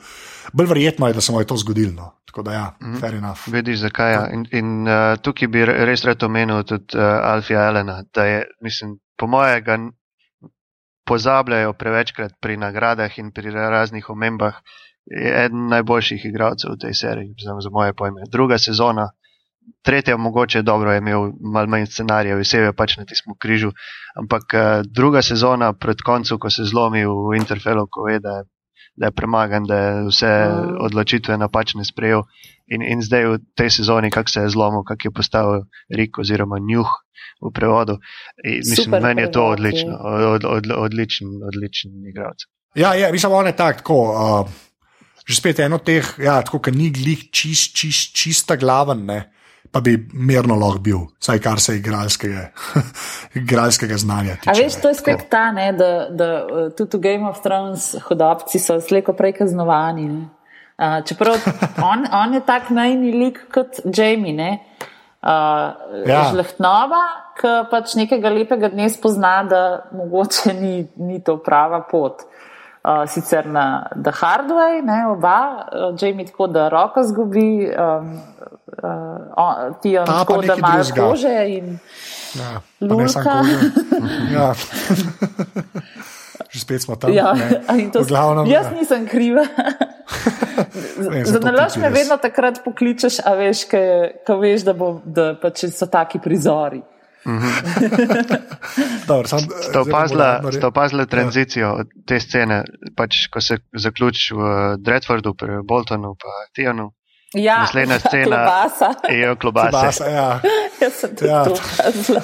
bolj 0.58 0.70
verjetno, 0.72 1.10
je, 1.10 1.18
da 1.18 1.22
se 1.22 1.36
mu 1.36 1.42
je 1.44 1.50
to 1.50 1.58
zgodilo. 1.62 1.94
No. 1.98 2.10
Tako 2.34 2.46
da, 2.48 2.54
ja, 2.54 2.68
mm 2.82 3.02
fair 3.02 3.18
enough. 3.20 3.46
Vidiš, 3.54 3.84
zakaj. 3.84 4.14
Ja. 4.14 4.22
In, 4.34 4.48
in 4.52 4.88
uh, 4.88 5.18
tukaj 5.22 5.52
bi 5.54 5.66
re- 5.70 5.84
res 5.86 6.02
rad 6.08 6.24
omenil 6.26 6.64
tudi 6.66 6.98
uh, 6.98 7.04
Alfija 7.30 7.68
Elena, 7.70 8.00
da 8.10 8.26
je, 8.26 8.40
mislim, 8.66 8.98
po 9.20 9.28
mojega 9.30 9.78
pozabljajo 11.06 11.76
prevečkrat 11.78 12.40
pri 12.42 12.58
nagradah 12.58 13.20
in 13.20 13.30
pri 13.36 13.52
raznih 13.52 14.10
omembah. 14.10 14.64
Je 15.06 15.34
eden 15.46 15.68
najboljših 15.68 16.26
igralcev 16.26 16.76
v 16.76 16.80
tej 16.80 16.94
seriji, 16.96 17.36
za, 17.44 17.56
za 17.60 17.70
moje 17.70 17.94
pojme. 17.94 18.24
Druga 18.32 18.58
sezona, 18.58 19.10
tretja 19.82 20.18
mogoče 20.18 20.62
dobro 20.62 20.92
je 20.92 20.98
imel 20.98 21.32
malo 21.54 21.68
manj 21.68 21.86
scenarijev, 21.86 22.40
vse 22.40 22.58
je 22.58 22.74
pač 22.74 22.98
na 22.98 23.06
tistem 23.06 23.36
križu, 23.40 23.72
ampak 24.16 24.56
uh, 24.56 24.88
druga 24.88 25.22
sezona 25.22 25.74
pred 25.74 26.02
koncem, 26.02 26.40
ko 26.40 26.50
se 26.50 26.64
zlomi 26.64 27.06
v 27.06 27.38
Interfelu, 27.40 27.88
ko 27.92 28.08
ve, 28.08 28.20
da 28.20 28.38
je, 28.38 28.44
da 28.96 29.12
je 29.12 29.12
premagan, 29.12 29.68
da 29.68 29.78
je 29.78 29.94
vse 30.08 30.34
odločitve 30.88 31.38
napačne 31.38 31.86
sprejel. 31.86 32.24
In, 32.72 32.82
in 32.82 33.02
zdaj 33.04 33.26
v 33.28 33.40
tej 33.60 33.70
sezoni, 33.70 34.12
kako 34.12 34.30
se 34.30 34.46
je 34.46 34.50
zlomil, 34.56 34.84
kako 34.88 35.08
je 35.08 35.12
postal 35.12 35.64
Rik 35.92 36.20
oziroma 36.20 36.64
Njuh 36.64 36.90
v 37.44 37.52
prevodu. 37.52 38.00
In, 38.44 38.64
mislim, 38.64 38.86
Super 38.86 39.02
meni 39.04 39.22
je 39.22 39.32
to 39.32 39.46
odlično, 39.46 39.92
je. 39.92 40.28
od, 40.28 40.46
od, 40.46 40.72
odličen, 40.88 41.28
odličen 41.48 41.92
igralec. 42.08 42.48
Ja, 42.76 42.94
ja 42.96 43.12
mislim, 43.12 43.32
on 43.32 43.48
je 43.48 43.56
tak, 43.56 43.84
tako. 43.84 44.00
Uh, 44.14 44.73
že 45.24 45.40
spet 45.40 45.60
eno 45.64 45.80
teh, 45.80 46.04
ja, 46.20 46.42
tako, 46.44 46.60
ki 46.64 46.74
ni 46.76 46.90
glih 46.92 47.30
čist, 47.32 47.76
čist, 47.78 48.12
čista 48.16 48.58
glaven, 48.60 49.06
ne, 49.08 49.20
pa 49.74 49.82
bi 49.82 49.96
mirno 50.14 50.58
lahko 50.60 50.84
bil, 50.84 51.02
vsaj 51.18 51.40
kar 51.42 51.62
se 51.64 51.78
igralskega, 51.80 52.50
igralskega 53.42 53.98
znanja 53.98 54.38
tiče. 54.44 54.52
A 54.52 54.58
veš, 54.60 54.78
to 54.84 54.92
je 54.92 55.00
spet 55.00 55.26
ta, 55.32 55.48
ne, 55.56 55.72
da, 55.78 55.90
da 56.12 56.30
tudi 56.78 57.00
v 57.00 57.02
Game 57.08 57.30
of 57.30 57.42
Thrones 57.42 57.94
hodobci 58.10 58.62
so 58.62 58.78
slejko 58.84 59.16
prej 59.18 59.40
kaznovani. 59.40 60.08
Ne. 60.12 60.28
Uh, 60.74 61.00
čeprav 61.08 61.40
on, 61.92 62.06
on 62.12 62.34
je 62.34 62.44
tak 62.46 62.70
najni 62.74 63.16
lik 63.16 63.40
kot 63.54 63.82
Jamie. 63.88 64.36
Ne. 64.36 64.52
Uh, 65.24 66.04
ja. 66.04 66.28
Žlehtnova, 66.34 67.04
ki 67.40 67.52
pač 67.72 67.96
nekega 67.96 68.28
lepega 68.34 68.68
dne 68.74 68.90
spozna, 68.92 69.38
da 69.48 69.62
mogoče 69.96 70.52
ni, 70.58 70.82
ni 71.00 71.22
to 71.24 71.38
prava 71.42 71.80
pot. 71.88 72.26
Uh, 72.28 72.43
sicer 73.08 73.46
na 73.48 73.88
The 74.04 74.12
Hard 74.12 74.52
Way, 74.52 74.82
ne, 74.84 75.08
oba, 75.08 75.68
uh, 75.72 75.96
Jamie 76.02 76.26
tako, 76.28 76.48
da 76.48 76.70
roko 76.70 77.04
zgubi, 77.04 77.70
um, 77.72 78.20
uh, 78.84 79.82
ti 79.82 79.98
on 79.98 80.06
Ta 80.06 80.12
pa 80.12 80.20
tako, 80.20 80.42
da 80.42 80.56
drugega. 80.56 81.08
kože 81.10 81.38
in 81.48 81.80
Ja, 82.34 82.62
pa 82.80 82.86
Lulka. 82.86 83.22
koža. 83.24 83.58
ja. 84.36 84.54
že 86.50 86.60
spet 86.60 86.82
smo 86.82 86.96
tam. 86.96 87.14
Ja, 87.14 87.34
to 87.94 88.04
glavnem, 88.04 88.46
jaz 88.50 88.66
ja. 88.66 88.74
nisem 88.78 89.08
kriva. 89.08 89.46
Za 91.26 91.40
nalož 91.40 91.78
me 91.82 91.90
vedno 91.90 92.18
takrat 92.18 92.62
pokličeš, 92.66 93.20
a 93.26 93.34
veš, 93.34 93.66
ko 94.28 94.38
veš, 94.38 94.66
da, 94.68 94.74
bo, 94.74 95.00
da 95.06 95.34
pač 95.40 95.66
so 95.74 95.88
taki 95.90 96.20
prizori. 96.20 96.82
Dobro, 99.08 99.28
sam, 99.28 99.40
Ste 99.40 99.80
opazila, 99.80 100.42
ste 100.52 100.66
opazila 100.66 101.06
tranzicijo 101.06 101.74
od 101.74 101.88
te 102.06 102.20
scene, 102.20 102.64
pač, 102.96 103.28
ko 103.28 103.42
se 103.42 103.58
zaključi 103.74 104.34
v 104.34 104.42
Dreadfordu, 104.78 105.34
pri 105.34 105.48
Boltonu, 105.64 106.16
pa 106.16 106.28
Tionu, 106.54 106.92
Ja, 107.36 107.60
Naslednja 107.60 107.98
scena- 108.06 108.26
klobasa. 108.26 108.90
jejo 109.10 109.36
klobase. 109.36 109.68
Kibasa, 109.70 110.06
ja. 110.06 110.40
Jaz 110.82 110.94
sem 110.94 111.16
tudi 111.16 111.30
Ja. 111.30 111.44
to 111.44 111.52
opazila. 111.54 112.22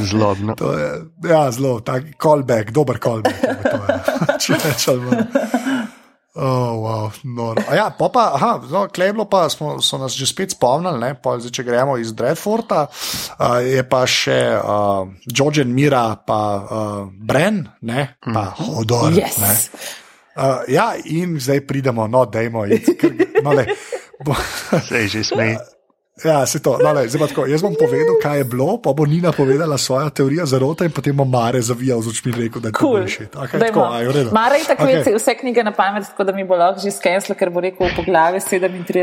Zlobno. 0.00 0.54
To 0.54 0.72
je, 0.72 0.90
ja, 1.24 1.50
zelo, 1.50 1.80
tak 1.80 2.02
callback, 2.16 2.70
dober 2.70 2.98
callback. 2.98 3.34
je 3.34 3.56
to, 3.62 3.80
ja. 3.88 3.98
Če 4.38 4.92
manj. 4.94 5.26
Oh, 6.34 6.82
wow, 6.82 7.10
noro. 7.22 7.62
A 7.70 7.76
ja, 7.78 7.90
pa 7.94 8.08
pa, 8.10 8.34
aha, 8.34 8.58
no, 8.66 8.88
Kleblo 8.90 9.30
pa 9.30 9.46
smo, 9.46 9.78
so 9.78 9.98
nas 10.02 10.18
že 10.18 10.26
spet 10.26 10.50
spomnili, 10.50 10.98
ne, 10.98 11.10
pa 11.14 11.38
zdaj, 11.38 11.52
če 11.54 11.62
gremo 11.62 11.94
iz 11.94 12.10
Dreadforta, 12.10 12.88
uh, 12.90 13.62
je 13.62 13.84
pa 13.86 14.02
še 14.02 14.38
uh, 14.58 15.06
George 15.30 15.62
Mira, 15.62 16.18
pa 16.26 16.40
uh, 16.58 17.06
Bren, 17.06 17.62
ne, 17.86 18.18
pa 18.18 18.50
Hodor. 18.58 19.14
Ne. 19.14 19.22
Yes. 19.22 19.70
Uh, 20.34 20.66
ja, 20.66 20.98
in 21.06 21.38
zdaj 21.38 21.62
pridemo, 21.70 22.08
no, 22.10 22.24
dajmo, 22.26 22.66
iti, 22.66 22.98
ker, 22.98 23.14
no, 23.38 23.54
le, 23.54 23.68
je 24.90 25.06
že 25.14 25.22
smej. 25.30 25.54
Ja, 26.16 26.46
se 26.46 26.62
to. 26.62 26.78
No, 26.78 26.94
zdaj 27.02 27.18
pa 27.18 27.26
tako, 27.26 27.42
jaz 27.44 27.58
bom 27.58 27.74
povedal, 27.74 28.14
kaj 28.22 28.38
je 28.38 28.44
bilo, 28.46 28.78
pa 28.78 28.92
bo 28.92 29.02
Nina 29.04 29.32
povedala 29.32 29.74
svojo 29.76 30.10
teorijo 30.10 30.46
zarote 30.46 30.84
in 30.84 30.92
potem 30.92 31.10
bo 31.12 31.24
Mare 31.26 31.58
zavijal 31.60 31.98
z 31.98 32.08
očmi 32.08 32.30
in 32.30 32.38
rekel, 32.38 32.62
da 32.62 32.68
je 32.68 32.72
to 32.72 32.78
Cool. 32.78 32.92
bullshit. 32.96 33.34
Okay, 33.34 33.58
tako, 33.60 33.80
aj, 33.82 34.04
v 34.04 34.12
redu. 34.12 34.30
Mara 34.30 34.54
je 34.54 34.64
tako 34.64 34.82
Okej. 34.84 34.94
okay. 34.96 35.14
vse 35.16 35.34
knjige 35.34 35.64
na 35.64 35.72
pamet, 35.72 36.06
tako 36.06 36.24
da 36.24 36.32
mi 36.32 36.44
bo 36.44 36.54
lahko 36.54 36.78
že 36.80 36.92
skenslo, 36.92 37.34
ker 37.34 37.50
bo 37.50 37.58
rekel 37.60 37.90
po 37.90 38.02
glavi 38.02 38.38
37, 38.38 38.94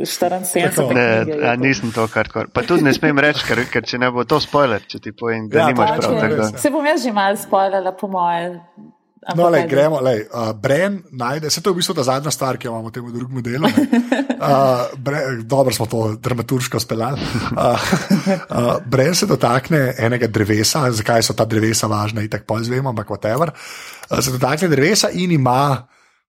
74 0.00 0.72
Tako. 0.72 0.92
Ne, 0.94 1.04
knjige. 1.22 1.32
je 1.34 1.44
a 1.44 1.52
to. 1.52 1.60
nisem 1.60 1.92
to 1.92 2.08
kar. 2.08 2.24
Pa 2.48 2.62
tudi 2.62 2.82
ne 2.82 2.94
smem 2.94 3.18
reči, 3.18 3.44
ker, 3.44 3.60
ker 3.66 3.84
če 3.84 3.98
ne 3.98 4.08
bo 4.10 4.24
to 4.24 4.40
spoiler, 4.40 4.80
če 4.82 4.98
ti 4.98 5.12
povem, 5.12 5.48
da 5.48 5.58
Ja, 5.58 5.66
nimaš 5.68 5.90
to- 5.90 5.96
prav. 5.98 6.02
to 6.02 6.14
je 6.14 6.20
tako 6.22 6.34
da- 6.34 6.42
res, 6.42 6.52
ja. 6.52 6.58
Se 6.58 6.70
bom 6.70 6.86
jaz 6.86 7.02
že 7.02 7.12
malo 7.12 7.36
spoilala, 7.36 7.92
po 7.92 8.08
moje. 8.08 8.60
No, 9.34 9.46
ajde. 9.50 9.66
gremo, 9.66 9.98
lej, 10.00 10.20
uh, 10.30 10.52
Bren 10.54 11.00
najde, 11.10 11.50
se 11.50 11.62
to 11.62 11.70
je 11.70 11.74
v 11.74 11.80
bistvu 11.80 11.94
ta 11.98 12.04
zadnja 12.06 12.30
stvar, 12.30 12.58
ki 12.58 12.68
jo 12.68 12.74
imamo 12.76 12.88
v 12.88 12.94
tem 12.94 13.08
drugem 13.10 13.42
delu. 13.42 13.66
Uh, 13.66 14.92
Bre- 15.02 15.42
dobro 15.42 15.74
smo 15.74 15.86
to 15.86 16.14
dramaturško 16.22 16.80
speljali. 16.80 17.20
Uh, 17.56 17.56
uh, 17.56 18.76
Bren 18.86 19.14
se 19.14 19.26
dotakne 19.26 19.94
enega 19.98 20.26
drevesa, 20.30 20.84
zakaj 20.92 21.22
so 21.26 21.34
ta 21.34 21.44
drevesa 21.44 21.90
važna, 21.90 22.22
in 22.22 22.30
tako 22.30 22.60
izvemo, 22.60 22.92
ampak 22.92 23.08
whatever. 23.08 23.50
Uh, 24.10 24.20
se 24.20 24.30
dotakne 24.30 24.68
drevesa 24.68 25.10
in 25.10 25.32
ima 25.32 25.86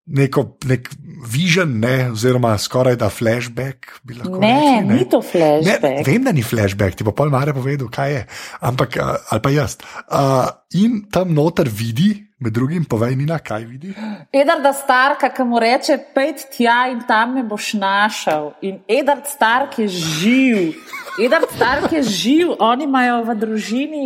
neko, 0.06 0.56
nek 0.68 0.90
vision, 1.30 1.78
ne, 1.80 2.10
oziroma 2.12 2.58
skoraj 2.58 2.96
da 3.00 3.08
flashback. 3.08 4.00
Ne, 4.04 4.82
rekli, 4.82 4.94
ni 4.94 5.08
to 5.08 5.22
Ne, 5.22 5.28
flashback. 5.30 6.06
vem, 6.06 6.24
da 6.24 6.32
ni 6.32 6.42
flashback, 6.42 6.96
ti 6.96 7.04
bo 7.04 7.12
pol 7.12 7.32
Mare 7.32 7.54
povedal, 7.56 7.88
kaj 7.88 8.12
je, 8.12 8.26
ampak 8.60 8.98
ali 9.00 9.40
pa 9.40 9.50
jaz. 9.50 9.78
Uh, 10.08 10.52
in 10.76 11.04
tam 11.10 11.32
noter 11.34 11.68
vidi, 11.68 12.26
med 12.38 12.52
drugim, 12.52 12.84
povej 12.84 13.16
Nina, 13.16 13.38
kaj 13.38 13.64
vidi. 13.64 13.94
Edarda 14.32 14.74
Starka, 14.76 15.30
ki 15.32 15.46
mu 15.48 15.60
reče, 15.62 15.96
pejdi 16.14 16.50
tja 16.52 16.90
in 16.92 17.00
tam 17.08 17.34
me 17.38 17.44
boš 17.48 17.72
našel. 17.80 18.52
In 18.60 18.82
Edard 18.88 19.24
Stark 19.30 19.78
je 19.78 19.88
živ. 19.88 20.74
Edard 21.22 21.48
Stark 21.56 21.92
je 21.92 22.02
živ, 22.02 22.52
oni 22.58 22.84
imajo 22.84 23.22
v 23.24 23.38
družini. 23.40 24.04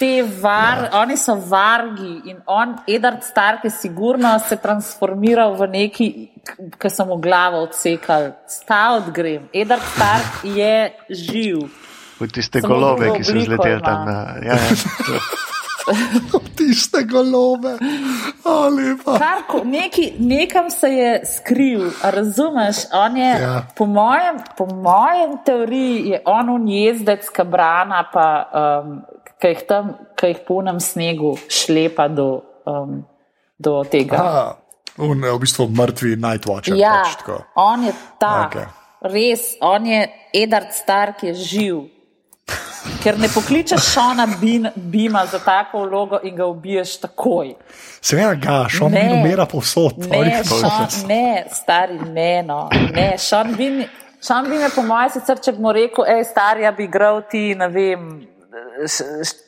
Te 0.00 0.22
var, 0.42 0.86
oni 0.92 1.16
so 1.20 1.34
vargi 1.36 2.30
in 2.30 2.38
on, 2.46 2.78
Edard 2.88 3.20
Stark, 3.22 3.64
je 3.64 3.70
sigurno 3.70 4.38
se 4.48 4.56
transformiral 4.56 5.52
v 5.58 5.66
neki, 5.68 6.06
ki 6.80 6.90
so 6.90 7.04
mu 7.04 7.18
glavo 7.20 7.60
odsekali. 7.66 8.32
Stavt 8.48 9.10
grem. 9.12 9.50
Edard 9.52 9.84
Stark 9.92 10.40
je 10.56 10.88
živ. 11.10 11.68
V 12.20 12.28
tiste 12.32 12.60
Samo 12.64 12.74
golove, 12.74 13.10
drugo 13.10 13.18
ki 13.18 13.24
so 13.24 13.44
zleteli 13.44 13.82
tam. 13.84 14.08
Na, 14.08 14.16
ja, 14.40 14.56
ja. 14.56 15.20
Tiste 16.56 17.04
golove, 17.04 17.76
o 18.44 18.68
lepa. 18.68 19.18
Karko, 19.18 19.62
neki, 19.64 20.12
nekam 20.18 20.70
se 20.70 20.88
je 20.88 21.20
skril, 21.24 21.90
a 22.02 22.10
razumeš? 22.10 22.76
On 22.92 23.16
Je, 23.16 23.30
Ja. 23.30 23.38
ja. 23.38 23.62
po, 23.76 23.86
mojem, 23.86 24.36
po 24.56 24.66
mojem 24.66 25.38
teoriji 25.44 26.08
je 26.08 26.22
on 26.24 26.48
unjezdec 26.48 27.28
kabrana, 27.28 28.04
pa, 28.12 28.26
um, 28.52 29.00
ki 29.40 29.54
jih 29.54 29.62
tam, 29.68 29.94
ki 30.16 30.26
jih 30.34 30.40
po 30.46 30.60
nam 30.62 30.80
snegu 30.80 31.34
šlepa 31.48 32.08
do, 32.08 32.42
um, 32.66 33.00
do 33.58 33.78
tega. 33.90 34.16
Aha, 34.20 34.56
un, 34.98 35.20
v 35.24 35.38
bistvu 35.40 35.68
mrtvi 35.68 36.16
Nightwatcher. 36.20 36.76
ja, 36.76 37.02
pač, 37.04 37.16
tako. 37.22 37.40
on 37.56 37.84
je 37.88 37.94
ta, 38.20 38.34
okay. 38.48 38.66
res, 39.02 39.54
on 39.60 39.86
je 39.86 40.02
Edard 40.34 40.72
Stark, 40.76 41.22
je 41.24 41.34
živ. 41.34 41.80
Ker 43.00 43.18
ne 43.20 43.28
pokličeš 43.28 43.80
Šona 43.92 44.24
Bin- 44.40 44.70
Bima 44.76 45.26
za 45.26 45.38
tako 45.38 45.84
vlogo 45.84 46.18
in 46.24 46.34
ga 46.36 46.46
ubiješ 46.48 46.98
takoj. 47.00 47.54
Seveda 48.00 48.34
ga, 48.34 48.68
šom 48.68 48.92
Ne. 48.92 49.00
in 49.04 49.12
umira 49.20 49.46
povsod. 49.46 49.98
Ne, 50.08 50.40
Sean, 50.44 50.88
ne, 51.08 51.44
stari, 51.52 51.98
ne, 51.98 52.42
no, 52.42 52.68
ne. 52.94 53.14
Sean 53.18 53.54
Bean, 53.56 53.84
Sean 54.20 54.48
Bean 54.48 54.62
je 54.62 54.70
po 54.74 54.82
mojem 54.82 55.10
sicer, 55.10 55.38
če 55.40 55.52
bi 55.52 55.62
mu 55.64 55.72
rekel, 55.72 56.04
hej, 56.08 56.24
stari, 56.24 56.64
ja 56.64 56.72
bi 56.72 56.84
igral 56.88 57.22
ti, 57.30 57.54
ne 57.54 57.68
vem, 57.68 58.26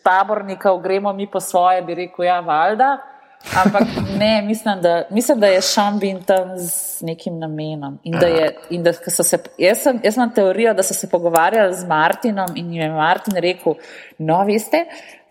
tabornikov, 0.03 0.81
gremo 0.83 1.13
mi 1.13 1.31
po 1.31 1.41
svoje, 1.41 1.83
bi 1.83 1.95
rekel, 1.95 2.25
ja, 2.25 2.41
valjda. 2.41 2.99
Ampak 3.65 3.83
ne, 4.19 4.43
mislim, 4.43 4.81
da, 4.83 5.03
mislim, 5.11 5.41
da 5.41 5.47
je 5.47 5.61
Bean 6.01 6.23
tam 6.23 6.59
z 6.59 7.01
nekim 7.01 7.39
namenom. 7.39 7.99
In 8.03 8.13
da 8.19 8.27
je, 8.27 8.57
in 8.71 8.83
da, 8.83 8.93
so 8.93 9.23
se, 9.23 9.39
jaz, 9.59 9.83
sem, 9.83 10.01
jaz 10.05 10.17
imam 10.17 10.35
teorijo, 10.35 10.75
da 10.75 10.83
so 10.83 10.95
se 10.95 11.11
pogovarjali 11.11 11.75
z 11.75 11.87
Martinom 11.87 12.49
in 12.55 12.73
jim 12.73 12.83
je 12.83 12.91
Martin 12.91 13.37
rekel, 13.37 13.75
no, 14.19 14.45
veste, 14.45 14.85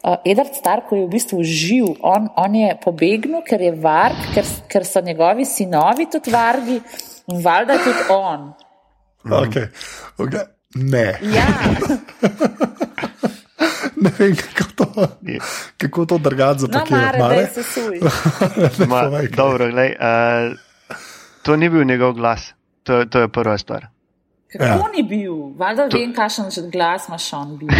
uh, 0.04 0.16
Edward 0.26 0.56
Stark 0.56 0.92
je 0.92 1.06
v 1.06 1.10
bistvu 1.10 1.44
živ, 1.44 1.86
on, 2.02 2.28
on 2.36 2.56
je 2.56 2.76
pobegnil, 2.84 3.42
ker 3.48 3.62
je 3.62 3.72
varg, 3.72 4.18
ker, 4.36 4.46
ker 4.68 4.86
so 4.86 5.02
njegovi 5.02 5.46
sinovi 5.46 6.10
tudi 6.12 6.32
vargi 6.32 6.82
in 7.28 7.44
valjda 7.44 7.78
tudi 7.84 8.10
on. 8.10 8.52
Okay. 9.24 9.68
Okay. 10.18 10.46
Ne, 10.76 11.20
Ja, 11.22 11.48
ne 14.02 14.12
vem, 14.18 14.36
kako 14.36 14.72
to, 14.76 15.08
kako 15.78 16.06
to 16.06 16.18
drgati 16.20 16.62
no, 16.62 16.68
zapakirati. 16.68 17.20
mare, 17.20 17.38
Mare. 17.38 17.64
suj. 17.64 18.00
Ma, 18.90 19.02
povej, 19.04 19.28
dobro, 19.30 19.70
glej, 19.70 19.94
uh, 19.94 20.58
to 21.42 21.56
ni 21.56 21.70
bil 21.70 21.84
njegov 21.84 22.14
glas, 22.14 22.52
to, 22.84 23.06
to 23.06 23.20
je 23.20 23.28
prva 23.30 23.58
stvar. 23.58 23.88
Kako 24.52 24.64
Ja. 24.66 24.90
ni 24.92 25.04
bil? 25.04 25.34
Valjda 25.56 25.86
vem, 25.88 26.14
kakšen 26.14 26.46
glas 26.70 27.08
ima 27.08 27.18
Sean 27.18 27.58
Bean. 27.58 27.72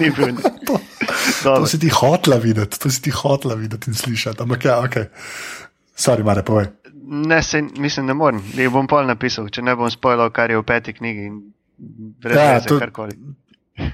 ni 0.00 0.10
bil. 0.10 0.34
To 0.64 0.80
Dobro. 1.44 1.66
si 1.66 1.78
ti 1.78 1.88
hotla 1.88 2.36
videti, 2.36 2.78
to 2.78 2.90
si 2.90 3.02
ti 3.02 3.10
hotla 3.10 3.54
videti 3.54 3.90
in 3.90 3.94
slišati. 3.94 4.42
Ampak 4.42 4.64
ja, 4.64 4.80
ok. 4.80 4.96
Sorry, 5.96 6.24
Mare, 6.24 6.42
povej. 6.42 6.66
Ne, 7.04 7.42
se, 7.42 7.62
mislim, 7.62 8.06
ne 8.06 8.14
morem. 8.14 8.42
Je 8.54 8.68
bom 8.68 8.86
pol 8.86 9.06
napisal, 9.06 9.48
če 9.48 9.62
ne 9.62 9.76
bom 9.76 9.90
spoilal, 9.90 10.30
kar 10.30 10.50
je 10.50 10.58
v 10.58 10.62
peti 10.62 10.92
knjigi. 10.92 11.30
Brez 12.20 12.36
Ja, 12.36 12.44
ja, 12.44 12.60
to- 12.60 12.78
karkoli. 12.78 13.16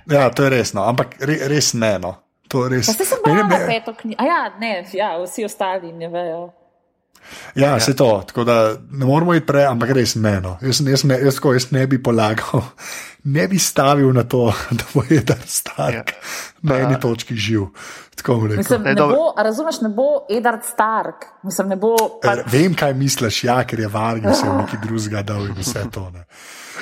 Ja, 0.06 0.30
to 0.30 0.44
je 0.44 0.50
res, 0.50 0.72
no. 0.72 0.84
ampak 0.84 1.16
re, 1.20 1.38
res 1.48 1.72
ne. 1.74 1.98
No. 1.98 2.14
To 2.48 2.64
je 2.64 2.70
res. 2.70 2.86
Pa 2.86 2.92
se 2.92 3.04
sem 3.04 3.18
brala 3.24 3.44
me- 3.44 3.66
peto 3.66 3.94
knjigo. 3.94 4.22
A 4.22 4.24
ja, 4.24 4.40
ne, 4.60 4.84
ja, 4.92 5.16
vsi 5.18 5.44
ostali 5.44 5.92
ne 5.92 6.08
vejo. 6.08 6.52
Ja, 7.54 7.68
ja. 7.68 7.80
se 7.80 7.96
to, 7.96 8.22
tako 8.26 8.44
da 8.44 8.76
ne 8.90 9.04
moramo 9.04 9.34
iti 9.34 9.46
prej, 9.46 9.64
ampak 9.66 9.90
res 9.90 10.14
ne. 10.14 10.40
No. 10.40 10.56
Jaz, 10.62 10.80
jaz, 10.80 11.04
ne 11.04 11.18
jaz, 11.18 11.34
tako, 11.34 11.52
jaz 11.52 11.70
ne 11.70 11.86
bi 11.86 11.98
polagal, 12.02 12.62
ne 13.36 13.48
bi 13.48 13.58
stavil 13.58 14.12
na 14.12 14.22
to, 14.22 14.52
da 14.78 14.84
bo 14.94 15.02
Edar 15.10 15.42
Stark 15.46 16.12
ja. 16.12 16.20
na 16.62 16.78
eni 16.78 17.00
točki 17.00 17.34
živ. 17.34 17.66
Mislim, 18.56 18.82
Ne, 18.82 18.94
bo, 18.94 19.34
razumeš, 19.36 19.80
ne 19.80 19.88
bo 19.88 20.26
Edward 20.30 20.64
Stark. 20.64 21.26
Mislim, 21.42 21.68
ne 21.68 21.76
bo. 21.76 21.96
Pa, 22.22 22.32
Eh, 22.32 22.42
Vem, 22.46 22.74
kaj 22.74 22.94
misliš, 22.94 23.44
ja, 23.44 23.64
ker 23.64 23.80
je 23.80 23.88
vargi 23.88 24.34
se 24.34 24.48
v 24.48 24.56
neki 24.56 24.76
drugega 24.82 25.22
dal 25.22 25.46
in 25.46 25.54
vse 25.54 25.84
to. 25.92 26.10
Ne. 26.10 26.24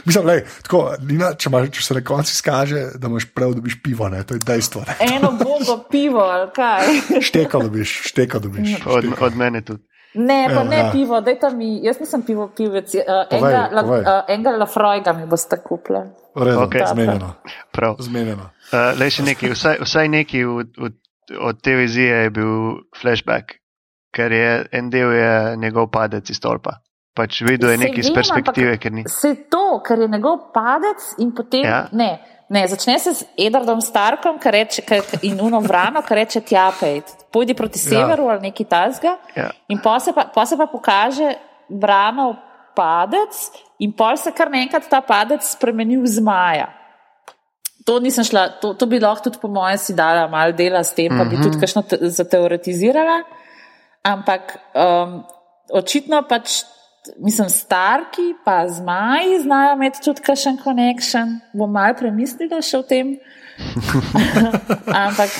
Mislim, 0.04 0.26
lej, 0.26 0.42
tako, 0.62 0.82
Nina, 1.00 1.32
če, 1.38 1.48
imaš, 1.50 1.70
če 1.76 1.82
se 1.82 1.94
na 1.94 2.04
koncu 2.04 2.32
izkaže, 2.34 2.84
da 2.98 3.08
imaš 3.08 3.26
prav, 3.34 3.54
dobiš 3.54 3.78
pivo, 3.82 4.08
ne, 4.08 4.22
to 4.26 4.34
je 4.34 4.42
dejstvo. 4.46 4.84
Ne. 4.88 4.96
eno 5.16 5.32
bogo 5.38 5.84
pivo 5.90 6.20
ali 6.20 6.50
kaj. 6.54 6.86
Šteko 7.28 7.62
dobiš, 7.68 8.00
šteko 8.10 8.38
dobiš. 8.38 8.78
Od, 8.86 9.10
od 9.20 9.36
mene 9.36 9.62
tudi. 9.64 9.82
Ne, 10.14 10.44
pa 10.46 10.60
Evo, 10.60 10.64
ne 10.70 10.76
ja. 10.78 10.90
pivo, 10.92 11.20
dajte 11.20 11.50
mi, 11.50 11.80
jaz 11.82 11.98
nisem 12.00 12.22
pivo 12.22 12.46
pivec, 12.56 12.92
uh, 12.94 13.02
Povej, 13.30 13.40
enega, 13.40 13.62
la, 13.72 13.82
povej. 13.82 14.02
uh, 14.02 14.20
enega 14.30 14.50
Lafroiga 14.56 15.12
mi 15.12 15.26
boste 15.26 15.58
kupili. 15.58 16.04
V 16.34 16.46
redu, 16.46 16.60
Okej. 16.62 16.84
zmenjeno. 16.92 17.32
Prav. 17.72 17.96
zmenjeno. 17.98 18.46
Uh, 18.70 18.94
le 18.98 19.10
še 19.10 19.26
nekaj, 19.26 19.50
vsaj, 19.56 19.80
vsaj 19.82 20.08
nekaj 20.14 20.46
od, 20.46 20.78
od, 20.78 20.94
od 21.50 21.60
te 21.62 21.74
vizije 21.74 22.22
je 22.26 22.30
bil 22.30 22.54
flashback, 22.94 23.58
ker 24.14 24.32
je 24.32 24.52
en 24.70 24.90
del 24.90 25.10
je 25.18 25.56
njegov 25.58 25.90
padec 25.90 26.30
iz 26.30 26.38
stolpa. 26.38 26.78
Pač 27.14 27.40
videl 27.46 27.74
je 27.74 27.80
nekaj 27.86 28.02
iz 28.02 28.10
perspektive, 28.14 28.74
ampak 28.74 28.92
ni. 28.92 29.04
Se 29.10 29.34
to, 29.50 29.80
ker 29.86 30.04
je 30.04 30.08
njegov 30.10 30.50
padec 30.54 31.14
in 31.22 31.30
potem. 31.34 31.64
Ja. 31.64 31.86
Ne, 31.94 32.18
ne, 32.50 32.64
začne 32.68 32.98
se 32.98 33.14
z 33.14 33.28
Edardom 33.46 33.80
Starkom 33.80 34.38
ki 34.42 34.50
reče, 34.50 34.82
ki, 34.82 35.00
in 35.30 35.40
Uno 35.40 35.62
Vrano, 35.64 36.02
ki 36.02 36.18
reče: 36.20 36.42
Tja, 36.42 36.68
pej, 36.80 37.02
pojdi 37.32 37.54
proti 37.54 37.78
severu 37.78 38.28
ali 38.28 38.50
nekaj 38.50 38.68
tasga. 38.70 39.16
Ja. 39.36 39.50
In 39.70 39.80
pa 39.82 39.98
se 40.02 40.12
pa, 40.12 40.26
pol 40.34 40.46
se 40.46 40.58
pa 40.58 40.66
pokaže 40.70 41.36
Branov 41.70 42.36
padec, 42.74 43.38
in 43.78 43.94
pol 43.94 44.18
se 44.18 44.34
kar 44.34 44.50
naenkrat 44.50 44.90
ta 44.90 45.00
padec 45.00 45.46
spremeni 45.46 46.00
v 46.02 46.10
zmaja. 46.10 46.72
To 47.84 48.00
nisem 48.00 48.24
šla, 48.24 48.48
to, 48.62 48.72
to 48.80 48.88
bi 48.88 48.96
lahko 48.96 49.28
tudi 49.28 49.38
po 49.38 49.48
mojem 49.52 49.78
si 49.78 49.92
dala 49.92 50.24
malo 50.32 50.56
dela 50.56 50.80
s 50.80 50.96
tem, 50.96 51.12
pa 51.12 51.26
bi 51.28 51.36
tudi 51.36 51.60
kakšno 51.60 51.84
te, 51.84 51.98
zateoretizirala. 52.08 53.20
Ampak 54.08 54.56
um, 54.72 55.20
očitno 55.68 56.22
pač, 56.28 56.64
mislim, 57.18 57.48
starki 57.48 58.34
pa 58.44 58.68
zmaji 58.68 59.40
znajo 59.40 59.74
imeti 59.74 60.00
tudi 60.00 60.20
kakšen 60.20 60.58
connection. 60.58 61.40
Bom 61.52 61.70
malo 61.70 61.94
premislila 61.94 62.60
še 62.60 62.78
o 62.78 62.82
tem. 62.82 63.16
Ampak 65.04 65.30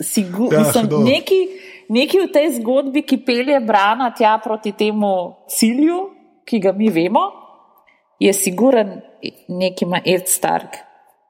sigur, 0.00 0.52
Ja, 0.52 0.60
mislim, 0.60 0.86
neki, 1.04 1.40
neki 1.88 2.18
v 2.18 2.28
tej 2.28 2.50
zgodbi, 2.52 3.02
ki 3.02 3.18
pelje 3.18 3.60
brana 3.60 4.10
tja 4.10 4.38
proti 4.38 4.72
temu 4.72 5.14
cilju, 5.48 6.00
ki 6.44 6.58
ga 6.58 6.72
mi 6.72 6.88
vemo, 6.88 7.26
je 8.18 8.32
siguren 8.32 9.00
neki 9.48 9.84
ima 9.84 10.00
Ed 10.00 10.28
Stark 10.28 10.76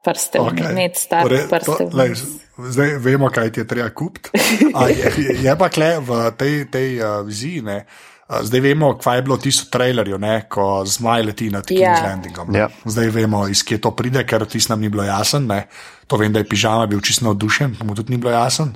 prstev, 0.01 0.41
okay. 0.43 0.73
Ned 0.73 0.95
Stark 0.95 1.23
Torej, 1.23 1.41
to- 1.41 1.49
prstev. 1.49 1.87
lej, 1.93 2.13
Zdaj 2.59 2.97
vemo, 2.97 3.29
kaj 3.29 3.51
ti 3.51 3.59
je 3.59 3.67
treba 3.67 3.89
kupiti. 3.91 4.29
Je, 4.33 4.95
je- 5.17 5.35
je 5.43 5.53
pa 5.53 5.69
kle 5.69 5.99
v 5.99 6.09
tej, 6.33 6.65
tej 6.65 6.97
uh, 6.97 7.21
viziji. 7.21 7.61
Ne? 7.61 7.83
a, 7.83 8.16
Zdaj 8.29 8.59
vemo, 8.59 8.93
kaj 8.93 9.17
je 9.17 9.21
bilo 9.21 9.37
tisto 9.37 9.69
trailerju, 9.71 10.17
ne, 10.17 10.49
ko 10.49 10.83
zmaj 10.85 11.23
leti 11.23 11.49
nad 11.49 11.63
King's 11.63 11.79
Ja. 11.81 12.03
Landingom. 12.03 12.51
ne. 12.51 12.59
Ja. 12.59 12.67
Zdaj 12.85 13.07
vemo, 13.09 13.47
iz 13.47 13.63
kje 13.63 13.77
to 13.77 13.91
pride, 13.91 14.25
ker 14.25 14.45
tisto 14.45 14.73
nam 14.73 14.81
ni 14.81 14.89
bilo 14.89 15.03
jasno. 15.03 15.39
ne. 15.39 15.67
To 16.07 16.17
vem, 16.17 16.33
da 16.33 16.39
je 16.39 16.45
pižama 16.45 16.85
bil 16.85 17.01
čisto 17.01 17.25
navdušen, 17.25 17.75
pa 17.75 17.85
mu 17.85 17.95
tudi 17.95 18.11
ni 18.11 18.17
bilo 18.17 18.31
jasno. 18.31 18.67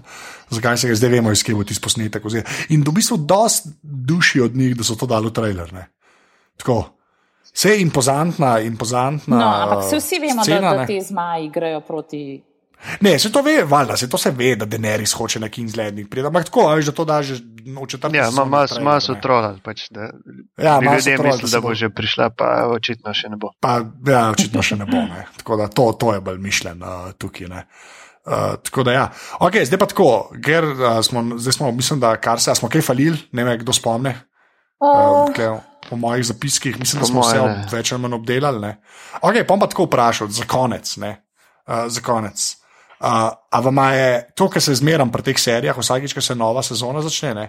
Zakaj 0.49 0.77
se 0.77 0.87
ga 0.87 0.95
zdaj 0.95 1.09
vemo, 1.09 1.31
iz 1.31 1.43
kje 1.43 1.55
bo 1.55 1.63
tisto 1.63 1.83
posnetek. 1.83 2.23
oziroma- 2.25 2.49
In 2.69 2.81
v 2.81 2.91
bistvu 2.91 3.17
dost 3.17 3.67
duši 3.81 4.41
od 4.41 4.55
njih, 4.55 4.75
da 4.75 4.83
so 4.83 4.95
to 4.95 5.05
dali 5.05 5.27
v 5.27 5.31
trailer. 5.31 5.73
Ne. 5.73 5.87
Tako. 6.57 6.83
Vse 7.53 7.69
je 7.69 7.81
impozantna, 7.81 8.59
impozantna. 8.61 9.35
No, 9.37 9.45
ampak 9.45 9.83
se 9.83 9.97
vsi 9.97 10.19
vemo, 10.19 10.43
scena, 10.43 10.71
da, 10.71 10.77
da 10.77 10.85
te 10.85 11.01
zmaji 11.01 11.45
igrajo 11.45 11.81
proti. 11.81 12.43
Ne, 12.99 13.19
se 13.19 13.31
to 13.31 13.41
ve, 13.41 13.63
valjda, 13.63 13.97
se 13.97 14.09
to 14.09 14.17
se 14.17 14.31
ve, 14.31 14.55
da 14.55 14.65
Daenerys 14.65 15.13
hoče 15.17 15.39
na 15.39 15.49
King's 15.49 15.77
Landing 15.77 16.09
priti, 16.09 16.27
ampak 16.27 16.45
tako, 16.45 16.67
a 16.69 16.75
veš, 16.75 16.85
da 16.85 16.91
to 16.91 17.05
da 17.05 17.21
že 17.23 17.35
v 17.65 17.87
četrtem 17.87 18.15
Ja, 18.15 18.25
sezoni 18.25 18.49
malo 18.49 18.67
trailer, 18.67 18.83
ma 18.85 18.99
so 18.99 19.13
ne. 19.13 19.21
trolali, 19.21 19.59
pač, 19.63 19.87
da 19.89 20.09
Ja, 20.57 20.79
ljudje 20.81 21.15
trolali, 21.15 21.35
mislili, 21.35 21.51
da 21.51 21.57
da 21.57 21.61
bo 21.61 21.73
že 21.75 21.89
prišla, 21.89 22.29
pa 22.37 22.49
očitno 22.73 23.13
še 23.13 23.29
ne 23.29 23.37
bo. 23.37 23.51
Pa, 23.59 23.79
ja, 24.07 24.29
očitno 24.31 24.61
še 24.65 24.75
ne 24.81 24.85
bo. 24.85 24.97
Ne. 24.97 25.25
Tako 25.37 25.57
da 25.57 25.67
to, 25.67 25.91
to 25.93 26.13
je 26.13 26.21
bolj 26.21 26.39
mišljen 26.41 26.83
uh, 26.83 27.11
tukaj. 27.17 27.47
Ne. 27.47 27.65
Uh, 28.25 28.53
tako 28.61 28.83
da, 28.83 28.91
ja. 28.93 29.05
okay, 29.41 29.65
zdaj 29.65 29.79
pa 29.81 29.85
tako, 29.89 30.29
ker 30.45 30.65
uh, 30.65 30.99
smo, 31.01 31.23
zdaj 31.41 31.55
smo, 31.57 31.71
mislim, 31.73 31.99
da 31.99 32.13
kar 32.21 32.37
se, 32.41 32.53
smo 32.55 32.69
kaj 32.69 32.83
falili, 32.85 33.17
ne 33.33 33.43
vem, 33.43 33.57
kdo 33.63 33.73
spomne. 33.73 34.13
Oh, 34.77 35.25
Uh, 35.25 35.33
tle, 35.33 35.47
po 35.89 35.97
mojih 35.97 36.25
zapiskih, 36.25 36.77
mislim, 36.79 37.01
da 37.01 37.09
smo 37.09 37.25
vse 37.25 37.41
več 37.73 37.91
ali 37.91 38.01
manj 38.01 38.19
obdelali. 38.19 38.61
Ne. 38.61 38.71
Ok, 39.21 39.41
pa 39.41 39.49
bom 39.49 39.61
pa 39.61 39.69
tako 39.73 39.87
vprašal, 39.89 40.29
za 40.29 40.45
konec. 40.45 40.93
Ne. 41.01 41.15
Uh, 41.65 41.87
za 41.89 42.01
konec. 42.05 42.60
Uh, 43.01 43.33
a 43.49 43.59
vam 43.65 43.77
je 43.93 44.29
to, 44.37 44.45
kar 44.49 44.61
se 44.61 44.75
zmeram 44.77 45.09
pri 45.11 45.23
teh 45.25 45.39
serijah, 45.41 45.77
vsakič, 45.77 46.13
ko 46.13 46.21
se 46.21 46.35
nova 46.37 46.61
sezona 46.61 47.01
začne, 47.01 47.33
ne, 47.33 47.45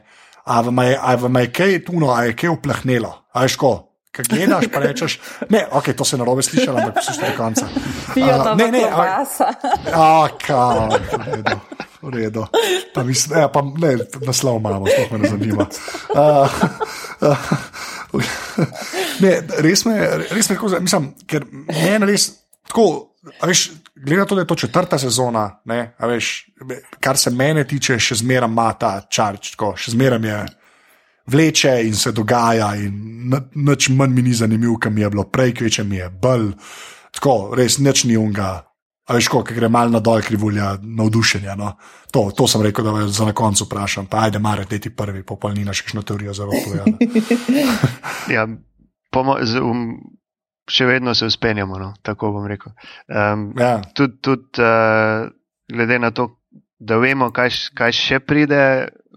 a 0.48 0.60
vam 0.64 0.78
je, 0.80 0.94
a 0.96 1.14
vam 1.20 1.36
je 1.36 1.50
kaj 1.52 1.84
tuno, 1.84 2.08
a 2.14 2.22
je 2.24 2.36
kaj 2.36 2.54
uplahnelo, 2.54 3.10
a 3.32 3.42
je 3.44 3.52
ško. 3.52 3.72
Kaj 4.12 4.26
gledaš, 4.28 4.64
pa 4.72 4.80
rečeš, 4.80 5.18
ne, 5.48 5.62
ok, 5.72 5.92
to 5.96 6.04
se 6.04 6.16
narobe 6.20 6.42
slišal, 6.44 6.76
ampak 6.76 6.98
poslušaj 7.00 7.30
do 7.30 7.36
konca. 7.36 7.68
pijo 8.14 8.34
A, 8.34 8.44
tam 8.44 8.58
ne, 8.58 8.66
ne, 8.72 8.82
a, 8.84 8.90
klobasa. 8.92 9.48
a, 10.04 10.28
kao, 10.46 10.88
v 10.88 11.20
redu, 11.28 11.60
v 12.02 12.10
redu. 12.16 12.46
Pa, 12.94 13.04
mislim, 13.08 13.38
ja, 13.40 13.48
pa 13.48 13.62
ne, 13.64 13.94
naslov 14.26 14.60
imamo, 14.60 14.88
sploh 14.88 15.12
me 15.12 15.18
ne 15.18 15.30
zanima. 15.32 15.66
Uh, 16.12 16.52
uh, 17.28 18.32
ne, 19.24 19.32
res 19.64 19.84
me, 19.88 19.96
res 20.28 20.48
me 20.48 20.56
tako, 20.56 20.68
za- 20.68 20.80
mislim, 20.84 21.12
ker 21.24 21.48
meni 21.72 22.12
res 22.12 22.28
tako, 22.68 23.16
a 23.40 23.48
veš, 23.48 23.70
glede 23.94 24.20
na 24.20 24.26
to, 24.26 24.34
da 24.34 24.40
je 24.40 24.46
to 24.46 24.54
četrta 24.54 24.98
sezona, 24.98 25.60
ne, 25.64 25.94
veš, 25.98 26.46
kar 27.00 27.18
se 27.18 27.30
mene 27.30 27.64
tiče, 27.68 27.98
še 27.98 28.20
zmeraj 28.22 28.50
ima 28.50 28.72
ta 28.72 28.92
čarč, 29.10 29.54
tako, 29.56 29.74
še 29.76 29.94
zmeraj 29.96 30.28
je. 30.28 30.42
Vleče 31.32 31.76
in 31.86 31.94
se 31.94 32.10
dogaja, 32.12 32.72
in 32.82 33.30
nič 33.54 33.88
manj 33.94 34.10
mi 34.10 34.24
ni 34.26 34.32
zanimivo, 34.34 34.74
kam 34.82 34.98
je 34.98 35.10
bilo 35.10 35.22
prej, 35.30 35.52
kveče 35.54 35.84
mi 35.86 36.00
je 36.00 36.08
bolj. 36.10 36.48
Tako, 37.14 37.54
res 37.54 37.78
nič 37.78 38.04
ni 38.10 38.16
unga. 38.18 38.56
A 39.06 39.14
veš, 39.14 39.28
ko 39.30 39.42
gre 39.46 39.68
malo 39.68 39.90
na 39.90 40.00
dol 40.02 40.22
krivulja 40.22 40.76
navdušenja. 40.82 41.54
No? 41.58 41.72
To, 42.14 42.30
to 42.34 42.48
sem 42.50 42.62
rekel, 42.62 42.86
da 42.86 43.06
za 43.06 43.26
na 43.26 43.34
koncu 43.34 43.68
vprašam. 43.68 44.06
Pa 44.10 44.26
ajde, 44.26 44.38
mare, 44.42 44.66
te 44.66 44.78
ti 44.82 44.90
prvi, 44.94 45.22
popolnina 45.26 45.74
še 45.74 45.86
kakšno 45.86 46.02
teorijo 46.06 46.34
za 46.34 46.46
povedati. 46.50 47.10
Ja, 48.34 48.46
pomo, 49.10 49.36
z, 49.42 49.62
um, 49.62 49.98
še 50.70 50.86
vedno 50.86 51.14
se 51.14 51.26
uspenjamo, 51.26 51.78
no, 51.78 51.92
tako 52.02 52.32
bom 52.36 52.46
rekel. 52.46 52.74
Um, 53.08 53.52
Ja, 53.58 53.80
tudi 53.94 54.18
tud, 54.22 54.46
uh, 54.58 55.28
glede 55.72 55.98
na 55.98 56.12
to, 56.14 56.28
da 56.78 56.98
vemo, 57.02 57.30
kaj, 57.34 57.50
kaj 57.78 57.94
še 57.94 58.20
pride, 58.26 58.62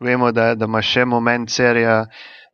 vemo, 0.02 0.32
da, 0.36 0.54
da 0.56 0.70
ima 0.70 0.82
še 0.82 1.06
moment 1.06 1.52
serija. 1.52 2.06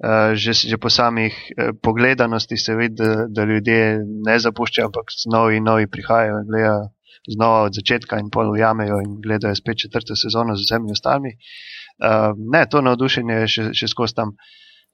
Uh, 0.02 0.34
že, 0.34 0.56
že 0.58 0.82
po 0.82 0.89
samih 0.89 1.30
uh, 1.30 1.76
pogledanosti 1.78 2.58
se 2.58 2.74
vidi, 2.74 2.98
da, 2.98 3.28
da 3.30 3.44
ljudje 3.46 4.00
ne 4.02 4.38
zapuščajo, 4.42 4.88
ampak 4.89 5.14
novi 5.30 5.60
novi 5.62 5.86
prihajajo 5.86 6.39
in 6.42 6.48
gledajo 6.50 6.80
znova 7.30 7.68
od 7.68 7.78
začetka 7.78 8.18
in 8.18 8.32
pol 8.34 8.50
ujamejo 8.50 8.98
in 9.06 9.20
gledajo 9.22 9.56
spet 9.56 9.78
četrto 9.78 10.18
sezono 10.18 10.56
z 10.56 10.66
vsemi 10.66 10.92
ostalimi. 10.92 11.36
Uh, 12.02 12.34
ne, 12.54 12.66
to 12.66 12.82
navdušenje 12.82 13.36
je 13.44 13.48
še, 13.48 13.68
še 13.78 13.92
skozi 13.94 14.18
tam. 14.18 14.34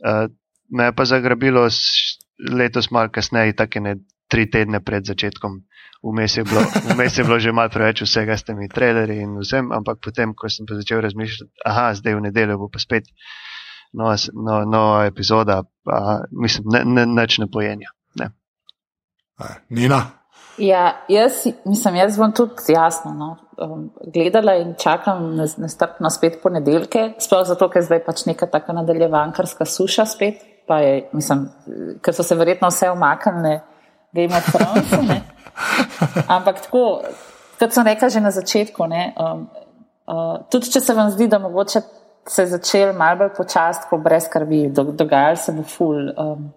Uh, 0.04 0.28
me 0.76 0.90
je 0.90 0.96
pa 0.96 1.06
zagrabilo 1.08 1.70
letos 2.40 2.92
malo 2.92 3.10
kasneje, 3.10 3.56
tako 3.56 3.80
ne 3.80 3.96
tri 4.28 4.46
tedne 4.52 4.80
pred 4.84 5.06
začetkom. 5.06 5.62
Vmes 6.04 6.38
je 6.38 6.44
bilo, 6.46 6.62
vmes 6.94 7.18
je 7.18 7.24
bilo 7.24 7.40
že 7.40 7.52
malo 7.52 7.70
preveč 7.74 8.04
vsega 8.06 8.38
s 8.38 8.44
temi 8.46 8.70
trailerji 8.70 9.24
in 9.24 9.38
vsem, 9.42 9.72
ampak 9.74 9.98
potem, 10.04 10.34
ko 10.38 10.50
sem 10.50 10.66
pa 10.70 10.76
začel 10.78 11.02
razmišljati, 11.02 11.52
aha, 11.66 11.94
zdaj 11.98 12.16
v 12.16 12.22
nedeljo 12.28 12.58
bo 12.62 12.68
pa 12.70 12.80
spet 12.80 13.10
nova, 13.94 14.14
s- 14.18 14.30
no, 14.34 14.62
nova 14.66 15.06
epizoda, 15.10 15.64
pa 15.84 16.22
mislim, 16.32 16.70
ne, 16.70 16.84
ne, 16.86 17.06
nič 17.06 17.40
ne 17.42 17.48
pojenja. 17.50 17.90
Ne. 18.16 18.30
Nina. 19.70 20.02
Ja, 20.58 21.02
jaz, 21.10 21.44
mislim, 21.66 21.96
jaz 21.96 22.18
bom 22.18 22.32
tudi 22.34 22.74
jasno 22.74 23.14
no, 23.14 23.28
um, 23.62 23.90
gledala 24.14 24.56
in 24.58 24.76
čakam 24.78 25.36
nes- 25.38 25.58
nestrpno 25.62 26.10
spet 26.10 26.40
ponedeljke, 26.44 27.14
sploh 27.22 27.44
zato, 27.46 27.70
ker 27.70 27.82
zdaj 27.86 28.04
pač 28.06 28.26
neka 28.26 28.48
taka 28.50 28.74
nadaljevankarska 28.74 29.66
suša 29.66 30.06
spet, 30.06 30.42
pa 30.68 30.80
je, 30.84 31.10
mislim, 31.14 31.48
ker 32.04 32.16
so 32.16 32.24
se 32.24 32.36
verjetno 32.36 32.70
vse 32.72 32.90
omaknile 32.92 33.60
Game 34.12 34.38
of 34.38 34.52
Thrones. 34.52 34.92
ne. 35.08 35.22
Ampak 36.36 36.62
tako, 36.68 36.84
kot 37.60 37.74
sem 37.74 37.88
rekla 37.88 38.10
že 38.10 38.22
na 38.22 38.32
začetku, 38.32 38.88
ne, 38.88 39.14
um, 39.18 39.48
uh, 40.08 40.36
tudi 40.52 40.72
če 40.72 40.82
se 40.84 40.94
vam 40.94 41.10
zdi, 41.12 41.28
da 41.28 41.40
mogoče 41.40 41.82
se 42.28 42.44
je 42.44 42.52
začel 42.58 42.94
malo 42.94 43.24
bolj 43.24 43.34
počastko, 43.38 43.98
brez 44.04 44.28
skrbi, 44.28 44.68
do, 44.70 44.84
dogajalo 44.92 45.40
se 45.40 45.56
bo 45.56 45.64
ful. 45.64 46.10
Um, 46.18 46.50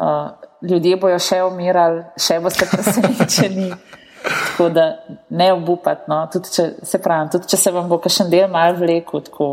Uh, 0.00 0.30
ljudje 0.64 0.96
bojo 0.96 1.18
še 1.20 1.42
umirali, 1.44 2.06
še 2.16 2.38
boste 2.40 2.64
presenečeni. 2.70 3.66
Tako 4.46 4.68
da 4.72 4.84
ne 5.28 5.48
obupati. 5.52 6.06
No. 6.08 6.22
Tudi, 6.32 6.52
če, 6.54 6.64
se 6.88 7.00
pravim, 7.04 7.28
tudi 7.32 7.50
če 7.52 7.58
se 7.60 7.72
vam 7.74 7.88
bo 7.88 7.98
kakšen 8.00 8.30
del 8.32 8.48
mal 8.52 8.76
vlekel, 8.76 9.22
tako 9.24 9.48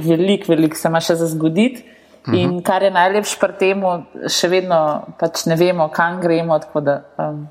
velik, 0.00 0.46
velik 0.48 0.76
se 0.76 0.88
ima 0.88 1.00
še 1.04 1.18
za 1.20 1.28
zgoditi. 1.28 1.84
In 2.28 2.60
kar 2.62 2.82
je 2.82 2.90
najlepše 2.92 3.38
pri 3.40 3.56
tem, 3.56 3.84
še 4.28 4.50
vedno 4.52 4.80
pač 5.18 5.46
ne 5.48 5.56
vemo, 5.56 5.88
kam 5.88 6.20
gremo. 6.20 6.58
Da 6.84 7.00
um, 7.16 7.46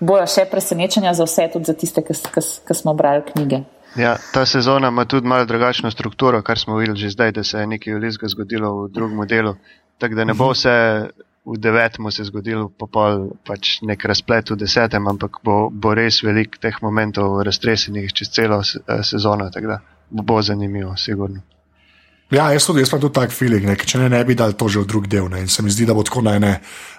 bojo 0.00 0.26
še 0.28 0.44
presenečenja 0.50 1.14
za 1.16 1.24
vse, 1.24 1.48
tudi 1.54 1.70
za 1.70 1.74
tiste, 1.74 2.04
ki 2.04 2.74
smo 2.76 2.94
brali 2.94 3.24
knjige. 3.32 3.62
Ja, 3.96 4.18
ta 4.32 4.44
sezona 4.46 4.88
ima 4.92 5.06
tudi 5.08 5.26
malo 5.26 5.46
drugačno 5.48 5.90
strukturo, 5.90 6.42
kar 6.42 6.58
smo 6.58 6.76
videli 6.76 7.00
že 7.00 7.14
zdaj, 7.16 7.32
da 7.32 7.44
se 7.44 7.58
je 7.58 7.66
nekaj 7.66 7.94
velikega 7.94 8.28
zgodilo 8.28 8.72
v 8.82 8.90
drugem 8.92 9.24
delu. 9.26 9.54
Tako 9.98 10.14
da 10.14 10.24
ne 10.24 10.34
bo 10.36 10.50
vse 10.52 10.76
v 11.46 11.56
devetem 11.62 12.10
se 12.10 12.24
zgodilo, 12.24 12.68
pa 12.68 12.86
pol 12.90 13.30
pač 13.46 13.78
nek 13.86 14.04
razplet 14.04 14.50
v 14.50 14.58
desetem, 14.58 15.06
ampak 15.08 15.38
bo, 15.46 15.70
bo 15.70 15.94
res 15.94 16.20
veliko 16.26 16.58
teh 16.60 16.74
momentov 16.82 17.40
raztresenih 17.46 18.12
čez 18.12 18.34
celo 18.34 18.60
eh, 18.60 19.02
sezono. 19.02 19.48
Tako 19.50 19.66
da 19.66 19.80
bo, 20.10 20.22
bo 20.22 20.42
zanimivo, 20.42 20.96
sigurno. 20.96 21.40
Ja, 22.30 22.48
jaz 22.50 22.64
tudi, 22.66 22.82
jaz 22.82 22.90
pa 22.90 22.98
tudi 22.98 23.14
tak 23.14 23.30
feeling, 23.30 23.62
ne, 23.68 23.76
če 23.78 24.00
ne, 24.00 24.08
ne 24.10 24.18
bi 24.26 24.34
dal 24.34 24.56
to 24.58 24.66
že 24.66 24.80
v 24.82 24.88
drug 24.90 25.04
del. 25.06 25.28
Ne, 25.30 25.44
in 25.46 25.50
se 25.52 25.62
mi 25.62 25.70
zdi, 25.70 25.86
da 25.86 25.94
bo 25.94 26.02
tako 26.02 26.24
na 26.26 26.34
ene 26.40 26.56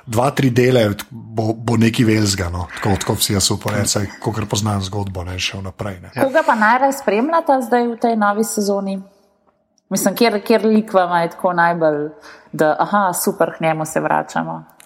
dva, 0.08 0.30
tri 0.32 0.54
dele, 0.56 0.86
bo, 1.12 1.52
bo 1.52 1.76
neki 1.76 2.06
velzga. 2.08 2.48
No, 2.54 2.70
tako, 2.78 2.96
tako 3.04 3.16
si 3.20 3.36
jaz 3.36 3.50
uporečam, 3.52 4.08
kot 4.24 4.40
poznam 4.48 4.80
zgodbo, 4.88 5.26
ne 5.28 5.36
še 5.36 5.60
vnaprej. 5.60 6.00
Ne. 6.06 6.14
Koga 6.16 6.46
pa 6.48 6.56
najraje 6.56 6.96
spremljata 7.02 7.60
zdaj 7.68 7.92
v 7.92 8.00
tej 8.08 8.16
novi 8.16 8.48
sezoni? 8.48 8.96
Mislim, 9.92 10.16
kjer, 10.16 10.40
kjer 10.44 10.66
lik 10.68 10.96
vam 10.96 11.12
je 11.22 11.36
tako 11.36 11.52
najbolj, 11.56 12.02
da 12.52 12.76
aha, 12.80 13.12
super, 13.16 13.52
k 13.58 13.68
njemu 13.68 13.86
se 13.86 14.00
vračamo. 14.04 14.77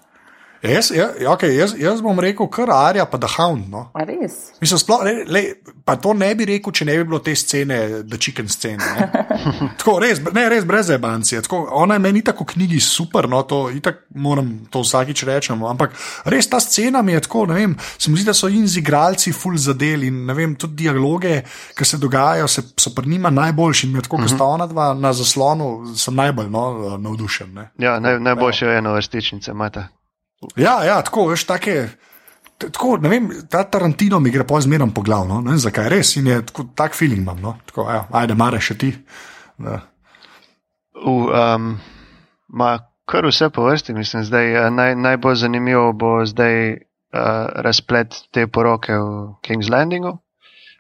Jaz, 0.62 0.92
ja, 0.94 1.08
okay, 1.34 1.56
jaz, 1.58 1.74
jaz 1.74 2.02
bom 2.06 2.20
rekel, 2.22 2.46
kar 2.54 2.70
Arja, 2.70 3.08
pa 3.10 3.18
da 3.18 3.26
Hound. 3.34 3.66
No. 3.72 3.88
A 3.98 4.04
res? 4.06 4.52
Mislim, 4.62 4.78
sploh, 4.78 5.02
le, 5.02 5.14
le, 5.26 5.42
pa 5.86 5.96
to 5.98 6.14
ne 6.14 6.30
bi 6.38 6.46
rekel, 6.46 6.74
če 6.78 6.86
ne 6.86 6.98
bi 7.00 7.06
bilo 7.10 7.18
te 7.26 7.34
scene, 7.36 7.78
da 8.06 8.20
chicken 8.22 8.50
scene. 8.50 8.78
ne. 8.78 9.08
Tako, 9.82 9.96
res, 10.04 10.20
ne, 10.22 10.44
res 10.54 10.68
brez 10.70 10.92
ebancije. 10.94 11.42
Tako, 11.48 11.64
ona 11.82 11.98
je 11.98 12.04
meni 12.04 12.22
tako 12.22 12.46
v 12.46 12.54
knjigi 12.54 12.82
super, 12.86 13.26
no, 13.30 13.40
to 13.50 13.64
itak 13.74 14.04
moram 14.22 14.52
to 14.70 14.84
vsakič 14.86 15.24
rečemo. 15.26 15.66
Ampak 15.72 15.96
res 16.30 16.50
ta 16.52 16.60
scena 16.62 17.02
mi 17.02 17.16
je 17.16 17.24
tako, 17.26 17.48
ne 17.50 17.58
vem, 17.58 17.74
se 17.98 18.12
mi 18.12 18.20
zdi, 18.20 18.28
da 18.30 18.36
so 18.38 18.50
in 18.52 18.68
z 18.70 18.84
igralci 18.84 19.34
full 19.34 19.58
zadel 19.58 20.06
in 20.06 20.20
ne 20.28 20.36
vem, 20.38 20.54
tudi 20.62 20.84
dialoge, 20.84 21.40
ki 21.78 21.88
se 21.88 21.98
dogajajo, 22.02 22.46
se, 22.52 22.68
so 22.78 22.94
pri 22.94 23.10
njima 23.16 23.34
najboljši. 23.34 23.88
In 23.88 23.96
mi 23.96 24.02
je 24.02 24.06
tako, 24.06 24.22
ko 24.22 24.30
sta 24.30 24.46
ona 24.46 24.70
dva 24.70 24.92
na 24.94 25.10
zaslonu, 25.18 25.96
sem 25.98 26.14
najbolj 26.22 26.54
no, 26.54 26.68
navdušen. 27.02 27.50
Ne. 27.58 27.72
Ja, 27.82 27.98
naj, 28.00 28.20
najboljše 28.22 28.70
je 28.70 28.78
eno 28.84 28.94
vrstičnice, 28.94 29.58
imate. 29.58 29.88
Ja, 30.56 30.82
ja, 30.84 31.02
tako, 31.02 31.28
veš, 31.32 31.46
take. 31.46 31.90
t- 32.58 32.70
Tako, 32.70 32.98
vem, 33.02 33.30
ta 33.50 33.64
Tarantino 33.64 34.20
mi 34.20 34.32
gre 34.32 34.46
pa 34.48 34.62
zmeraj 34.62 34.94
po 34.96 35.02
glavu, 35.02 35.28
no? 35.28 35.42
ne 35.42 35.54
vem 35.54 35.62
zakaj, 35.62 35.90
res 35.90 36.16
je 36.16 36.42
tako, 36.46 36.66
tak 36.76 36.94
feeling 36.98 37.22
imam. 37.22 37.42
No? 37.42 37.58
Tako, 37.66 37.90
ja, 37.90 38.06
ajde, 38.12 38.36
mare 38.38 38.62
še 38.62 38.78
ti. 38.78 38.92
Ja. 39.62 39.82
V, 40.94 41.14
um, 41.30 41.76
ma 42.50 42.72
kar 43.06 43.26
vse 43.26 43.50
po 43.50 43.66
vrsti, 43.66 43.94
mislim, 43.94 44.24
zdaj 44.24 44.54
eh, 44.56 44.70
naj, 44.72 44.96
najbolj 44.96 45.36
zanimivo 45.36 45.92
bo 45.94 46.12
zdaj 46.26 46.58
uh, 46.72 47.48
razplet 47.66 48.16
te 48.32 48.48
poroke 48.48 48.94
v 48.94 49.34
King's 49.46 49.70
Landingu. 49.70 50.18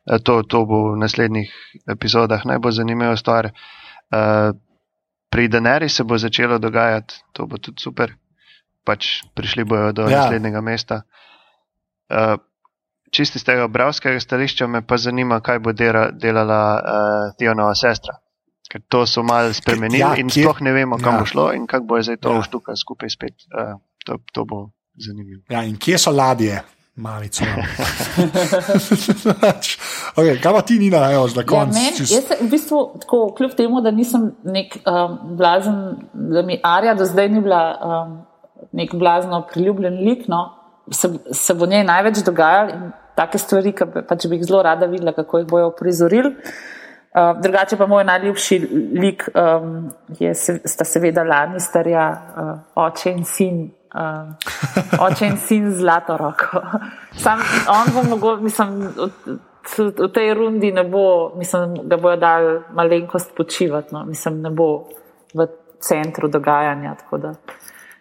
Uh, 0.05 0.17
to, 0.23 0.41
to 0.43 0.65
bo 0.65 0.83
v 0.93 1.01
naslednjih 1.01 1.51
epizodah 1.89 2.45
najbolj 2.45 2.77
zanimiva 2.81 3.17
stvar. 3.17 3.51
Uh, 4.11 4.53
pri 5.31 5.47
Deneri 5.47 5.89
se 5.89 6.03
bo 6.03 6.17
začelo 6.17 6.59
dogajati, 6.59 7.21
to 7.33 7.47
bo 7.47 7.57
tudi 7.57 7.81
super. 7.81 8.15
Pač 8.83 9.05
prišli 9.31 9.63
bojo 9.63 9.91
do 9.91 10.01
Ja. 10.01 10.09
ja. 10.09 10.17
naslednjega 10.21 10.61
mesta. 10.61 11.01
Uh, 12.07 12.35
čisti 13.09 13.37
z 13.37 13.43
tega 13.43 13.67
bravskega 13.67 14.19
stališča 14.19 14.67
me 14.67 14.81
pa 14.81 14.97
zanima, 14.97 15.39
kaj 15.39 15.59
bo 15.59 15.71
dela, 15.71 16.09
delala 16.11 16.59
uh, 16.75 16.81
Tionova 17.35 17.75
sestra. 17.75 18.17
Ker 18.65 18.81
to 18.83 19.05
so 19.05 19.21
malo 19.21 19.51
spremenili 19.51 19.99
Ja, 19.99 20.07
ja, 20.09 20.15
in 20.15 20.27
kje- 20.27 20.43
sploh 20.43 20.61
ne 20.61 20.71
vemo, 20.71 20.97
kam 20.97 21.13
ja. 21.13 21.13
ja. 21.13 21.19
bo 21.19 21.25
šlo 21.25 21.45
in 21.51 21.67
kako 21.67 21.85
bo 21.85 21.99
zdaj 21.99 22.17
to 22.17 22.29
Ja. 22.29 22.35
ja. 22.35 22.43
štuka 22.43 22.75
skupaj 22.75 23.09
spet. 23.09 23.35
Uh, 23.49 23.75
to, 24.01 24.17
to 24.31 24.45
bo 24.45 24.69
zanimivo. 24.97 25.41
Ja, 25.47 25.61
in 25.61 25.75
kje 25.75 25.97
so 25.97 26.11
ladje, 26.11 26.61
malico? 26.97 27.43
okay, 30.13 30.35
kaj 30.37 30.51
pa 30.51 30.61
ti, 30.61 30.77
Nina, 30.77 31.11
evo, 31.11 31.27
za 31.27 31.41
Ja, 31.41 31.45
konec? 31.45 31.75
men, 31.75 31.93
čist- 31.93 32.13
jaz 32.13 32.25
se 32.25 32.37
v 32.37 32.49
bistvu, 32.49 32.79
tako, 32.97 33.33
kljub 33.33 33.53
temu, 33.53 33.81
da 33.81 33.91
nisem 33.91 34.21
nek 34.45 34.77
um, 34.79 35.17
blazen, 35.33 35.77
da 36.13 36.41
mi 36.41 36.59
Arja 36.63 36.93
do 36.93 37.05
zdaj 37.05 37.29
ni 37.29 37.41
bila 37.41 37.61
um, 37.75 38.17
nek 38.71 38.95
blazno 38.95 39.43
priljubljen 39.51 39.99
lik, 40.05 40.27
no, 40.27 40.49
se, 40.91 41.09
se 41.31 41.53
bo 41.53 41.65
njej 41.65 41.83
največ 41.83 42.23
dogajalo 42.25 42.75
in 42.75 42.91
take 43.15 43.37
stvari, 43.37 43.73
ki 43.75 43.87
pač 44.07 44.27
bi 44.27 44.39
jih 44.39 44.45
zelo 44.47 44.61
rada 44.63 44.87
videla, 44.89 45.13
kako 45.15 45.41
jih 45.41 45.47
bojo 45.47 45.71
prizorili. 45.77 46.35
Uh, 47.11 47.41
drugače 47.43 47.75
pa 47.77 47.85
moj 47.91 48.05
najljubši 48.07 48.57
lik 48.95 49.25
um, 49.35 49.89
je, 50.19 50.31
se, 50.35 50.61
sta 50.65 50.85
seveda 50.87 51.25
Lannisterja, 51.27 52.05
uh, 52.11 52.51
oče 52.85 53.11
in 53.11 53.25
sin. 53.27 53.57
Uh, 53.91 54.31
oče 55.07 55.27
in 55.27 55.37
sin 55.37 55.71
z 55.71 55.81
zlato 55.81 56.15
roko. 56.17 56.61
Sam 57.23 57.43
on 57.67 57.91
bo 57.93 58.03
mogoče, 58.15 58.43
mislim, 58.43 58.87
v, 59.77 59.89
v 59.99 60.07
tej 60.13 60.33
rundi 60.33 60.71
ne 60.71 60.83
bo, 60.83 61.33
mislim, 61.35 61.81
da 61.83 61.97
bojo 61.97 62.15
dali 62.15 62.61
malenkost 62.73 63.35
počivati, 63.35 63.91
no. 63.91 64.05
mislim, 64.05 64.41
ne 64.41 64.49
bo 64.49 64.87
v 65.33 65.47
centru 65.79 66.27
dogajanja. 66.27 66.95
tako 66.95 67.17
Da, 67.17 67.33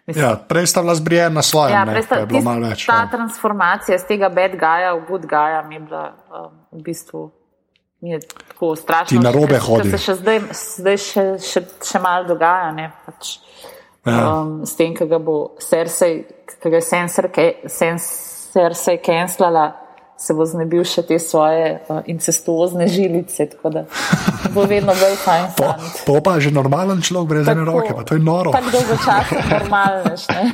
mislim, 0.07 0.25
Ja, 0.25 0.35
prej 0.37 0.67
sta 0.67 0.81
bila 0.81 0.95
zbrijena 0.95 1.29
na 1.29 1.41
svojem, 1.41 1.73
ja, 1.73 1.85
ne, 1.85 2.01
sta- 2.01 2.15
je 2.15 2.25
bilo 2.25 2.39
tist- 2.39 2.45
malo 2.45 2.67
več. 2.67 2.85
ta 2.85 2.93
Ja. 2.95 3.07
transformacija 3.07 3.97
z 3.97 4.05
tega 4.05 4.29
bad 4.29 4.51
guya 4.53 4.93
v 4.93 5.05
good 5.07 5.25
guya 5.25 5.61
mi 5.61 5.75
je 5.75 5.79
bila 5.81 6.03
um, 6.31 6.51
v 6.71 6.83
bistvu. 6.83 7.31
Mi 8.01 8.09
je 8.09 8.19
tako 8.47 8.75
strašno. 8.75 9.07
Ti 9.09 9.19
narobe 9.19 9.55
ker- 9.55 9.59
hodi. 9.59 9.83
ker 9.83 9.91
Se 9.91 10.05
še 10.05 10.15
zdaj, 10.15 10.39
zdaj 10.51 10.97
še, 10.97 11.23
še, 11.39 11.61
še 11.83 11.99
malo 11.99 12.25
dogaja. 12.25 12.71
Ne, 12.71 12.91
pač, 13.05 13.37
Ja. 14.05 14.33
um, 14.33 14.65
s 14.65 14.75
tem, 14.75 14.95
ki 14.95 15.05
ga 15.05 15.19
bo 15.19 15.55
Cersei, 15.59 16.25
ki 16.57 16.69
ga 16.69 16.75
je 16.75 16.81
Sensor 16.81 17.27
Ke- 17.27 17.61
Sen- 17.67 18.01
Cersei 18.51 18.97
cancelala, 18.97 19.75
se 20.21 20.33
bo 20.33 20.45
znebil 20.45 20.83
še 20.85 21.01
te 21.01 21.17
svoje 21.19 21.81
uh, 21.81 22.05
incestuozne 22.05 22.85
žilice. 22.87 23.49
Tako 23.49 23.69
da 23.69 23.81
bo 24.53 24.67
vedno 24.69 24.93
bolj 24.93 25.15
fajn. 25.17 25.45
Po, 25.57 25.65
fant. 25.65 26.05
po 26.05 26.21
pa 26.21 26.37
je 26.37 26.41
že 26.41 26.51
normalen 26.53 27.01
človek 27.01 27.27
brez 27.27 27.47
ene 27.47 27.65
Tako- 27.65 27.71
roke, 27.73 27.91
pa 27.97 28.03
to 28.05 28.13
je 28.13 28.21
noro. 28.21 28.51
Tako 28.51 28.69
dolgo 28.71 28.95
časa 29.01 29.41
normalneš. 29.49 30.21
ne. 30.29 30.43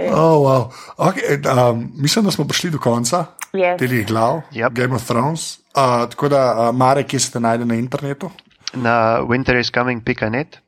Oh, 0.00 0.40
wow. 0.40 0.62
okay, 0.96 1.36
um, 1.44 1.92
mislim, 1.94 2.24
da 2.24 2.30
smo 2.30 2.44
prišli 2.48 2.70
do 2.70 2.78
konca 2.78 3.24
Yes. 3.52 3.78
teh 3.78 4.06
glav, 4.06 4.40
Yep. 4.52 4.72
Game 4.72 4.94
of 4.94 5.04
Thrones. 5.04 5.58
Uh, 5.74 6.08
tako 6.10 6.28
da, 6.28 6.70
uh, 6.70 6.76
Mare, 6.76 7.02
kje 7.02 7.20
se 7.20 7.40
najde 7.40 7.64
na 7.64 7.74
internetu? 7.74 8.30
Na 8.74 9.20
winteriscoming.net, 9.20 10.58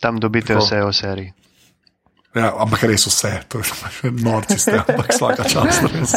tam 0.00 0.20
dobite 0.20 0.54
Tako. 0.54 0.64
vse 0.64 0.82
o 0.82 0.92
seriji. 0.92 1.32
Ja, 2.36 2.50
ampak 2.60 2.82
res 2.84 3.06
vse, 3.08 3.30
to 3.48 3.62
je 3.64 4.10
norci 4.26 4.58
ste, 4.60 4.76
ampak 4.82 5.08
vsaka 5.14 5.46
čas. 5.48 5.78
res. 5.88 6.12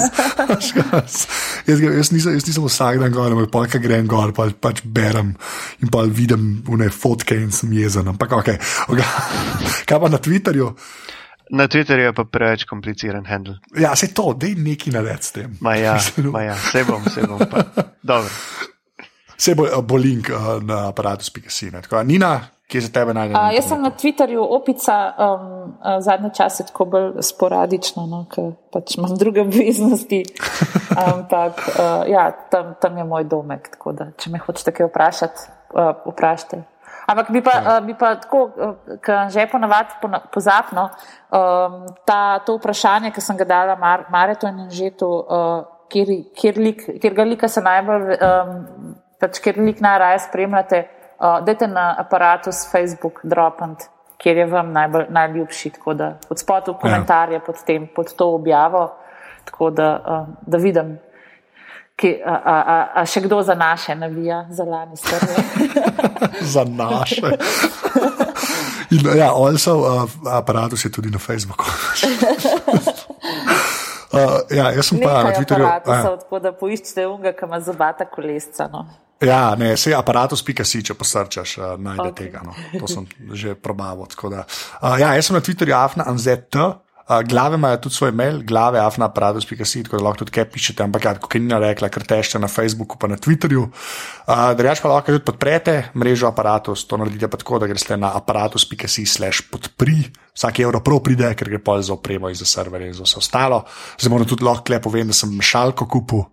jaz, 1.64 1.80
jaz, 1.80 2.10
nisem, 2.12 2.36
jaz 2.36 2.48
nisem 2.48 2.66
vsak 2.66 3.00
dan 3.00 3.14
gor, 3.16 3.32
ampak 3.32 3.52
pa 3.54 3.80
grem 3.80 4.10
gor, 4.10 4.34
pa 4.36 4.50
pač 4.52 4.84
berem 4.84 5.32
in 5.80 5.92
pa 5.94 6.04
vidim 6.04 6.60
une 6.68 6.90
fotke 6.92 7.40
in 7.40 7.54
sem 7.56 7.72
jezen. 7.72 8.12
Ampak 8.12 8.36
ok, 8.36 8.52
okay. 8.92 9.08
kaj 9.88 10.02
pa 10.04 10.12
na 10.12 10.20
Twitterju? 10.20 10.68
Na 11.56 11.70
Twitterju 11.72 12.12
je 12.12 12.14
pa 12.14 12.28
preveč 12.28 12.68
kompliciran 12.68 13.24
handle. 13.26 13.56
Ja, 13.80 13.96
se 13.96 14.12
to, 14.14 14.34
dej 14.36 14.60
neki 14.60 14.92
nared 14.92 15.24
s 15.24 15.32
tem. 15.34 15.56
Ma 15.64 15.80
ja, 15.80 15.96
ma 16.28 16.44
ja, 16.46 16.60
se 16.60 16.84
bom, 16.84 17.08
se 17.08 17.24
bom. 17.24 17.40
Pa. 17.48 17.64
Dobro. 18.04 18.30
Se 19.40 19.56
bo, 19.56 19.72
bo 19.88 19.96
link 19.96 20.28
uh, 20.36 20.60
na 20.60 20.90
aparatu.si. 20.92 21.72
Nina, 22.04 22.34
kje 22.70 22.82
se 22.82 22.92
tebe 22.94 23.14
najde? 23.14 23.34
na 23.34 23.48
A, 23.48 23.52
jaz 23.52 23.66
sem 23.66 23.82
na 23.82 23.90
Twitterju 23.90 24.46
opica 24.46 24.96
um, 25.10 25.78
a, 25.82 26.02
zadnje 26.02 26.30
čase 26.38 26.66
tako 26.70 26.86
bolj 26.86 27.08
sporadično, 27.26 28.06
no, 28.06 28.24
ker 28.30 28.54
pač 28.74 28.98
imam 28.98 29.16
druge 29.18 29.42
obveznosti. 29.48 30.24
Ampak 30.94 31.64
uh, 31.68 32.06
ja, 32.10 32.30
tam, 32.52 32.76
tam 32.82 32.98
je 32.98 33.04
moj 33.04 33.26
domek, 33.30 33.72
tako 33.74 33.94
da 33.98 34.12
če 34.18 34.34
me 34.34 34.42
hočete 34.44 34.76
kaj 34.76 34.92
vprašati, 34.92 35.50
uh, 35.74 35.96
vprašajte. 36.14 36.62
Ampak 37.10 37.32
bi 37.34 37.42
pa, 37.42 37.56
uh, 37.58 37.80
bi 37.86 37.98
pa 37.98 38.14
tako, 38.22 38.44
uh, 38.54 38.98
ker 39.02 39.34
že 39.34 39.48
ponavadi 39.50 39.98
pona- 40.02 40.22
pozapno, 40.30 40.90
um, 41.34 41.82
ta, 42.06 42.38
to 42.46 42.60
vprašanje, 42.60 43.10
ki 43.16 43.22
sem 43.22 43.38
ga 43.38 43.50
dala 43.50 43.76
Mar 43.82 44.06
Maretu 44.14 44.46
in 44.46 44.70
Žetu, 44.70 45.10
uh, 45.10 45.66
kjer, 45.90 46.14
kjer, 46.38 46.62
lik, 46.62 46.86
kjer 47.02 47.18
ga 47.18 47.26
lika 47.26 47.50
se 47.50 47.66
najbolj, 47.66 48.14
um, 48.14 48.94
pač 49.18 49.42
kjer 49.42 49.58
lik 49.58 49.82
najraje 49.82 50.22
spremljate, 50.28 50.86
uh, 51.20 51.46
dajte 51.46 51.68
na 51.68 51.96
aparatu 52.00 52.52
s 52.52 52.72
Facebook 52.72 53.20
dropant, 53.24 53.84
kjer 54.18 54.38
je 54.38 54.46
vam 54.46 54.72
najbolj, 54.72 55.06
najljubši, 55.10 55.70
tako 55.70 55.94
da 55.94 56.18
od 56.30 56.40
spodaj 56.40 56.74
v 56.74 56.80
komentarje 56.82 57.40
pod, 57.46 57.64
tem, 57.66 57.88
pod 57.96 58.16
to 58.16 58.34
objavo, 58.36 58.96
tako 59.46 59.70
da, 59.70 59.92
uh, 60.08 60.28
da 60.48 60.58
vidim. 60.58 60.98
Ki, 61.96 62.22
a, 62.26 62.32
a, 62.32 62.56
a, 62.56 62.88
a 63.02 63.06
še 63.06 63.22
kdo 63.26 63.42
za 63.44 63.56
naše 63.60 63.96
navija, 63.96 64.46
za 64.50 64.64
lani 64.64 64.96
strje? 64.98 65.36
Za 66.54 66.64
naše. 66.64 67.22
In, 68.92 69.18
ja, 69.18 69.34
also, 69.36 69.76
uh, 69.78 70.08
aparatus 70.32 70.86
je 70.86 70.92
tudi 70.92 71.12
na 71.12 71.20
Facebooku. 71.20 71.66
uh, 74.14 74.40
ja, 74.50 74.72
jaz 74.72 74.88
sem 74.88 75.00
pa 75.04 75.24
na 75.24 75.36
Twitterju. 75.36 75.66
Aparatu 75.68 75.92
ja. 75.92 76.02
so 76.04 76.16
tako, 76.24 76.40
da 76.40 76.54
poiščete 76.56 77.08
unga, 77.08 77.34
ki 77.36 77.46
ima 77.46 77.60
zobata 77.60 78.08
kolesca. 78.08 78.70
No. 78.72 78.86
Ja, 79.20 79.56
ne, 79.60 79.74
se 79.76 79.92
aparatus.si, 79.96 80.84
če 80.88 80.96
posrčaš, 80.96 81.58
uh, 81.60 81.72
najde 81.76 82.06
okay. 82.08 82.30
Tega. 82.30 82.44
No. 82.46 82.56
To 82.80 82.88
sem 82.88 83.08
že 83.36 83.56
probaval. 83.60 84.08
da. 84.32 84.46
Uh, 84.80 84.96
ja, 85.00 85.12
jaz 85.18 85.28
sem 85.28 85.36
na 85.36 85.44
Twitterju 85.44 85.76
afna 85.76 86.08
anzet. 86.08 86.56
Uh, 86.56 86.80
glave 87.28 87.58
imajo 87.58 87.82
tudi 87.84 87.96
svoj 87.96 88.14
mail, 88.16 88.40
glave 88.48 88.80
afna 88.80 89.10
aparatus.si, 89.10 89.84
tako 89.84 89.98
da 89.98 90.04
lahko 90.06 90.22
tudi 90.24 90.32
kaj 90.38 90.46
pišete, 90.54 90.86
ampak 90.86 91.06
ja, 91.06 91.14
kot 91.20 91.36
je 91.36 91.42
Nina 91.42 91.60
rekla, 91.60 91.90
ker 91.92 92.06
tešte 92.08 92.40
na 92.40 92.48
Facebooku 92.48 92.96
pa 93.02 93.12
na 93.12 93.20
Twitterju. 93.20 93.66
Uh, 93.68 94.54
Drugač 94.56 94.80
pa 94.80 94.94
lahko 94.94 95.12
tudi 95.12 95.26
podprete 95.28 95.78
mrežo 96.00 96.30
aparatus, 96.30 96.88
to 96.88 97.02
naredite 97.02 97.28
pa 97.28 97.42
tako, 97.42 97.60
da 97.60 97.68
greste 97.68 98.00
na 98.00 98.14
aparatus.si 98.16 99.04
slash 99.04 99.50
podpri. 99.52 100.06
Vsak 100.32 100.64
evro 100.64 100.80
prav 100.80 101.04
pride, 101.04 101.36
ker 101.36 101.52
gre 101.52 101.60
pol 101.60 101.84
za 101.84 101.98
opremo 101.98 102.32
in 102.32 102.40
za 102.40 102.48
serverje 102.48 102.94
in 102.94 103.00
za 103.02 103.04
vse 103.04 103.20
ostalo. 103.20 103.66
Zdaj 104.00 104.16
moram 104.16 104.30
tudi 104.30 104.48
lahko 104.48 104.72
le 104.72 104.80
povem, 104.80 105.12
da 105.12 105.18
sem 105.18 105.34
mešalko 105.36 105.92
kupil 105.92 106.30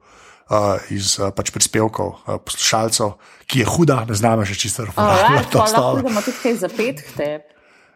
uh, 0.51 0.79
iz 0.95 1.19
uh, 1.19 1.33
pač 1.35 1.51
prispevkov 1.55 2.15
uh, 2.15 2.39
poslušalcev, 2.45 3.17
ki 3.47 3.63
je 3.63 3.67
huda, 3.67 4.05
ne 4.09 4.15
znam 4.15 4.45
še 4.47 4.55
čisto 4.59 4.87
Oh, 4.87 4.93
ja, 4.97 5.43
lahko 5.43 6.01
idemo 6.01 6.23
tudi 6.23 6.39
kaj 6.43 6.59
zapet 6.63 7.03
k 7.03 7.15
tebi. 7.17 7.45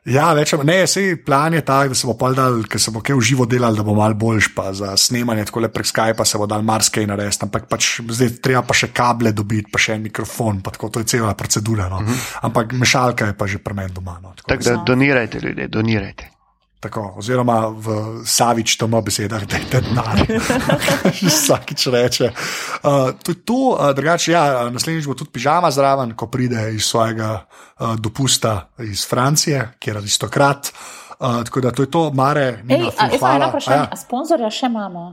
Ja, 0.09 0.33
večem, 0.33 0.63
ne, 0.65 0.87
sej 0.89 1.19
plan 1.25 1.53
je 1.53 1.61
tak, 1.61 1.93
da 1.93 1.95
se 1.95 2.09
bo 2.09 2.15
pol 2.17 2.33
dal, 2.33 2.63
ker 2.65 2.81
se 2.81 2.89
bo 2.89 3.03
kaj 3.05 3.19
v 3.19 3.25
živo 3.27 3.45
delal, 3.45 3.77
da 3.77 3.85
bo 3.85 3.93
mal 3.93 4.17
boljš, 4.17 4.49
pa 4.57 4.73
za 4.73 4.95
snemanje 4.97 5.45
tako 5.51 5.61
le 5.61 5.69
prek 5.69 5.91
Skypa 5.91 6.25
se 6.25 6.41
bo 6.41 6.49
dal 6.49 6.65
marsikaj 6.65 7.05
narediti, 7.05 7.45
ampak 7.45 7.69
pač 7.69 7.91
zdaj 8.09 8.33
treba 8.41 8.65
pa 8.65 8.73
še 8.73 8.89
kable 8.97 9.35
dobiti, 9.37 9.69
pa 9.69 9.77
še 9.77 9.99
en 9.99 10.09
mikrofon, 10.09 10.65
pa 10.65 10.73
tako 10.73 10.89
to 10.89 11.05
je 11.05 11.11
cela 11.13 11.37
procedura. 11.37 11.91
No. 11.93 12.01
Uh 12.01 12.09
-huh. 12.09 12.27
Ampak 12.49 12.73
mešalka 12.73 13.27
je 13.27 13.37
pa 13.37 13.47
že 13.47 13.59
pri 13.59 13.75
meni 13.75 13.93
doma. 13.93 14.19
No, 14.23 14.33
tako 14.37 14.49
tak 14.49 14.65
da 14.65 14.83
donirajte 14.87 15.39
ljudje, 15.39 15.69
donirajte. 15.69 16.40
Tako, 16.81 17.15
oziroma 17.21 17.69
v 17.69 17.87
Savič, 18.25 18.77
to 18.81 18.89
ima 18.89 19.03
besedah, 19.05 19.45
da 19.45 19.57
je 19.57 19.67
to 19.69 19.81
denar. 19.85 20.23
Vsakič 21.29 21.87
reče. 21.93 22.31
Uh, 22.33 23.13
to 23.21 23.33
je 23.33 23.39
to, 23.45 23.77
uh, 23.77 23.91
drugače, 23.93 24.33
ja, 24.33 24.71
naslednjič 24.73 25.05
bo 25.05 25.15
tudi 25.15 25.31
pižama 25.37 25.69
zraven, 25.71 26.17
ko 26.17 26.31
pride 26.33 26.71
iz 26.73 26.89
svojega 26.89 27.45
uh, 27.45 27.97
dopusta 28.01 28.73
iz 28.81 29.05
Francije, 29.05 29.77
kjer 29.79 29.97
je 29.97 30.01
aristokrat. 30.01 30.73
Uh, 31.21 31.45
tako 31.45 31.61
da 31.61 31.71
to 31.71 31.83
je 31.83 31.91
to, 31.91 32.11
mare. 32.17 32.65
Ej, 32.69 32.89
a, 32.97 33.13
jaz 33.13 33.21
imam 33.21 33.37
eno 33.37 33.49
vprašanje, 33.53 33.89
ja. 33.93 33.97
sponzorja 33.97 34.51
še 34.51 34.73
imamo. 34.73 35.05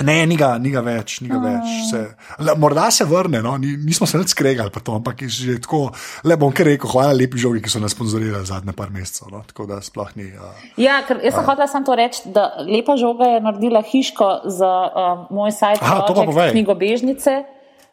Ne, 0.00 0.26
ni 0.26 0.38
ga, 0.40 0.54
ni 0.56 0.70
ga 0.72 0.80
več, 0.80 1.18
ni 1.20 1.28
ga 1.28 1.36
mm. 1.36 1.44
več. 1.44 1.72
Se, 1.90 1.98
le, 2.40 2.54
morda 2.56 2.86
se 2.94 3.04
vrne, 3.04 3.42
no? 3.44 3.52
Ni, 3.60 3.74
nismo 3.84 4.06
se 4.08 4.16
več 4.16 4.32
skregali, 4.32 4.72
to, 4.72 4.94
ampak 4.96 5.20
je 5.26 5.28
že 5.34 5.56
tako. 5.60 5.82
Le 6.24 6.38
bom 6.40 6.52
kar 6.56 6.70
rekel, 6.70 6.88
hvala 6.88 7.12
lepi 7.12 7.40
žogi, 7.40 7.60
ki 7.60 7.70
so 7.70 7.82
nas 7.82 7.92
sponzorirali 7.92 8.48
zadnje 8.48 8.72
par 8.78 8.88
mesecev. 8.94 9.28
No? 9.34 9.42
Tako 9.44 9.68
da 9.68 9.82
sploh 9.84 10.08
ni. 10.16 10.30
Uh, 10.32 10.62
ja, 10.80 11.02
ker 11.04 11.20
jaz 11.20 11.36
sem 11.36 11.44
hotel 11.44 11.68
samo 11.68 11.88
to 11.90 11.96
reči, 12.00 12.22
da 12.32 12.48
lepa 12.64 12.96
žoga 13.00 13.34
je 13.34 13.42
naredila 13.44 13.82
hiško 13.84 14.30
za 14.48 14.72
um, 14.88 15.26
moj 15.36 15.52
sajt, 15.58 15.84
knjigobežnice. 16.54 17.42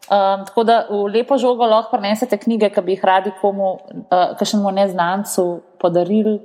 Um, 0.09 0.47
tako 0.47 0.63
da 0.65 0.79
v 0.87 1.03
lepo 1.11 1.35
žogo 1.37 1.67
lahko 1.67 1.99
prenesete 1.99 2.39
knjige, 2.39 2.71
ki 2.73 2.85
bi 2.85 2.95
jih 2.95 3.03
radi 3.05 3.35
komu, 3.41 3.75
uh, 3.75 4.31
kakšnemu 4.39 4.71
neznancu 4.79 5.49
podarili 5.83 6.39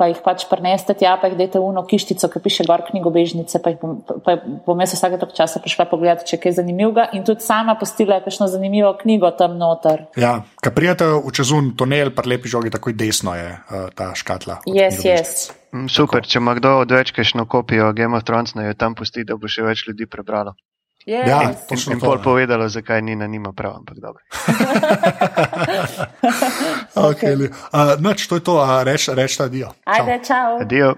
pa 0.00 0.08
jih 0.08 0.22
pač 0.24 0.46
preneste 0.48 0.96
tja, 0.96 1.12
pa 1.20 1.28
jih 1.28 1.36
dajte 1.36 1.60
uno 1.60 1.84
kištico, 1.84 2.30
ki 2.32 2.40
piše 2.40 2.64
gor 2.68 2.80
knjigobežnice, 2.88 3.60
pa, 3.60 3.74
bom, 3.82 3.98
pa 4.24 4.38
bom 4.40 4.80
jaz 4.80 4.96
vsake 4.96 5.20
tok 5.20 5.34
časa 5.36 5.60
prišla 5.60 5.84
pogledati, 5.90 6.24
če 6.30 6.38
je 6.38 6.42
kaj 6.46 6.56
zanimivega 6.62 7.10
in 7.18 7.26
tudi 7.28 7.44
sama 7.44 7.76
postila 7.76 8.16
je 8.16 8.24
kakšno 8.24 8.48
zanimivo 8.48 8.94
knjigo 9.02 9.28
tam 9.36 9.58
noter. 9.60 10.06
Ja, 10.20 10.38
kad 10.64 10.76
prijete 10.76 11.10
v 11.20 11.34
čezun 11.36 11.74
tunel, 11.76 12.14
pa 12.16 12.24
lepi 12.24 12.48
žogi, 12.48 12.72
takoj 12.72 12.96
desno 12.96 13.36
je 13.36 13.52
uh, 13.52 13.88
ta 13.94 14.14
škatla. 14.16 14.62
Yes, 14.70 15.04
yes. 15.04 15.50
Mm, 15.76 15.92
super, 15.92 16.24
če 16.26 16.40
ima 16.40 16.56
kdo 16.58 16.80
odveč 16.80 17.12
kakšno 17.14 17.44
kopijo 17.50 17.92
Game 17.92 18.16
of 18.16 18.24
Thrones, 18.24 18.56
naj 18.56 18.72
jo 18.72 18.80
tam 18.80 18.96
pusti, 18.98 19.28
da 19.28 19.36
bo 19.36 19.50
še 19.50 19.68
več 19.68 19.84
ljudi 19.90 20.08
prebralo. 20.10 20.56
Yes. 21.06 21.28
Ja, 21.28 21.42
in 21.70 21.92
in 21.92 22.00
pol 22.00 22.18
ja. 22.18 22.22
povedalo, 22.22 22.68
zakaj 22.68 23.02
Nina 23.02 23.26
nima 23.26 23.52
prav, 23.52 23.76
ampak 23.76 23.96
dobro. 23.98 24.22
okay. 27.10 27.34
okay. 27.36 27.48
uh, 27.72 27.96
noč, 28.00 28.26
to 28.28 28.36
je 28.36 28.44
to, 28.44 28.60
uh, 28.60 28.82
reč, 28.84 29.08
reč, 29.08 29.40
adijo. 29.40 29.72
Ajde, 29.84 30.20
čau. 30.24 30.60
Adijo. 30.60 30.94